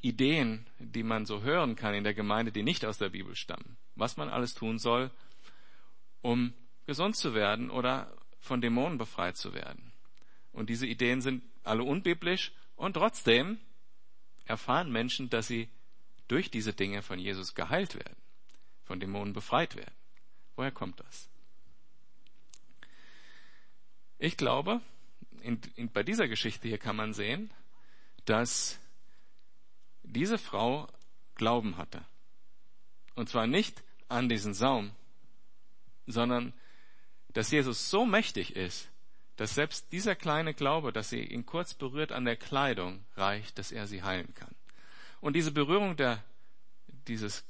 Ideen, 0.00 0.66
die 0.78 1.02
man 1.02 1.26
so 1.26 1.42
hören 1.42 1.76
kann 1.76 1.92
in 1.92 2.02
der 2.02 2.14
Gemeinde, 2.14 2.50
die 2.50 2.62
nicht 2.62 2.86
aus 2.86 2.96
der 2.96 3.10
Bibel 3.10 3.36
stammen. 3.36 3.76
Was 3.94 4.16
man 4.16 4.30
alles 4.30 4.54
tun 4.54 4.78
soll, 4.78 5.10
um 6.22 6.54
gesund 6.86 7.14
zu 7.16 7.34
werden 7.34 7.68
oder 7.68 8.10
von 8.40 8.62
Dämonen 8.62 8.96
befreit 8.96 9.36
zu 9.36 9.52
werden. 9.52 9.92
Und 10.50 10.70
diese 10.70 10.86
Ideen 10.86 11.20
sind 11.20 11.42
alle 11.62 11.82
unbiblisch 11.82 12.52
und 12.74 12.94
trotzdem 12.94 13.58
erfahren 14.46 14.90
Menschen, 14.90 15.28
dass 15.28 15.46
sie 15.46 15.68
durch 16.26 16.50
diese 16.50 16.72
Dinge 16.72 17.02
von 17.02 17.18
Jesus 17.18 17.54
geheilt 17.54 17.96
werden, 17.96 18.16
von 18.82 18.98
Dämonen 18.98 19.34
befreit 19.34 19.76
werden. 19.76 19.94
Woher 20.54 20.72
kommt 20.72 21.00
das? 21.00 21.28
Ich 24.18 24.36
glaube, 24.36 24.80
in, 25.42 25.60
in, 25.76 25.90
bei 25.90 26.02
dieser 26.02 26.28
Geschichte 26.28 26.68
hier 26.68 26.78
kann 26.78 26.96
man 26.96 27.12
sehen, 27.12 27.50
dass 28.24 28.78
diese 30.02 30.38
Frau 30.38 30.88
Glauben 31.34 31.76
hatte. 31.76 32.04
Und 33.14 33.28
zwar 33.28 33.46
nicht 33.46 33.82
an 34.08 34.28
diesen 34.28 34.54
Saum, 34.54 34.92
sondern 36.06 36.52
dass 37.28 37.50
Jesus 37.50 37.90
so 37.90 38.06
mächtig 38.06 38.56
ist, 38.56 38.88
dass 39.36 39.54
selbst 39.54 39.92
dieser 39.92 40.14
kleine 40.14 40.54
Glaube, 40.54 40.92
dass 40.92 41.10
sie 41.10 41.22
ihn 41.22 41.44
kurz 41.44 41.74
berührt 41.74 42.12
an 42.12 42.24
der 42.24 42.36
Kleidung, 42.36 43.04
reicht, 43.16 43.58
dass 43.58 43.72
er 43.72 43.86
sie 43.86 44.02
heilen 44.02 44.32
kann. 44.34 44.54
Und 45.20 45.34
diese 45.34 45.52
Berührung 45.52 45.96
der, 45.96 46.24
dieses 47.06 47.44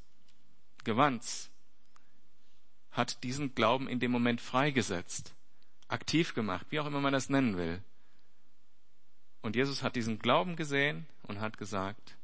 Gewands 0.82 1.50
hat 2.90 3.22
diesen 3.22 3.54
Glauben 3.54 3.88
in 3.88 4.00
dem 4.00 4.10
Moment 4.10 4.40
freigesetzt, 4.40 5.36
aktiv 5.89 6.34
gemacht, 6.34 6.66
wie 6.70 6.80
auch 6.80 6.87
immer 6.87 7.01
man 7.01 7.12
das 7.12 7.28
nennen 7.28 7.57
will. 7.57 7.82
Und 9.43 9.55
Jesus 9.55 9.82
hat 9.82 9.97
diesen 9.97 10.18
Glauben 10.18 10.57
gesehen 10.57 11.07
und 11.22 11.41
hat 11.41 11.59
gesagt, 11.59 12.16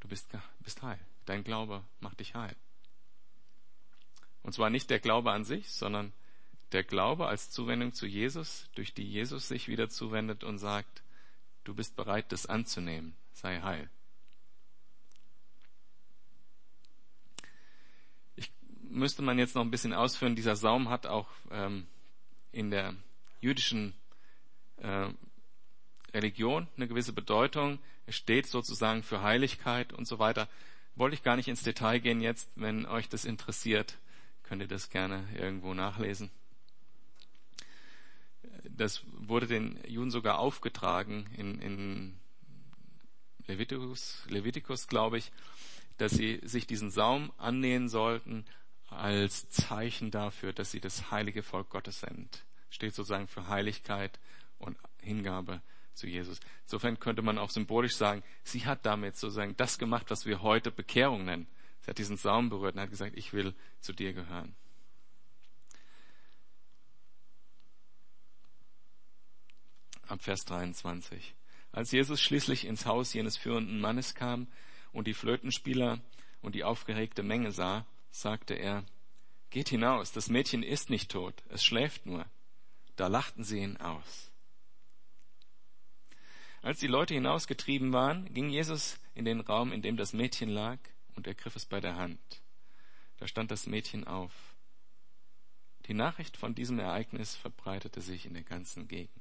du 0.00 0.08
bist, 0.08 0.30
bist 0.60 0.82
heil. 0.82 1.00
Dein 1.26 1.44
Glaube 1.44 1.84
macht 2.00 2.20
dich 2.20 2.34
heil. 2.34 2.54
Und 4.42 4.52
zwar 4.52 4.70
nicht 4.70 4.88
der 4.88 5.00
Glaube 5.00 5.32
an 5.32 5.44
sich, 5.44 5.70
sondern 5.72 6.12
der 6.72 6.84
Glaube 6.84 7.26
als 7.26 7.50
Zuwendung 7.50 7.92
zu 7.92 8.06
Jesus, 8.06 8.68
durch 8.74 8.94
die 8.94 9.02
Jesus 9.02 9.48
sich 9.48 9.68
wieder 9.68 9.88
zuwendet 9.88 10.44
und 10.44 10.58
sagt, 10.58 11.02
du 11.64 11.74
bist 11.74 11.96
bereit, 11.96 12.30
das 12.32 12.46
anzunehmen, 12.46 13.16
sei 13.32 13.60
heil. 13.60 13.90
Ich 18.36 18.52
müsste 18.84 19.22
man 19.22 19.38
jetzt 19.38 19.54
noch 19.54 19.62
ein 19.62 19.70
bisschen 19.70 19.92
ausführen, 19.92 20.36
dieser 20.36 20.56
Saum 20.56 20.88
hat 20.88 21.06
auch 21.06 21.28
ähm, 21.50 21.86
in 22.52 22.70
der 22.70 22.94
jüdischen 23.40 23.94
äh, 24.78 25.08
Religion 26.14 26.68
eine 26.76 26.88
gewisse 26.88 27.12
Bedeutung. 27.12 27.78
Es 28.06 28.16
steht 28.16 28.46
sozusagen 28.46 29.02
für 29.02 29.22
Heiligkeit 29.22 29.92
und 29.92 30.06
so 30.06 30.18
weiter. 30.18 30.48
Wollte 30.94 31.14
ich 31.14 31.22
gar 31.22 31.36
nicht 31.36 31.48
ins 31.48 31.62
Detail 31.62 32.00
gehen 32.00 32.20
jetzt. 32.20 32.50
Wenn 32.56 32.86
euch 32.86 33.08
das 33.08 33.24
interessiert, 33.24 33.98
könnt 34.42 34.62
ihr 34.62 34.68
das 34.68 34.90
gerne 34.90 35.24
irgendwo 35.36 35.74
nachlesen. 35.74 36.30
Das 38.64 39.02
wurde 39.18 39.46
den 39.46 39.78
Juden 39.86 40.10
sogar 40.10 40.38
aufgetragen 40.38 41.26
in, 41.36 41.60
in 41.60 42.18
Levitikus, 43.46 44.22
Levitikus 44.28 44.88
glaube 44.88 45.18
ich, 45.18 45.32
dass 45.96 46.12
sie 46.12 46.40
sich 46.44 46.66
diesen 46.66 46.90
Saum 46.90 47.32
annähen 47.38 47.88
sollten 47.88 48.44
als 48.88 49.48
Zeichen 49.48 50.10
dafür, 50.10 50.52
dass 50.52 50.70
sie 50.70 50.80
das 50.80 51.10
heilige 51.10 51.42
Volk 51.42 51.70
Gottes 51.70 52.00
sind. 52.00 52.44
Steht 52.70 52.94
sozusagen 52.94 53.28
für 53.28 53.48
Heiligkeit 53.48 54.18
und 54.58 54.76
Hingabe 55.00 55.62
zu 55.94 56.06
Jesus. 56.06 56.40
Insofern 56.62 56.98
könnte 56.98 57.22
man 57.22 57.38
auch 57.38 57.50
symbolisch 57.50 57.96
sagen, 57.96 58.22
sie 58.44 58.64
hat 58.66 58.86
damit 58.86 59.16
sozusagen 59.16 59.56
das 59.56 59.78
gemacht, 59.78 60.06
was 60.10 60.26
wir 60.26 60.42
heute 60.42 60.70
Bekehrung 60.70 61.24
nennen. 61.24 61.46
Sie 61.80 61.90
hat 61.90 61.98
diesen 61.98 62.16
Saum 62.16 62.48
berührt 62.48 62.74
und 62.74 62.80
hat 62.80 62.90
gesagt, 62.90 63.16
ich 63.16 63.32
will 63.32 63.54
zu 63.80 63.92
dir 63.92 64.12
gehören. 64.12 64.54
Ab 70.06 70.22
Vers 70.22 70.44
23. 70.46 71.34
Als 71.72 71.92
Jesus 71.92 72.20
schließlich 72.20 72.64
ins 72.66 72.86
Haus 72.86 73.12
jenes 73.12 73.36
führenden 73.36 73.80
Mannes 73.80 74.14
kam 74.14 74.48
und 74.92 75.06
die 75.06 75.14
Flötenspieler 75.14 76.00
und 76.40 76.54
die 76.54 76.64
aufgeregte 76.64 77.22
Menge 77.22 77.52
sah, 77.52 77.86
sagte 78.10 78.54
er, 78.54 78.84
Geht 79.50 79.70
hinaus, 79.70 80.12
das 80.12 80.28
Mädchen 80.28 80.62
ist 80.62 80.90
nicht 80.90 81.10
tot, 81.10 81.42
es 81.48 81.64
schläft 81.64 82.04
nur. 82.06 82.26
Da 82.98 83.06
lachten 83.06 83.44
sie 83.44 83.60
ihn 83.60 83.76
aus. 83.76 84.32
Als 86.62 86.80
die 86.80 86.88
Leute 86.88 87.14
hinausgetrieben 87.14 87.92
waren, 87.92 88.34
ging 88.34 88.48
Jesus 88.48 88.98
in 89.14 89.24
den 89.24 89.38
Raum, 89.38 89.70
in 89.70 89.82
dem 89.82 89.96
das 89.96 90.12
Mädchen 90.12 90.48
lag, 90.48 90.78
und 91.14 91.28
ergriff 91.28 91.54
es 91.54 91.64
bei 91.64 91.80
der 91.80 91.94
Hand. 91.94 92.18
Da 93.18 93.28
stand 93.28 93.52
das 93.52 93.68
Mädchen 93.68 94.04
auf. 94.04 94.32
Die 95.86 95.94
Nachricht 95.94 96.36
von 96.36 96.56
diesem 96.56 96.80
Ereignis 96.80 97.36
verbreitete 97.36 98.00
sich 98.00 98.26
in 98.26 98.34
der 98.34 98.42
ganzen 98.42 98.88
Gegend. 98.88 99.12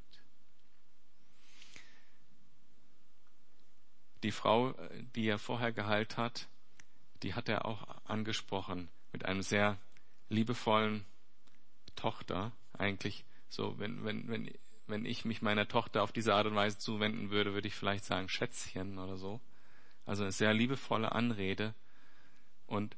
Die 4.24 4.32
Frau, 4.32 4.74
die 5.16 5.28
er 5.28 5.38
vorher 5.38 5.72
geheilt 5.72 6.18
hat, 6.18 6.48
die 7.22 7.36
hat 7.36 7.48
er 7.48 7.66
auch 7.66 7.86
angesprochen 8.06 8.90
mit 9.12 9.24
einem 9.24 9.44
sehr 9.44 9.78
liebevollen 10.30 11.06
Tochter, 11.96 12.52
eigentlich 12.74 13.24
so, 13.50 13.78
wenn, 13.80 14.04
wenn, 14.04 14.28
wenn, 14.28 14.52
wenn 14.88 15.06
ich 15.06 15.26
mich 15.26 15.42
meiner 15.42 15.68
Tochter 15.68 16.04
auf 16.04 16.12
diese 16.12 16.34
Art 16.34 16.48
und 16.48 16.56
Weise 16.56 16.78
zuwenden 16.78 17.30
würde, 17.30 17.54
würde 17.54 17.68
ich 17.68 17.76
vielleicht 17.76 18.06
sagen 18.06 18.30
Schätzchen 18.30 18.98
oder 18.98 19.18
so. 19.18 19.40
Also 20.06 20.24
eine 20.24 20.32
sehr 20.32 20.54
liebevolle 20.54 21.12
Anrede. 21.12 21.74
Und 22.66 22.96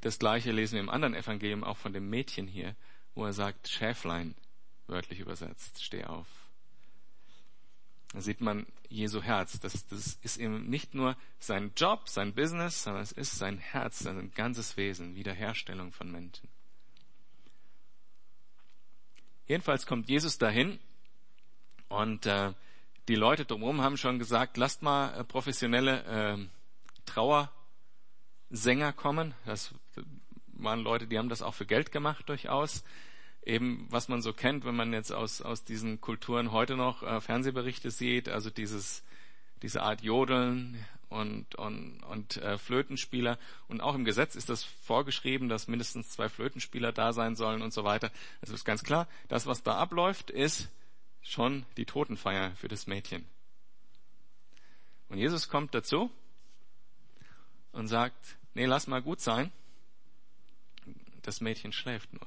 das 0.00 0.18
gleiche 0.18 0.52
lesen 0.52 0.74
wir 0.74 0.80
im 0.80 0.90
anderen 0.90 1.14
Evangelium 1.14 1.64
auch 1.64 1.76
von 1.76 1.92
dem 1.92 2.08
Mädchen 2.08 2.46
hier, 2.46 2.74
wo 3.14 3.24
er 3.24 3.32
sagt, 3.32 3.68
Schäflein, 3.68 4.34
wörtlich 4.86 5.20
übersetzt, 5.20 5.82
steh 5.82 6.04
auf. 6.04 6.26
Da 8.12 8.22
sieht 8.22 8.40
man 8.40 8.66
Jesu 8.88 9.22
Herz. 9.22 9.60
Das, 9.60 9.86
das 9.86 10.18
ist 10.22 10.38
eben 10.38 10.68
nicht 10.70 10.94
nur 10.94 11.16
sein 11.38 11.72
Job, 11.76 12.08
sein 12.08 12.34
Business, 12.34 12.82
sondern 12.82 13.02
es 13.02 13.12
ist 13.12 13.36
sein 13.36 13.58
Herz, 13.58 13.98
sein 13.98 14.30
ganzes 14.34 14.78
Wesen, 14.78 15.14
Wiederherstellung 15.14 15.92
von 15.92 16.10
Menschen. 16.10 16.48
Jedenfalls 19.48 19.86
kommt 19.86 20.10
Jesus 20.10 20.36
dahin 20.36 20.78
und 21.88 22.26
äh, 22.26 22.52
die 23.08 23.14
Leute 23.14 23.46
drumherum 23.46 23.80
haben 23.80 23.96
schon 23.96 24.18
gesagt, 24.18 24.58
lasst 24.58 24.82
mal 24.82 25.18
äh, 25.18 25.24
professionelle 25.24 26.04
äh, 26.04 26.46
Trauersänger 27.06 28.92
kommen. 28.92 29.34
Das 29.46 29.74
waren 30.52 30.80
Leute, 30.80 31.06
die 31.06 31.18
haben 31.18 31.30
das 31.30 31.40
auch 31.40 31.54
für 31.54 31.64
Geld 31.64 31.92
gemacht 31.92 32.28
durchaus. 32.28 32.84
Eben, 33.42 33.86
was 33.88 34.08
man 34.08 34.20
so 34.20 34.34
kennt, 34.34 34.66
wenn 34.66 34.76
man 34.76 34.92
jetzt 34.92 35.12
aus, 35.12 35.40
aus 35.40 35.64
diesen 35.64 36.02
Kulturen 36.02 36.52
heute 36.52 36.76
noch 36.76 37.02
äh, 37.02 37.22
Fernsehberichte 37.22 37.90
sieht, 37.90 38.28
also 38.28 38.50
dieses, 38.50 39.02
diese 39.62 39.82
Art 39.82 40.02
Jodeln 40.02 40.84
und, 41.08 41.54
und, 41.54 42.02
und 42.04 42.36
äh, 42.38 42.58
Flötenspieler. 42.58 43.38
Und 43.68 43.80
auch 43.80 43.94
im 43.94 44.04
Gesetz 44.04 44.34
ist 44.34 44.48
das 44.48 44.64
vorgeschrieben, 44.64 45.48
dass 45.48 45.68
mindestens 45.68 46.10
zwei 46.10 46.28
Flötenspieler 46.28 46.92
da 46.92 47.12
sein 47.12 47.36
sollen 47.36 47.62
und 47.62 47.72
so 47.72 47.84
weiter. 47.84 48.10
Es 48.40 48.50
ist 48.50 48.64
ganz 48.64 48.82
klar, 48.82 49.08
das, 49.28 49.46
was 49.46 49.62
da 49.62 49.76
abläuft, 49.76 50.30
ist 50.30 50.68
schon 51.22 51.64
die 51.76 51.84
Totenfeier 51.86 52.54
für 52.56 52.68
das 52.68 52.86
Mädchen. 52.86 53.26
Und 55.08 55.18
Jesus 55.18 55.48
kommt 55.48 55.74
dazu 55.74 56.10
und 57.72 57.88
sagt, 57.88 58.36
nee, 58.54 58.66
lass 58.66 58.86
mal 58.86 59.02
gut 59.02 59.20
sein. 59.20 59.52
Das 61.22 61.40
Mädchen 61.40 61.72
schläft 61.72 62.12
nur. 62.12 62.26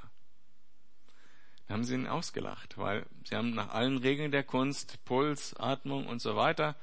Da 1.68 1.76
haben 1.76 1.84
sie 1.84 1.96
ihn 1.96 2.08
ausgelacht, 2.08 2.78
weil 2.78 3.06
sie 3.24 3.36
haben 3.36 3.54
nach 3.54 3.70
allen 3.70 3.98
Regeln 3.98 4.32
der 4.32 4.44
Kunst, 4.44 5.04
Puls, 5.06 5.56
Atmung 5.58 6.06
und 6.08 6.22
so 6.22 6.36
weiter 6.36 6.76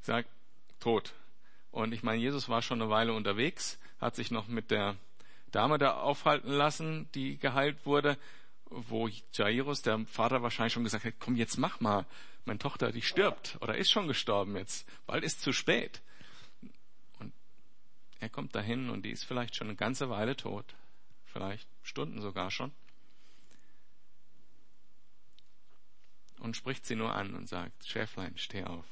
gesagt, 0.00 0.30
tot. 0.78 1.12
Und 1.70 1.92
ich 1.92 2.02
meine, 2.02 2.20
Jesus 2.20 2.48
war 2.48 2.62
schon 2.62 2.82
eine 2.82 2.90
Weile 2.90 3.12
unterwegs, 3.12 3.78
hat 4.00 4.16
sich 4.16 4.30
noch 4.30 4.48
mit 4.48 4.70
der 4.70 4.96
Dame 5.50 5.78
da 5.78 5.94
aufhalten 5.94 6.50
lassen, 6.50 7.08
die 7.14 7.38
geheilt 7.38 7.86
wurde, 7.86 8.18
wo 8.66 9.08
Jairus, 9.32 9.82
der 9.82 9.98
Vater, 10.06 10.42
wahrscheinlich 10.42 10.72
schon 10.72 10.84
gesagt 10.84 11.04
hat, 11.04 11.14
komm, 11.18 11.36
jetzt 11.36 11.58
mach 11.58 11.80
mal. 11.80 12.06
Meine 12.44 12.58
Tochter, 12.58 12.90
die 12.92 13.02
stirbt 13.02 13.58
oder 13.60 13.76
ist 13.76 13.90
schon 13.90 14.08
gestorben 14.08 14.56
jetzt. 14.56 14.88
Bald 15.06 15.24
ist 15.24 15.42
zu 15.42 15.52
spät. 15.52 16.00
Und 17.18 17.32
er 18.20 18.28
kommt 18.28 18.54
dahin 18.54 18.90
und 18.90 19.04
die 19.04 19.10
ist 19.10 19.24
vielleicht 19.24 19.56
schon 19.56 19.68
eine 19.68 19.76
ganze 19.76 20.08
Weile 20.08 20.36
tot. 20.36 20.74
Vielleicht 21.26 21.68
Stunden 21.82 22.20
sogar 22.20 22.50
schon. 22.50 22.72
Und 26.38 26.56
spricht 26.56 26.86
sie 26.86 26.96
nur 26.96 27.14
an 27.14 27.34
und 27.34 27.48
sagt, 27.48 27.86
Schäflein, 27.86 28.38
steh 28.38 28.64
auf. 28.64 28.86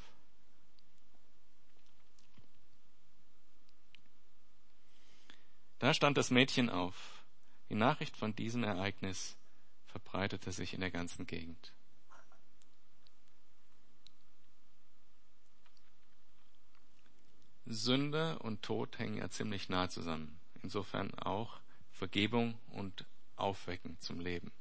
Da 5.79 5.93
stand 5.93 6.17
das 6.17 6.29
Mädchen 6.29 6.69
auf. 6.69 7.23
Die 7.69 7.75
Nachricht 7.75 8.17
von 8.17 8.35
diesem 8.35 8.63
Ereignis 8.63 9.37
verbreitete 9.87 10.51
sich 10.51 10.73
in 10.73 10.81
der 10.81 10.91
ganzen 10.91 11.25
Gegend. 11.25 11.73
Sünde 17.65 18.39
und 18.39 18.61
Tod 18.63 18.97
hängen 18.99 19.17
ja 19.17 19.29
ziemlich 19.29 19.69
nah 19.69 19.89
zusammen. 19.89 20.39
Insofern 20.63 21.13
auch 21.13 21.61
Vergebung 21.91 22.57
und 22.71 23.05
Aufwecken 23.37 23.97
zum 23.99 24.19
Leben. 24.19 24.51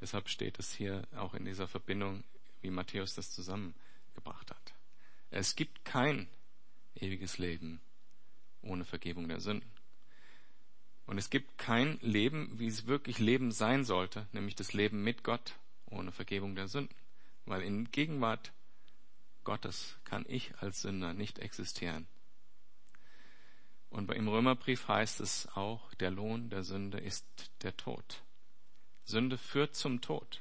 Deshalb 0.00 0.28
steht 0.28 0.58
es 0.58 0.72
hier 0.72 1.08
auch 1.16 1.34
in 1.34 1.44
dieser 1.44 1.66
Verbindung, 1.66 2.22
wie 2.60 2.70
Matthäus 2.70 3.14
das 3.14 3.32
zusammengebracht 3.32 4.50
hat. 4.50 4.74
Es 5.30 5.56
gibt 5.56 5.84
kein 5.84 6.28
ewiges 6.94 7.38
Leben 7.38 7.80
ohne 8.62 8.84
Vergebung 8.84 9.28
der 9.28 9.40
Sünden. 9.40 9.71
Und 11.12 11.18
es 11.18 11.28
gibt 11.28 11.58
kein 11.58 11.98
Leben, 12.00 12.58
wie 12.58 12.68
es 12.68 12.86
wirklich 12.86 13.18
Leben 13.18 13.52
sein 13.52 13.84
sollte, 13.84 14.26
nämlich 14.32 14.54
das 14.54 14.72
Leben 14.72 15.04
mit 15.04 15.22
Gott 15.22 15.58
ohne 15.84 16.10
Vergebung 16.10 16.54
der 16.54 16.68
Sünden. 16.68 16.96
Weil 17.44 17.60
in 17.60 17.90
Gegenwart 17.90 18.50
Gottes 19.44 19.98
kann 20.04 20.24
ich 20.26 20.54
als 20.60 20.80
Sünder 20.80 21.12
nicht 21.12 21.38
existieren. 21.38 22.06
Und 23.90 24.10
im 24.10 24.26
Römerbrief 24.26 24.88
heißt 24.88 25.20
es 25.20 25.48
auch, 25.54 25.92
der 25.96 26.10
Lohn 26.10 26.48
der 26.48 26.64
Sünde 26.64 26.96
ist 26.96 27.26
der 27.60 27.76
Tod. 27.76 28.22
Sünde 29.04 29.36
führt 29.36 29.74
zum 29.74 30.00
Tod. 30.00 30.40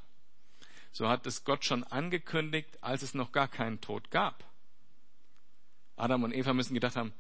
So 0.94 1.10
hat 1.10 1.28
es 1.28 1.44
Gott 1.44 1.66
schon 1.66 1.84
angekündigt, 1.84 2.78
als 2.80 3.02
es 3.02 3.14
noch 3.14 3.34
gar 3.34 3.50
keinen 3.50 3.82
Tod 3.82 4.10
gab. 4.10 4.50
Adam 5.98 6.24
und 6.24 6.32
Eva 6.34 6.54
müssen 6.54 6.76
gedacht 6.76 6.96
haben, 6.96 7.12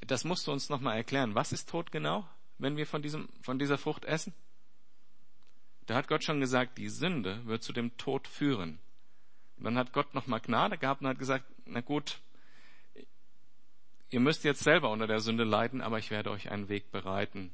das 0.00 0.24
musst 0.24 0.46
du 0.46 0.52
uns 0.52 0.70
nochmal 0.70 0.96
erklären. 0.96 1.34
Was 1.34 1.52
ist 1.52 1.68
Tod 1.68 1.92
genau, 1.92 2.26
wenn 2.58 2.76
wir 2.76 2.86
von, 2.86 3.02
diesem, 3.02 3.28
von 3.40 3.58
dieser 3.58 3.78
Frucht 3.78 4.04
essen? 4.04 4.32
Da 5.86 5.96
hat 5.96 6.08
Gott 6.08 6.24
schon 6.24 6.40
gesagt, 6.40 6.78
die 6.78 6.88
Sünde 6.88 7.44
wird 7.46 7.62
zu 7.62 7.72
dem 7.72 7.96
Tod 7.96 8.28
führen. 8.28 8.78
Und 9.56 9.64
dann 9.64 9.78
hat 9.78 9.92
Gott 9.92 10.14
nochmal 10.14 10.40
Gnade 10.40 10.78
gehabt 10.78 11.02
und 11.02 11.08
hat 11.08 11.18
gesagt, 11.18 11.44
na 11.66 11.80
gut, 11.80 12.20
ihr 14.10 14.20
müsst 14.20 14.44
jetzt 14.44 14.62
selber 14.62 14.90
unter 14.90 15.06
der 15.06 15.20
Sünde 15.20 15.44
leiden, 15.44 15.80
aber 15.80 15.98
ich 15.98 16.10
werde 16.10 16.30
euch 16.30 16.50
einen 16.50 16.68
Weg 16.68 16.90
bereiten, 16.90 17.52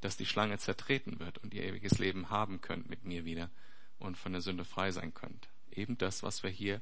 dass 0.00 0.16
die 0.16 0.26
Schlange 0.26 0.58
zertreten 0.58 1.20
wird 1.20 1.38
und 1.38 1.54
ihr 1.54 1.64
ewiges 1.64 1.98
Leben 1.98 2.30
haben 2.30 2.60
könnt 2.60 2.88
mit 2.88 3.04
mir 3.04 3.24
wieder 3.24 3.50
und 3.98 4.16
von 4.16 4.32
der 4.32 4.40
Sünde 4.40 4.64
frei 4.64 4.90
sein 4.90 5.14
könnt. 5.14 5.48
Eben 5.70 5.98
das, 5.98 6.22
was 6.22 6.42
wir 6.42 6.50
hier 6.50 6.80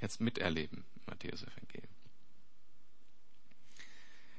jetzt 0.00 0.20
miterleben 0.20 0.84
Matthäus 1.06 1.42
Evangelium. 1.42 1.92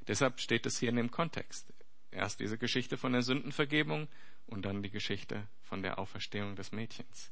Deshalb 0.07 0.39
steht 0.39 0.65
es 0.65 0.79
hier 0.79 0.89
in 0.89 0.95
dem 0.95 1.11
Kontext. 1.11 1.71
Erst 2.12 2.39
diese 2.39 2.57
Geschichte 2.57 2.97
von 2.97 3.14
der 3.14 3.22
Sündenvergebung 3.22 4.07
und 4.47 4.64
dann 4.64 4.82
die 4.82 4.89
Geschichte 4.89 5.47
von 5.64 5.84
der 5.84 5.99
Auferstehung 5.99 6.55
des 6.55 6.72
Mädchens. 6.72 7.32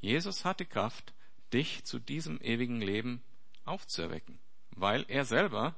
Jesus 0.00 0.44
hat 0.44 0.60
die 0.60 0.64
Kraft, 0.64 1.12
dich 1.52 1.84
zu 1.84 1.98
diesem 1.98 2.40
ewigen 2.40 2.80
Leben 2.80 3.22
aufzuerwecken, 3.64 4.38
weil 4.70 5.04
er 5.08 5.24
selber 5.24 5.74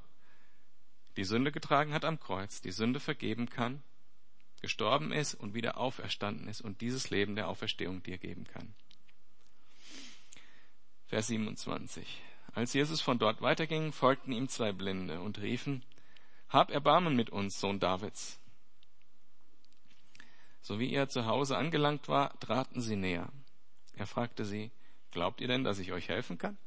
die 1.16 1.24
Sünde 1.24 1.51
getragen 1.51 1.93
hat 1.93 2.05
am 2.05 2.20
Kreuz, 2.20 2.61
die 2.61 2.70
Sünde 2.70 3.01
vergeben 3.01 3.51
kann, 3.51 3.82
gestorben 4.61 5.12
ist 5.12 5.34
und 5.34 5.55
wieder 5.55 5.78
auferstanden 5.78 6.49
ist 6.49 6.61
und 6.61 6.80
dieses 6.80 7.11
Leben 7.11 7.36
der 7.36 7.49
Auferstehung 7.49 8.03
dir 8.03 8.18
geben 8.18 8.45
kann. 8.45 8.74
Vers 11.07 11.28
27. 11.28 12.20
Als 12.55 12.72
Jesus 12.72 13.01
von 13.01 13.18
dort 13.18 13.41
weiterging, 13.41 13.93
folgten 13.93 14.32
ihm 14.32 14.49
zwei 14.49 14.72
Blinde 14.72 15.20
und 15.20 15.39
riefen, 15.39 15.82
Hab 16.49 16.70
Erbarmen 16.70 17.14
mit 17.14 17.30
uns, 17.30 17.61
Sohn 17.61 17.78
Davids. 17.78 18.40
So 20.62 20.78
wie 20.78 20.92
er 20.92 21.09
zu 21.09 21.26
Hause 21.26 21.57
angelangt 21.57 22.09
war, 22.09 22.38
traten 22.40 22.80
sie 22.80 22.96
näher. 22.96 23.30
Er 23.94 24.07
fragte 24.07 24.44
sie, 24.44 24.70
Glaubt 25.11 25.40
ihr 25.40 25.49
denn, 25.49 25.64
dass 25.64 25.78
ich 25.78 25.92
euch 25.92 26.09
helfen 26.09 26.38
kann? 26.38 26.59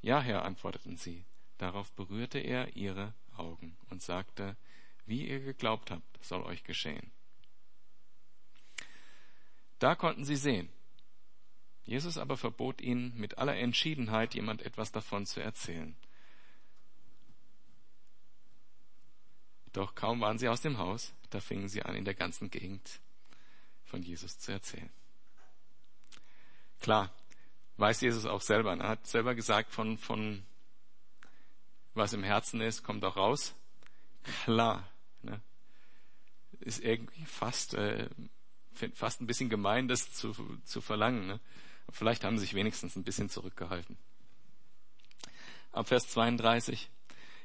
Ja, 0.00 0.20
Herr, 0.20 0.44
antworteten 0.44 0.96
sie. 0.96 1.24
Darauf 1.58 1.92
berührte 1.92 2.38
er 2.38 2.74
ihre 2.74 3.12
Augen 3.36 3.76
und 3.90 4.00
sagte, 4.00 4.56
wie 5.04 5.28
ihr 5.28 5.40
geglaubt 5.40 5.90
habt, 5.90 6.24
soll 6.24 6.42
euch 6.42 6.64
geschehen. 6.64 7.12
Da 9.78 9.94
konnten 9.94 10.24
sie 10.24 10.36
sehen. 10.36 10.70
Jesus 11.90 12.18
aber 12.18 12.36
verbot 12.36 12.80
ihnen 12.80 13.12
mit 13.18 13.38
aller 13.38 13.56
Entschiedenheit, 13.56 14.34
jemand 14.34 14.62
etwas 14.62 14.92
davon 14.92 15.26
zu 15.26 15.40
erzählen. 15.42 15.96
Doch 19.72 19.96
kaum 19.96 20.20
waren 20.20 20.38
sie 20.38 20.48
aus 20.48 20.60
dem 20.60 20.78
Haus, 20.78 21.12
da 21.30 21.40
fingen 21.40 21.68
sie 21.68 21.82
an, 21.82 21.96
in 21.96 22.04
der 22.04 22.14
ganzen 22.14 22.48
Gegend 22.48 23.00
von 23.82 24.04
Jesus 24.04 24.38
zu 24.38 24.52
erzählen. 24.52 24.88
Klar, 26.80 27.12
weiß 27.76 28.02
Jesus 28.02 28.24
auch 28.24 28.40
selber. 28.40 28.72
Er 28.76 28.88
hat 28.90 29.08
selber 29.08 29.34
gesagt, 29.34 29.72
von, 29.72 29.98
von 29.98 30.44
was 31.94 32.12
im 32.12 32.22
Herzen 32.22 32.60
ist, 32.60 32.84
kommt 32.84 33.04
auch 33.04 33.16
raus. 33.16 33.56
Klar, 34.44 34.88
ne? 35.22 35.40
ist 36.60 36.84
irgendwie 36.84 37.24
fast, 37.24 37.74
äh, 37.74 38.08
fast 38.94 39.20
ein 39.20 39.26
bisschen 39.26 39.48
gemein, 39.48 39.88
das 39.88 40.12
zu, 40.12 40.32
zu 40.64 40.80
verlangen. 40.80 41.26
Ne? 41.26 41.40
Vielleicht 41.90 42.24
haben 42.24 42.38
sie 42.38 42.44
sich 42.44 42.54
wenigstens 42.54 42.96
ein 42.96 43.04
bisschen 43.04 43.28
zurückgehalten. 43.28 43.96
Ab 45.72 45.88
Vers 45.88 46.08
32. 46.08 46.90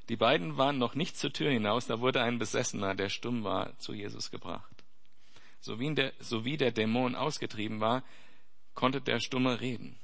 Die 0.09 0.15
beiden 0.15 0.57
waren 0.57 0.77
noch 0.77 0.95
nicht 0.95 1.17
zur 1.17 1.33
Tür 1.33 1.51
hinaus, 1.51 1.87
da 1.87 1.99
wurde 1.99 2.21
ein 2.21 2.37
Besessener, 2.37 2.95
der 2.95 3.09
stumm 3.09 3.43
war, 3.43 3.77
zu 3.79 3.93
Jesus 3.93 4.29
gebracht. 4.29 4.83
So 5.59 5.79
wie 5.79 5.93
der, 5.95 6.13
so 6.19 6.45
wie 6.45 6.57
der 6.57 6.71
Dämon 6.71 7.15
ausgetrieben 7.15 7.79
war, 7.79 8.03
konnte 8.75 9.01
der 9.01 9.19
Stumme 9.19 9.61
reden. 9.61 9.97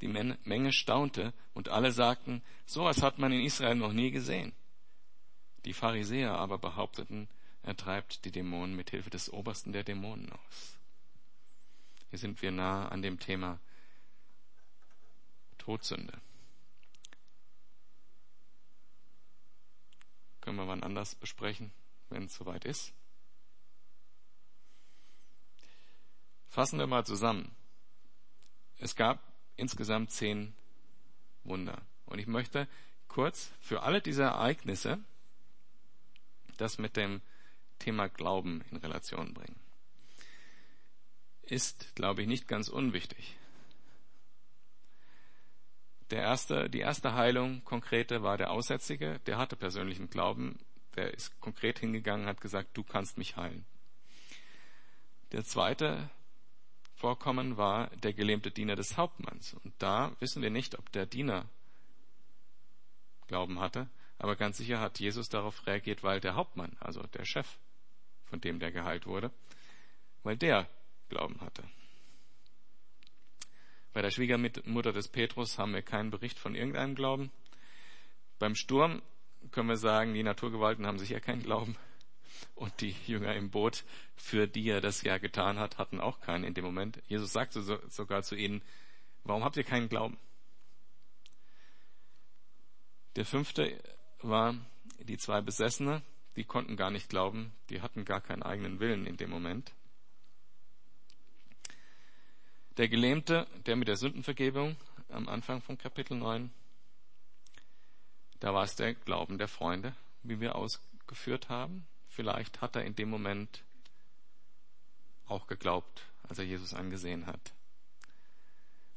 Die 0.00 0.08
Menge 0.08 0.72
staunte 0.72 1.32
und 1.52 1.68
alle 1.68 1.90
sagten, 1.90 2.42
sowas 2.66 3.02
hat 3.02 3.18
man 3.18 3.32
in 3.32 3.40
Israel 3.40 3.74
noch 3.74 3.92
nie 3.92 4.10
gesehen. 4.10 4.52
Die 5.64 5.72
Pharisäer 5.72 6.34
aber 6.34 6.58
behaupteten, 6.58 7.28
er 7.62 7.76
treibt 7.76 8.24
die 8.24 8.30
Dämonen 8.30 8.76
mit 8.76 8.90
Hilfe 8.90 9.10
des 9.10 9.32
Obersten 9.32 9.72
der 9.72 9.82
Dämonen 9.82 10.30
aus. 10.30 10.78
Hier 12.14 12.20
sind 12.20 12.40
wir 12.42 12.52
nah 12.52 12.86
an 12.90 13.02
dem 13.02 13.18
Thema 13.18 13.58
Todsünde. 15.58 16.16
Können 20.40 20.58
wir 20.58 20.68
wann 20.68 20.84
anders 20.84 21.16
besprechen, 21.16 21.72
wenn 22.10 22.26
es 22.26 22.36
soweit 22.36 22.66
ist. 22.66 22.92
Fassen 26.46 26.78
wir 26.78 26.86
mal 26.86 27.04
zusammen. 27.04 27.50
Es 28.78 28.94
gab 28.94 29.20
insgesamt 29.56 30.12
zehn 30.12 30.54
Wunder. 31.42 31.82
Und 32.06 32.20
ich 32.20 32.28
möchte 32.28 32.68
kurz 33.08 33.50
für 33.58 33.82
alle 33.82 34.00
diese 34.00 34.22
Ereignisse 34.22 35.02
das 36.58 36.78
mit 36.78 36.96
dem 36.96 37.22
Thema 37.80 38.06
Glauben 38.06 38.62
in 38.70 38.76
Relation 38.76 39.34
bringen. 39.34 39.63
Ist, 41.46 41.94
glaube 41.94 42.22
ich, 42.22 42.28
nicht 42.28 42.48
ganz 42.48 42.68
unwichtig. 42.68 43.36
Der 46.10 46.22
erste, 46.22 46.70
die 46.70 46.80
erste 46.80 47.14
Heilung, 47.14 47.64
konkrete, 47.64 48.22
war 48.22 48.36
der 48.36 48.50
Aussätzige, 48.50 49.20
der 49.26 49.38
hatte 49.38 49.56
persönlichen 49.56 50.10
Glauben, 50.10 50.58
der 50.96 51.12
ist 51.12 51.40
konkret 51.40 51.78
hingegangen, 51.78 52.26
hat 52.26 52.40
gesagt, 52.40 52.76
du 52.76 52.82
kannst 52.82 53.18
mich 53.18 53.36
heilen. 53.36 53.64
Der 55.32 55.44
zweite 55.44 56.10
Vorkommen 56.94 57.56
war 57.56 57.88
der 57.96 58.12
gelähmte 58.12 58.50
Diener 58.50 58.76
des 58.76 58.96
Hauptmanns. 58.96 59.54
Und 59.64 59.74
da 59.78 60.12
wissen 60.20 60.42
wir 60.42 60.50
nicht, 60.50 60.78
ob 60.78 60.92
der 60.92 61.06
Diener 61.06 61.48
Glauben 63.26 63.58
hatte, 63.58 63.88
aber 64.18 64.36
ganz 64.36 64.58
sicher 64.58 64.80
hat 64.80 65.00
Jesus 65.00 65.28
darauf 65.28 65.66
reagiert, 65.66 66.02
weil 66.02 66.20
der 66.20 66.34
Hauptmann, 66.34 66.76
also 66.80 67.02
der 67.02 67.24
Chef, 67.24 67.58
von 68.26 68.40
dem 68.40 68.60
der 68.60 68.70
geheilt 68.70 69.06
wurde, 69.06 69.30
weil 70.22 70.36
der 70.36 70.68
Glauben 71.14 71.40
hatte. 71.40 71.62
Bei 73.92 74.02
der 74.02 74.10
Schwiegermutter 74.10 74.92
des 74.92 75.06
Petrus 75.06 75.56
haben 75.58 75.72
wir 75.72 75.82
keinen 75.82 76.10
Bericht 76.10 76.40
von 76.40 76.56
irgendeinem 76.56 76.96
Glauben. 76.96 77.30
Beim 78.40 78.56
Sturm 78.56 79.00
können 79.52 79.68
wir 79.68 79.76
sagen, 79.76 80.14
die 80.14 80.24
Naturgewalten 80.24 80.84
haben 80.86 80.98
sicher 80.98 81.20
keinen 81.20 81.44
Glauben. 81.44 81.76
Und 82.56 82.80
die 82.80 82.96
Jünger 83.06 83.36
im 83.36 83.50
Boot, 83.50 83.84
für 84.16 84.48
die 84.48 84.68
er 84.68 84.80
das 84.80 85.02
ja 85.02 85.18
getan 85.18 85.60
hat, 85.60 85.78
hatten 85.78 86.00
auch 86.00 86.20
keinen 86.20 86.42
in 86.42 86.54
dem 86.54 86.64
Moment. 86.64 87.00
Jesus 87.06 87.32
sagte 87.32 87.62
so, 87.62 87.78
sogar 87.88 88.24
zu 88.24 88.34
ihnen, 88.34 88.60
warum 89.22 89.44
habt 89.44 89.56
ihr 89.56 89.62
keinen 89.62 89.88
Glauben? 89.88 90.18
Der 93.14 93.24
fünfte 93.24 93.80
war 94.22 94.56
die 94.98 95.18
zwei 95.18 95.40
Besessene, 95.40 96.02
die 96.34 96.44
konnten 96.44 96.76
gar 96.76 96.90
nicht 96.90 97.08
glauben, 97.08 97.52
die 97.70 97.80
hatten 97.80 98.04
gar 98.04 98.20
keinen 98.20 98.42
eigenen 98.42 98.80
Willen 98.80 99.06
in 99.06 99.16
dem 99.16 99.30
Moment. 99.30 99.72
Der 102.76 102.88
Gelähmte, 102.88 103.46
der 103.66 103.76
mit 103.76 103.86
der 103.86 103.96
Sündenvergebung 103.96 104.76
am 105.08 105.28
Anfang 105.28 105.62
von 105.62 105.78
Kapitel 105.78 106.16
9, 106.16 106.50
da 108.40 108.52
war 108.52 108.64
es 108.64 108.74
der 108.74 108.94
Glauben 108.94 109.38
der 109.38 109.46
Freunde, 109.46 109.94
wie 110.24 110.40
wir 110.40 110.56
ausgeführt 110.56 111.48
haben. 111.48 111.86
Vielleicht 112.08 112.60
hat 112.60 112.74
er 112.74 112.84
in 112.84 112.96
dem 112.96 113.10
Moment 113.10 113.62
auch 115.26 115.46
geglaubt, 115.46 116.02
als 116.28 116.40
er 116.40 116.46
Jesus 116.46 116.74
angesehen 116.74 117.26
hat. 117.26 117.54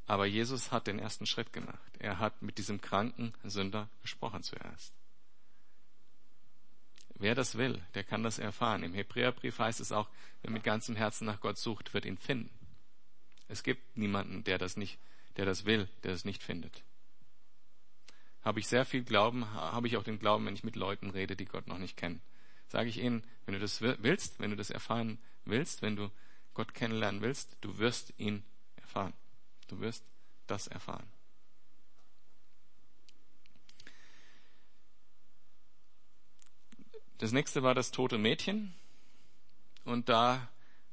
Aber 0.06 0.26
Jesus 0.26 0.72
hat 0.72 0.88
den 0.88 0.98
ersten 0.98 1.26
Schritt 1.26 1.52
gemacht. 1.52 1.92
Er 2.00 2.18
hat 2.18 2.42
mit 2.42 2.58
diesem 2.58 2.80
kranken 2.80 3.32
Sünder 3.44 3.88
gesprochen 4.02 4.42
zuerst. 4.42 4.92
Wer 7.14 7.36
das 7.36 7.56
will, 7.56 7.80
der 7.94 8.02
kann 8.02 8.24
das 8.24 8.40
erfahren. 8.40 8.82
Im 8.82 8.94
Hebräerbrief 8.94 9.60
heißt 9.60 9.80
es 9.80 9.92
auch, 9.92 10.08
wer 10.42 10.50
mit 10.50 10.64
ganzem 10.64 10.96
Herzen 10.96 11.26
nach 11.26 11.40
Gott 11.40 11.58
sucht, 11.58 11.94
wird 11.94 12.04
ihn 12.04 12.18
finden. 12.18 12.57
Es 13.48 13.62
gibt 13.62 13.96
niemanden, 13.96 14.44
der 14.44 14.58
das 14.58 14.76
nicht, 14.76 14.98
der 15.36 15.46
das 15.46 15.64
will, 15.64 15.88
der 16.02 16.12
das 16.12 16.24
nicht 16.24 16.42
findet. 16.42 16.84
Habe 18.42 18.60
ich 18.60 18.68
sehr 18.68 18.84
viel 18.84 19.02
Glauben, 19.02 19.50
habe 19.52 19.88
ich 19.88 19.96
auch 19.96 20.04
den 20.04 20.18
Glauben, 20.18 20.46
wenn 20.46 20.54
ich 20.54 20.64
mit 20.64 20.76
Leuten 20.76 21.10
rede, 21.10 21.36
die 21.36 21.44
Gott 21.44 21.66
noch 21.66 21.78
nicht 21.78 21.96
kennen 21.96 22.20
sage 22.68 22.88
ich 22.88 22.98
Ihnen, 22.98 23.24
wenn 23.44 23.54
du 23.54 23.60
das 23.60 23.80
willst, 23.80 24.38
wenn 24.40 24.50
du 24.50 24.56
das 24.56 24.70
erfahren 24.70 25.18
willst, 25.44 25.82
wenn 25.82 25.96
du 25.96 26.10
Gott 26.54 26.74
kennenlernen 26.74 27.22
willst, 27.22 27.56
du 27.60 27.78
wirst 27.78 28.12
ihn 28.18 28.44
erfahren. 28.76 29.12
Du 29.68 29.80
wirst 29.80 30.04
das 30.46 30.66
erfahren. 30.66 31.06
Das 37.18 37.32
nächste 37.32 37.62
war 37.62 37.74
das 37.74 37.90
tote 37.90 38.18
Mädchen. 38.18 38.74
Und 39.84 40.08
da 40.08 40.48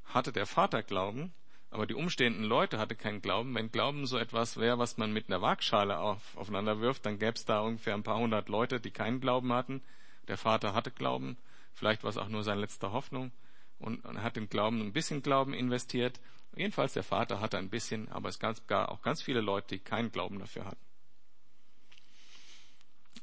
hatte 0.06 0.32
der 0.32 0.46
Vater 0.46 0.82
Glauben, 0.82 1.32
aber 1.76 1.86
die 1.86 1.94
umstehenden 1.94 2.44
Leute 2.44 2.78
hatte 2.78 2.96
keinen 2.96 3.22
Glauben. 3.22 3.54
Wenn 3.54 3.70
Glauben 3.70 4.06
so 4.06 4.18
etwas 4.18 4.56
wäre, 4.56 4.78
was 4.78 4.96
man 4.96 5.12
mit 5.12 5.28
einer 5.28 5.40
Waagschale 5.40 5.98
auf, 5.98 6.36
aufeinander 6.36 6.80
wirft, 6.80 7.06
dann 7.06 7.18
gäbe 7.18 7.34
es 7.34 7.44
da 7.44 7.60
ungefähr 7.60 7.94
ein 7.94 8.02
paar 8.02 8.18
hundert 8.18 8.48
Leute, 8.48 8.80
die 8.80 8.90
keinen 8.90 9.20
Glauben 9.20 9.52
hatten. 9.52 9.82
Der 10.28 10.36
Vater 10.36 10.74
hatte 10.74 10.90
Glauben 10.90 11.36
Vielleicht 11.76 12.04
war 12.04 12.10
es 12.10 12.16
auch 12.16 12.28
nur 12.28 12.42
seine 12.42 12.62
letzte 12.62 12.92
Hoffnung 12.92 13.32
und, 13.78 14.02
und 14.06 14.22
hat 14.22 14.36
den 14.36 14.48
Glauben 14.48 14.80
ein 14.80 14.94
bisschen 14.94 15.22
Glauben 15.22 15.52
investiert. 15.52 16.18
Jedenfalls 16.56 16.94
der 16.94 17.02
Vater 17.02 17.40
hatte 17.40 17.58
ein 17.58 17.68
bisschen, 17.68 18.08
aber 18.08 18.30
es 18.30 18.38
gab 18.38 18.70
auch 18.70 19.02
ganz 19.02 19.20
viele 19.20 19.42
Leute, 19.42 19.76
die 19.76 19.78
keinen 19.78 20.10
Glauben 20.10 20.38
dafür 20.38 20.64
hatten. 20.64 20.80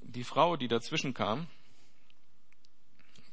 Die 0.04 0.24
Frau, 0.24 0.56
die 0.56 0.68
dazwischen 0.68 1.16
kam, 1.16 1.48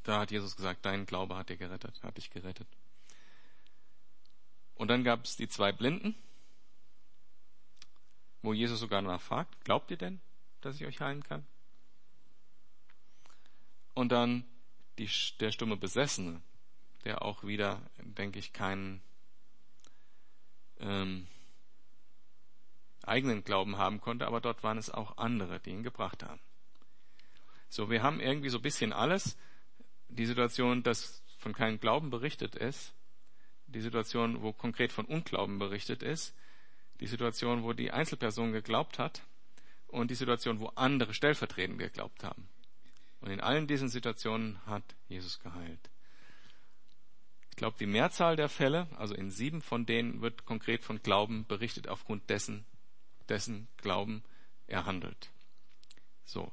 da 0.05 0.21
hat 0.21 0.31
Jesus 0.31 0.57
gesagt, 0.57 0.87
dein 0.87 1.05
Glaube 1.05 1.37
hat 1.37 1.51
dir 1.51 1.59
gerettet, 1.59 2.03
hat 2.03 2.17
dich 2.17 2.31
gerettet. 2.31 2.67
Und 4.81 4.89
dann 4.89 5.05
gab 5.05 5.27
es 5.27 5.37
die 5.37 5.47
zwei 5.47 5.73
Blinden, 5.73 6.15
wo 8.41 8.55
Jesus 8.55 8.81
sogar 8.81 9.03
nachfragt, 9.03 9.63
glaubt 9.63 9.91
ihr 9.91 9.99
denn, 9.99 10.23
dass 10.63 10.77
ich 10.77 10.87
euch 10.87 11.03
heilen 11.03 11.23
kann? 11.23 11.47
Und 13.93 14.11
dann 14.11 14.43
die, 14.97 15.07
der 15.39 15.53
stumme 15.53 15.77
Besessene, 15.77 16.41
der 17.05 17.21
auch 17.21 17.45
wieder, 17.45 17.83
denke 17.99 18.39
ich, 18.39 18.55
keinen 18.55 19.03
ähm, 20.79 21.27
eigenen 23.03 23.45
Glauben 23.45 23.77
haben 23.77 24.01
konnte, 24.01 24.27
aber 24.27 24.41
dort 24.41 24.63
waren 24.63 24.79
es 24.79 24.89
auch 24.89 25.19
andere, 25.19 25.61
die 25.61 25.73
ihn 25.73 25.83
gebracht 25.83 26.23
haben. 26.23 26.41
So, 27.69 27.91
wir 27.91 28.03
haben 28.03 28.19
irgendwie 28.19 28.49
so 28.49 28.61
ein 28.61 28.63
bisschen 28.63 28.95
alles. 28.95 29.37
Die 30.09 30.25
Situation, 30.25 30.83
dass 30.83 31.23
von 31.37 31.53
keinem 31.53 31.81
Glauben 31.81 32.09
berichtet 32.09 32.57
ist, 32.57 32.95
die 33.71 33.81
Situation, 33.81 34.43
wo 34.43 34.53
konkret 34.53 34.93
von 34.93 35.07
Unglauben 35.07 35.59
berichtet 35.59 36.03
ist, 36.03 36.35
die 37.01 37.07
Situation, 37.07 37.63
wo 37.63 37.73
die 37.73 37.91
Einzelperson 37.91 38.53
geglaubt 38.53 38.99
hat 38.99 39.23
und 39.89 40.11
die 40.11 40.15
Situation, 40.15 40.61
wo 40.61 40.69
andere 40.75 41.15
stellvertretend 41.15 41.79
geglaubt 41.79 42.25
haben. 42.25 42.49
Und 43.21 43.31
in 43.31 43.41
allen 43.41 43.67
diesen 43.67 43.89
Situationen 43.89 44.65
hat 44.67 44.83
Jesus 45.09 45.41
geheilt. 45.41 45.91
Ich 47.51 47.57
glaube, 47.57 47.77
die 47.79 47.87
Mehrzahl 47.87 48.37
der 48.37 48.49
Fälle, 48.49 48.87
also 48.97 49.15
in 49.15 49.31
sieben 49.31 49.61
von 49.61 49.85
denen, 49.85 50.23
wird 50.23 50.47
konkret 50.47 50.83
von 50.83 51.03
Glauben 51.03 51.47
berichtet, 51.47 51.89
aufgrund 51.89 52.29
dessen, 52.31 52.65
dessen 53.29 53.69
Glauben 53.77 54.23
er 54.67 54.87
handelt. 54.87 55.31
So. 56.25 56.53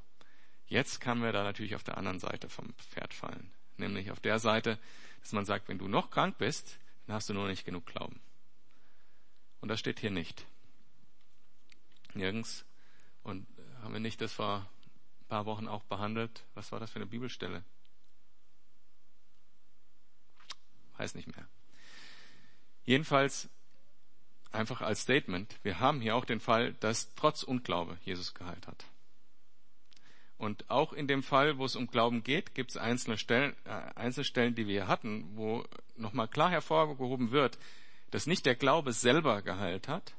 Jetzt 0.69 0.99
kann 0.99 1.21
wir 1.21 1.31
da 1.31 1.43
natürlich 1.43 1.75
auf 1.75 1.83
der 1.83 1.97
anderen 1.97 2.19
Seite 2.19 2.49
vom 2.49 2.73
Pferd 2.73 3.13
fallen. 3.13 3.51
Nämlich 3.77 4.11
auf 4.11 4.19
der 4.19 4.39
Seite, 4.39 4.77
dass 5.21 5.31
man 5.31 5.45
sagt, 5.45 5.69
wenn 5.69 5.77
du 5.77 5.87
noch 5.87 6.09
krank 6.09 6.37
bist, 6.37 6.77
dann 7.07 7.15
hast 7.15 7.29
du 7.29 7.33
nur 7.33 7.47
nicht 7.47 7.65
genug 7.65 7.85
Glauben. 7.85 8.19
Und 9.61 9.69
das 9.69 9.79
steht 9.79 9.99
hier 9.99 10.11
nicht. 10.11 10.45
Nirgends. 12.13 12.65
Und 13.23 13.47
haben 13.81 13.93
wir 13.93 13.99
nicht 13.99 14.21
das 14.21 14.33
vor 14.33 14.69
ein 15.21 15.25
paar 15.27 15.45
Wochen 15.45 15.67
auch 15.67 15.83
behandelt? 15.83 16.43
Was 16.53 16.71
war 16.71 16.79
das 16.79 16.91
für 16.91 16.97
eine 16.97 17.07
Bibelstelle? 17.07 17.63
Weiß 20.97 21.15
nicht 21.15 21.27
mehr. 21.27 21.47
Jedenfalls 22.83 23.49
einfach 24.51 24.81
als 24.81 25.01
Statement. 25.01 25.57
Wir 25.63 25.79
haben 25.79 26.01
hier 26.01 26.15
auch 26.15 26.25
den 26.25 26.39
Fall, 26.39 26.73
dass 26.73 27.13
trotz 27.15 27.43
Unglaube 27.43 27.97
Jesus 28.03 28.33
geheilt 28.33 28.67
hat. 28.67 28.85
Und 30.37 30.69
auch 30.69 30.93
in 30.93 31.07
dem 31.07 31.23
Fall, 31.23 31.57
wo 31.57 31.65
es 31.65 31.75
um 31.75 31.87
Glauben 31.87 32.23
geht, 32.23 32.53
gibt 32.53 32.71
es 32.71 32.77
einzelne 32.77 33.17
Stellen, 33.17 33.55
äh, 33.65 33.69
Einzelstellen, 33.95 34.53
die 34.53 34.67
wir 34.67 34.87
hatten, 34.87 35.35
wo 35.35 35.65
nochmal 35.95 36.27
klar 36.27 36.51
hervorgehoben 36.51 37.31
wird, 37.31 37.57
dass 38.11 38.27
nicht 38.27 38.45
der 38.45 38.55
Glaube 38.55 38.93
selber 38.93 39.41
geheilt 39.41 39.87
hat, 39.87 40.15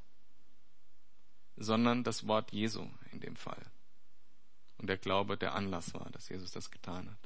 sondern 1.57 2.03
das 2.03 2.27
Wort 2.27 2.53
Jesu 2.53 2.89
in 3.13 3.21
dem 3.21 3.37
Fall. 3.37 3.65
Und 4.79 4.89
der 4.89 4.97
Glaube 4.97 5.37
der 5.37 5.55
Anlass 5.55 5.95
war, 5.95 6.11
dass 6.11 6.29
Jesus 6.29 6.53
das 6.53 6.71
getan 6.71 7.11
hat. 7.11 7.19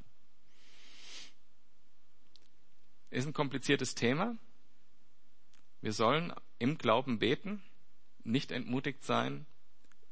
Ist 3.11 3.27
ein 3.27 3.35
kompliziertes 3.35 3.95
Thema. 3.95 4.37
Wir 5.81 5.93
sollen 5.93 6.33
im 6.59 6.79
Glauben 6.79 7.19
beten, 7.19 7.63
nicht 8.25 8.53
entmutigt 8.53 9.05
sein, 9.05 9.47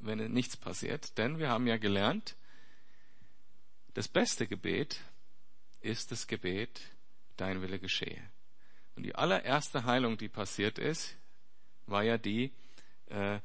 wenn 0.01 0.33
nichts 0.33 0.57
passiert, 0.57 1.17
denn 1.17 1.39
wir 1.39 1.49
haben 1.49 1.67
ja 1.67 1.77
gelernt, 1.77 2.37
das 3.95 4.09
beste 4.09 4.47
Gebet 4.47 5.01
ist 5.81 6.13
das 6.13 6.27
Gebet, 6.27 6.81
dein 7.37 7.63
Wille 7.63 7.79
geschehe. 7.79 8.23
Und 8.97 9.05
die 9.05 9.15
allererste 9.15 9.85
Heilung, 9.85 10.19
die 10.19 10.29
passiert 10.29 10.79
ist, 10.79 11.17
war 11.87 12.03
ja 12.03 12.19
die 12.19 12.53
äh, 13.07 13.41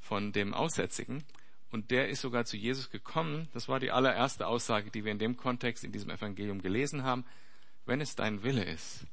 von 0.00 0.32
dem 0.32 0.54
Aussätzigen. 0.54 1.24
Und 1.70 1.90
der 1.90 2.08
ist 2.08 2.20
sogar 2.20 2.44
zu 2.44 2.56
Jesus 2.56 2.90
gekommen. 2.90 3.48
Das 3.52 3.68
war 3.68 3.80
die 3.80 3.90
allererste 3.90 4.46
Aussage, 4.46 4.90
die 4.90 5.04
wir 5.04 5.10
in 5.10 5.18
dem 5.18 5.36
Kontext, 5.36 5.82
in 5.82 5.92
diesem 5.92 6.10
Evangelium 6.10 6.62
gelesen 6.62 7.02
haben. 7.02 7.24
Wenn 7.84 8.00
es 8.00 8.14
dein 8.14 8.42
Wille 8.42 8.64
ist, 8.64 9.06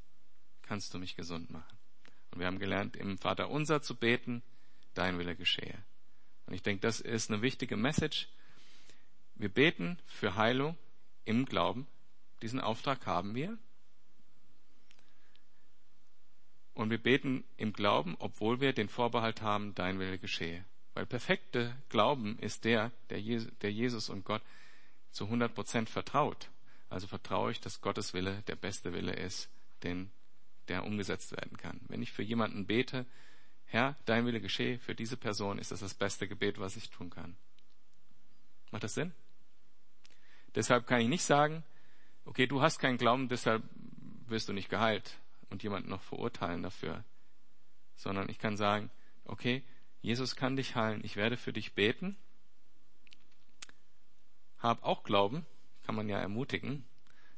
kannst 0.61 0.93
du 0.93 0.99
mich 0.99 1.15
gesund 1.15 1.49
machen. 1.49 1.77
Und 2.29 2.39
wir 2.39 2.47
haben 2.47 2.59
gelernt, 2.59 2.95
im 2.95 3.17
Vater 3.17 3.49
unser 3.49 3.81
zu 3.81 3.95
beten, 3.95 4.43
dein 4.93 5.17
Wille 5.17 5.35
geschehe. 5.35 5.83
Und 6.45 6.53
ich 6.53 6.61
denke, 6.61 6.81
das 6.81 6.99
ist 6.99 7.31
eine 7.31 7.41
wichtige 7.41 7.77
Message, 7.77 8.29
wir 9.41 9.49
beten 9.49 9.97
für 10.05 10.35
Heilung 10.35 10.77
im 11.25 11.45
Glauben. 11.45 11.87
Diesen 12.41 12.59
Auftrag 12.59 13.05
haben 13.05 13.35
wir. 13.35 13.57
Und 16.73 16.89
wir 16.89 16.97
beten 16.97 17.43
im 17.57 17.73
Glauben, 17.73 18.15
obwohl 18.19 18.61
wir 18.61 18.73
den 18.73 18.89
Vorbehalt 18.89 19.41
haben, 19.41 19.75
dein 19.75 19.99
Wille 19.99 20.17
geschehe. 20.17 20.65
Weil 20.93 21.05
perfekte 21.05 21.75
Glauben 21.89 22.37
ist 22.39 22.65
der, 22.65 22.91
der 23.09 23.19
Jesus 23.19 24.09
und 24.09 24.25
Gott 24.25 24.41
zu 25.11 25.25
100 25.25 25.53
Prozent 25.53 25.89
vertraut. 25.89 26.49
Also 26.89 27.07
vertraue 27.07 27.51
ich, 27.51 27.59
dass 27.59 27.81
Gottes 27.81 28.13
Wille 28.13 28.43
der 28.47 28.55
beste 28.55 28.93
Wille 28.93 29.13
ist, 29.13 29.49
den, 29.83 30.11
der 30.67 30.83
umgesetzt 30.83 31.31
werden 31.31 31.57
kann. 31.57 31.79
Wenn 31.87 32.01
ich 32.01 32.11
für 32.11 32.23
jemanden 32.23 32.65
bete, 32.65 33.05
Herr, 33.65 33.95
dein 34.05 34.25
Wille 34.25 34.41
geschehe, 34.41 34.79
für 34.79 34.95
diese 34.95 35.15
Person 35.15 35.57
ist 35.57 35.71
das 35.71 35.79
das 35.79 35.93
beste 35.93 36.27
Gebet, 36.27 36.59
was 36.59 36.75
ich 36.75 36.89
tun 36.89 37.09
kann. 37.09 37.37
Macht 38.71 38.83
das 38.83 38.93
Sinn? 38.93 39.13
Deshalb 40.55 40.87
kann 40.87 41.01
ich 41.01 41.07
nicht 41.07 41.23
sagen, 41.23 41.63
okay, 42.25 42.47
du 42.47 42.61
hast 42.61 42.79
keinen 42.79 42.97
Glauben, 42.97 43.29
deshalb 43.29 43.63
wirst 44.27 44.49
du 44.49 44.53
nicht 44.53 44.69
geheilt 44.69 45.17
und 45.49 45.63
jemanden 45.63 45.89
noch 45.89 46.01
verurteilen 46.01 46.63
dafür. 46.63 47.03
Sondern 47.95 48.29
ich 48.29 48.39
kann 48.39 48.57
sagen, 48.57 48.89
okay, 49.25 49.63
Jesus 50.01 50.35
kann 50.35 50.55
dich 50.55 50.75
heilen, 50.75 51.03
ich 51.03 51.15
werde 51.15 51.37
für 51.37 51.53
dich 51.53 51.73
beten. 51.73 52.17
Hab 54.59 54.83
auch 54.83 55.03
Glauben, 55.03 55.45
kann 55.83 55.95
man 55.95 56.09
ja 56.09 56.19
ermutigen, 56.19 56.85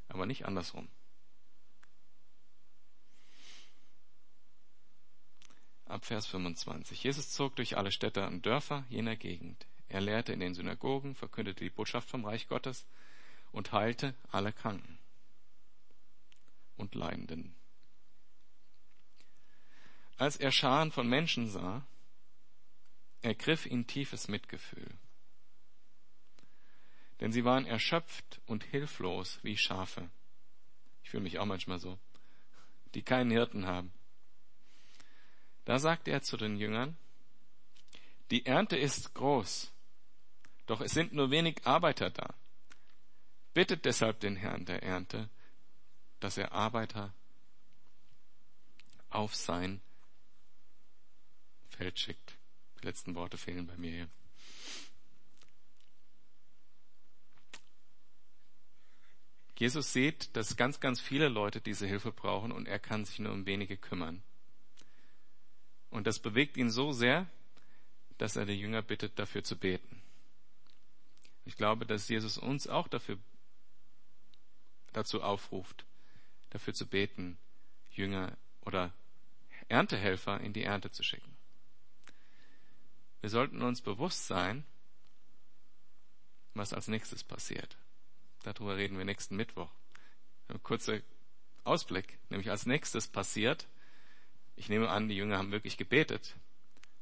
aber 0.08 0.26
nicht 0.26 0.46
andersrum. 0.46 0.88
Ab 5.86 6.04
Vers 6.04 6.26
25. 6.26 7.02
Jesus 7.02 7.30
zog 7.30 7.56
durch 7.56 7.76
alle 7.76 7.92
Städte 7.92 8.26
und 8.26 8.46
Dörfer 8.46 8.84
jener 8.88 9.16
Gegend. 9.16 9.66
Er 9.88 10.00
lehrte 10.00 10.32
in 10.32 10.40
den 10.40 10.54
Synagogen, 10.54 11.14
verkündete 11.14 11.64
die 11.64 11.70
Botschaft 11.70 12.08
vom 12.08 12.24
Reich 12.24 12.48
Gottes 12.48 12.86
und 13.52 13.72
heilte 13.72 14.14
alle 14.30 14.52
Kranken 14.52 14.98
und 16.76 16.94
Leidenden. 16.94 17.54
Als 20.16 20.36
er 20.36 20.52
Scharen 20.52 20.92
von 20.92 21.08
Menschen 21.08 21.48
sah, 21.48 21.86
ergriff 23.22 23.66
ihn 23.66 23.86
tiefes 23.86 24.28
Mitgefühl. 24.28 24.90
Denn 27.20 27.32
sie 27.32 27.44
waren 27.44 27.66
erschöpft 27.66 28.40
und 28.46 28.64
hilflos 28.64 29.38
wie 29.42 29.56
Schafe. 29.56 30.10
Ich 31.02 31.10
fühle 31.10 31.22
mich 31.22 31.38
auch 31.38 31.46
manchmal 31.46 31.78
so, 31.78 31.98
die 32.94 33.02
keinen 33.02 33.30
Hirten 33.30 33.66
haben. 33.66 33.92
Da 35.64 35.78
sagte 35.78 36.10
er 36.10 36.22
zu 36.22 36.36
den 36.36 36.56
Jüngern, 36.56 36.96
die 38.30 38.46
Ernte 38.46 38.76
ist 38.76 39.14
groß, 39.14 39.72
doch 40.66 40.80
es 40.80 40.92
sind 40.92 41.12
nur 41.12 41.30
wenig 41.30 41.66
Arbeiter 41.66 42.10
da. 42.10 42.34
Bittet 43.52 43.84
deshalb 43.84 44.20
den 44.20 44.36
Herrn 44.36 44.64
der 44.64 44.82
Ernte, 44.82 45.28
dass 46.20 46.38
er 46.38 46.52
Arbeiter 46.52 47.12
auf 49.10 49.34
sein 49.34 49.80
Feld 51.68 51.98
schickt. 51.98 52.36
Die 52.80 52.86
letzten 52.86 53.14
Worte 53.14 53.36
fehlen 53.38 53.66
bei 53.66 53.76
mir 53.76 53.90
hier. 53.90 54.08
Jesus 59.56 59.92
sieht, 59.92 60.34
dass 60.36 60.56
ganz, 60.56 60.80
ganz 60.80 61.00
viele 61.00 61.28
Leute 61.28 61.60
diese 61.60 61.86
Hilfe 61.86 62.10
brauchen 62.10 62.50
und 62.50 62.66
er 62.66 62.80
kann 62.80 63.04
sich 63.04 63.20
nur 63.20 63.32
um 63.32 63.46
wenige 63.46 63.76
kümmern. 63.76 64.22
Und 65.90 66.08
das 66.08 66.18
bewegt 66.18 66.56
ihn 66.56 66.70
so 66.70 66.92
sehr, 66.92 67.30
dass 68.18 68.34
er 68.34 68.46
die 68.46 68.58
Jünger 68.58 68.82
bittet, 68.82 69.18
dafür 69.18 69.44
zu 69.44 69.56
beten. 69.56 70.03
Ich 71.44 71.56
glaube, 71.56 71.86
dass 71.86 72.08
Jesus 72.08 72.38
uns 72.38 72.66
auch 72.66 72.88
dafür 72.88 73.18
dazu 74.92 75.22
aufruft, 75.22 75.84
dafür 76.50 76.74
zu 76.74 76.86
beten, 76.86 77.36
Jünger 77.90 78.36
oder 78.62 78.92
Erntehelfer 79.68 80.40
in 80.40 80.52
die 80.52 80.64
Ernte 80.64 80.90
zu 80.90 81.02
schicken. 81.02 81.36
Wir 83.20 83.30
sollten 83.30 83.62
uns 83.62 83.80
bewusst 83.80 84.26
sein, 84.26 84.64
was 86.54 86.72
als 86.72 86.88
nächstes 86.88 87.24
passiert. 87.24 87.76
Darüber 88.42 88.76
reden 88.76 88.98
wir 88.98 89.04
nächsten 89.04 89.36
Mittwoch. 89.36 89.70
Ein 90.48 90.62
kurzer 90.62 91.00
Ausblick, 91.64 92.18
nämlich 92.28 92.50
als 92.50 92.66
nächstes 92.66 93.08
passiert, 93.08 93.66
ich 94.56 94.68
nehme 94.68 94.88
an, 94.88 95.08
die 95.08 95.16
Jünger 95.16 95.38
haben 95.38 95.52
wirklich 95.52 95.76
gebetet 95.76 96.34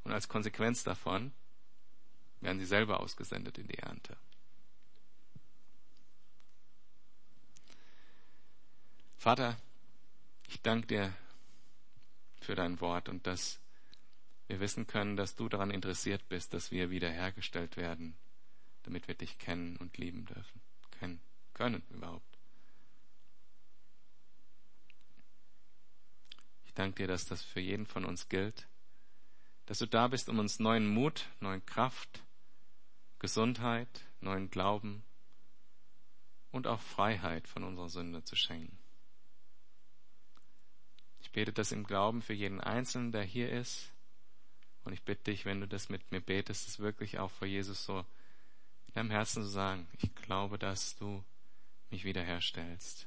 und 0.05 0.13
als 0.13 0.29
Konsequenz 0.29 0.85
davon 0.85 1.33
werden 2.41 2.59
sie 2.59 2.67
selber 2.67 3.01
ausgesendet 3.01 3.59
in 3.59 3.69
die 3.69 3.79
Ernte. 3.79 4.17
Vater, 9.23 9.57
ich 10.49 10.61
danke 10.63 10.89
dir 10.89 11.15
für 12.41 12.57
dein 12.57 12.81
Wort 12.81 13.09
und 13.09 13.25
dass 13.25 13.61
wir 14.49 14.59
wissen 14.59 14.89
können, 14.89 15.17
dass 15.17 15.37
du 15.37 15.49
daran 15.49 15.71
interessiert 15.71 16.29
bist, 16.29 16.53
dass 16.53 16.73
wir 16.73 16.91
wiederhergestellt 16.91 17.77
werden, 17.77 18.17
damit 18.83 19.07
wir 19.07 19.15
dich 19.15 19.39
kennen 19.39 19.77
und 19.77 19.97
lieben 19.97 20.27
dürfen. 20.27 20.61
Kennen 20.99 21.21
können 21.55 21.85
überhaupt. 21.91 22.37
Ich 26.65 26.75
danke 26.75 27.05
dir, 27.05 27.07
dass 27.07 27.25
das 27.25 27.45
für 27.45 27.61
jeden 27.61 27.87
von 27.87 28.05
uns 28.05 28.29
gilt, 28.29 28.67
dass 29.67 29.79
du 29.79 29.87
da 29.87 30.09
bist, 30.09 30.31
um 30.31 30.41
uns 30.41 30.59
neuen 30.59 30.89
Mut, 30.89 31.29
neue 31.39 31.61
Kraft, 31.61 32.25
Gesundheit, 33.21 34.05
neuen 34.21 34.51
Glauben 34.51 35.05
und 36.51 36.67
auch 36.67 36.81
Freiheit 36.81 37.47
von 37.47 37.63
unserer 37.63 37.89
Sünde 37.89 38.25
zu 38.25 38.35
schenken. 38.35 38.82
Bete 41.33 41.53
das 41.53 41.73
im 41.73 41.85
Glauben 41.85 42.23
für 42.23 42.35
jeden 42.35 42.61
Einzelnen, 42.61 43.13
der 43.13 43.23
hier 43.23 43.51
ist. 43.51 43.91
Und 44.85 44.93
ich 44.93 45.03
bitte 45.03 45.25
dich, 45.25 45.45
wenn 45.45 45.61
du 45.61 45.69
das 45.69 45.89
mit 45.89 46.11
mir 46.11 46.21
betest, 46.21 46.69
es 46.69 46.79
wirklich 46.79 47.19
auch 47.19 47.31
vor 47.31 47.47
Jesus 47.47 47.85
so 47.85 48.01
in 48.89 48.95
deinem 48.95 49.11
Herzen 49.11 49.43
zu 49.43 49.49
sagen, 49.49 49.89
ich 49.93 50.15
glaube, 50.15 50.59
dass 50.59 50.97
du 50.97 51.25
mich 51.91 52.05
wiederherstellst. 52.05 53.07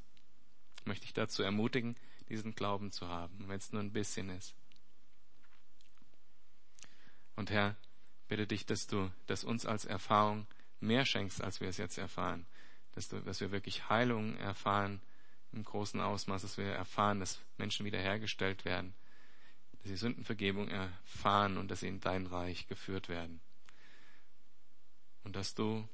Ich 0.80 0.86
möchte 0.86 1.06
dich 1.06 1.14
dazu 1.14 1.44
ermutigen, 1.44 1.96
diesen 2.30 2.56
Glauben 2.56 2.92
zu 2.92 3.08
haben, 3.08 3.48
wenn 3.48 3.58
es 3.58 3.72
nur 3.72 3.82
ein 3.82 3.92
bisschen 3.94 4.30
ist. 4.30 4.56
Und 7.36 7.52
Herr, 7.52 7.76
bitte 8.28 8.48
dich, 8.48 8.66
dass 8.66 8.88
du 8.88 9.12
das 9.28 9.44
uns 9.44 9.66
als 9.66 9.86
Erfahrung 9.86 10.48
mehr 10.80 11.06
schenkst, 11.06 11.44
als 11.44 11.60
wir 11.62 11.68
es 11.68 11.78
jetzt 11.78 11.98
erfahren. 11.98 12.46
Dass, 12.94 13.10
du, 13.10 13.20
dass 13.20 13.42
wir 13.42 13.52
wirklich 13.52 13.90
Heilung 13.90 14.38
erfahren 14.38 15.02
im 15.56 15.64
großen 15.64 16.00
Ausmaß, 16.02 16.42
dass 16.42 16.58
wir 16.58 16.66
erfahren, 16.66 17.20
dass 17.20 17.40
Menschen 17.58 17.86
wiederhergestellt 17.86 18.66
werden, 18.66 18.94
dass 19.80 19.88
sie 19.88 19.96
Sündenvergebung 19.96 20.68
erfahren 20.68 21.58
und 21.58 21.72
dass 21.72 21.80
sie 21.80 21.88
in 21.88 22.02
dein 22.02 22.28
Reich 22.28 22.68
geführt 22.68 23.10
werden. 23.10 23.40
Und 25.24 25.36
dass 25.36 25.56
du 25.56 25.88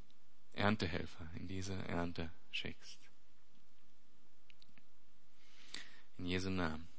Erntehelfer 0.53 1.29
in 1.35 1.47
diese 1.47 1.73
Ernte 1.87 2.29
schickst. 2.51 2.99
In 6.17 6.25
Jesu 6.25 6.49
Namen. 6.49 6.73
Amen. 6.73 6.90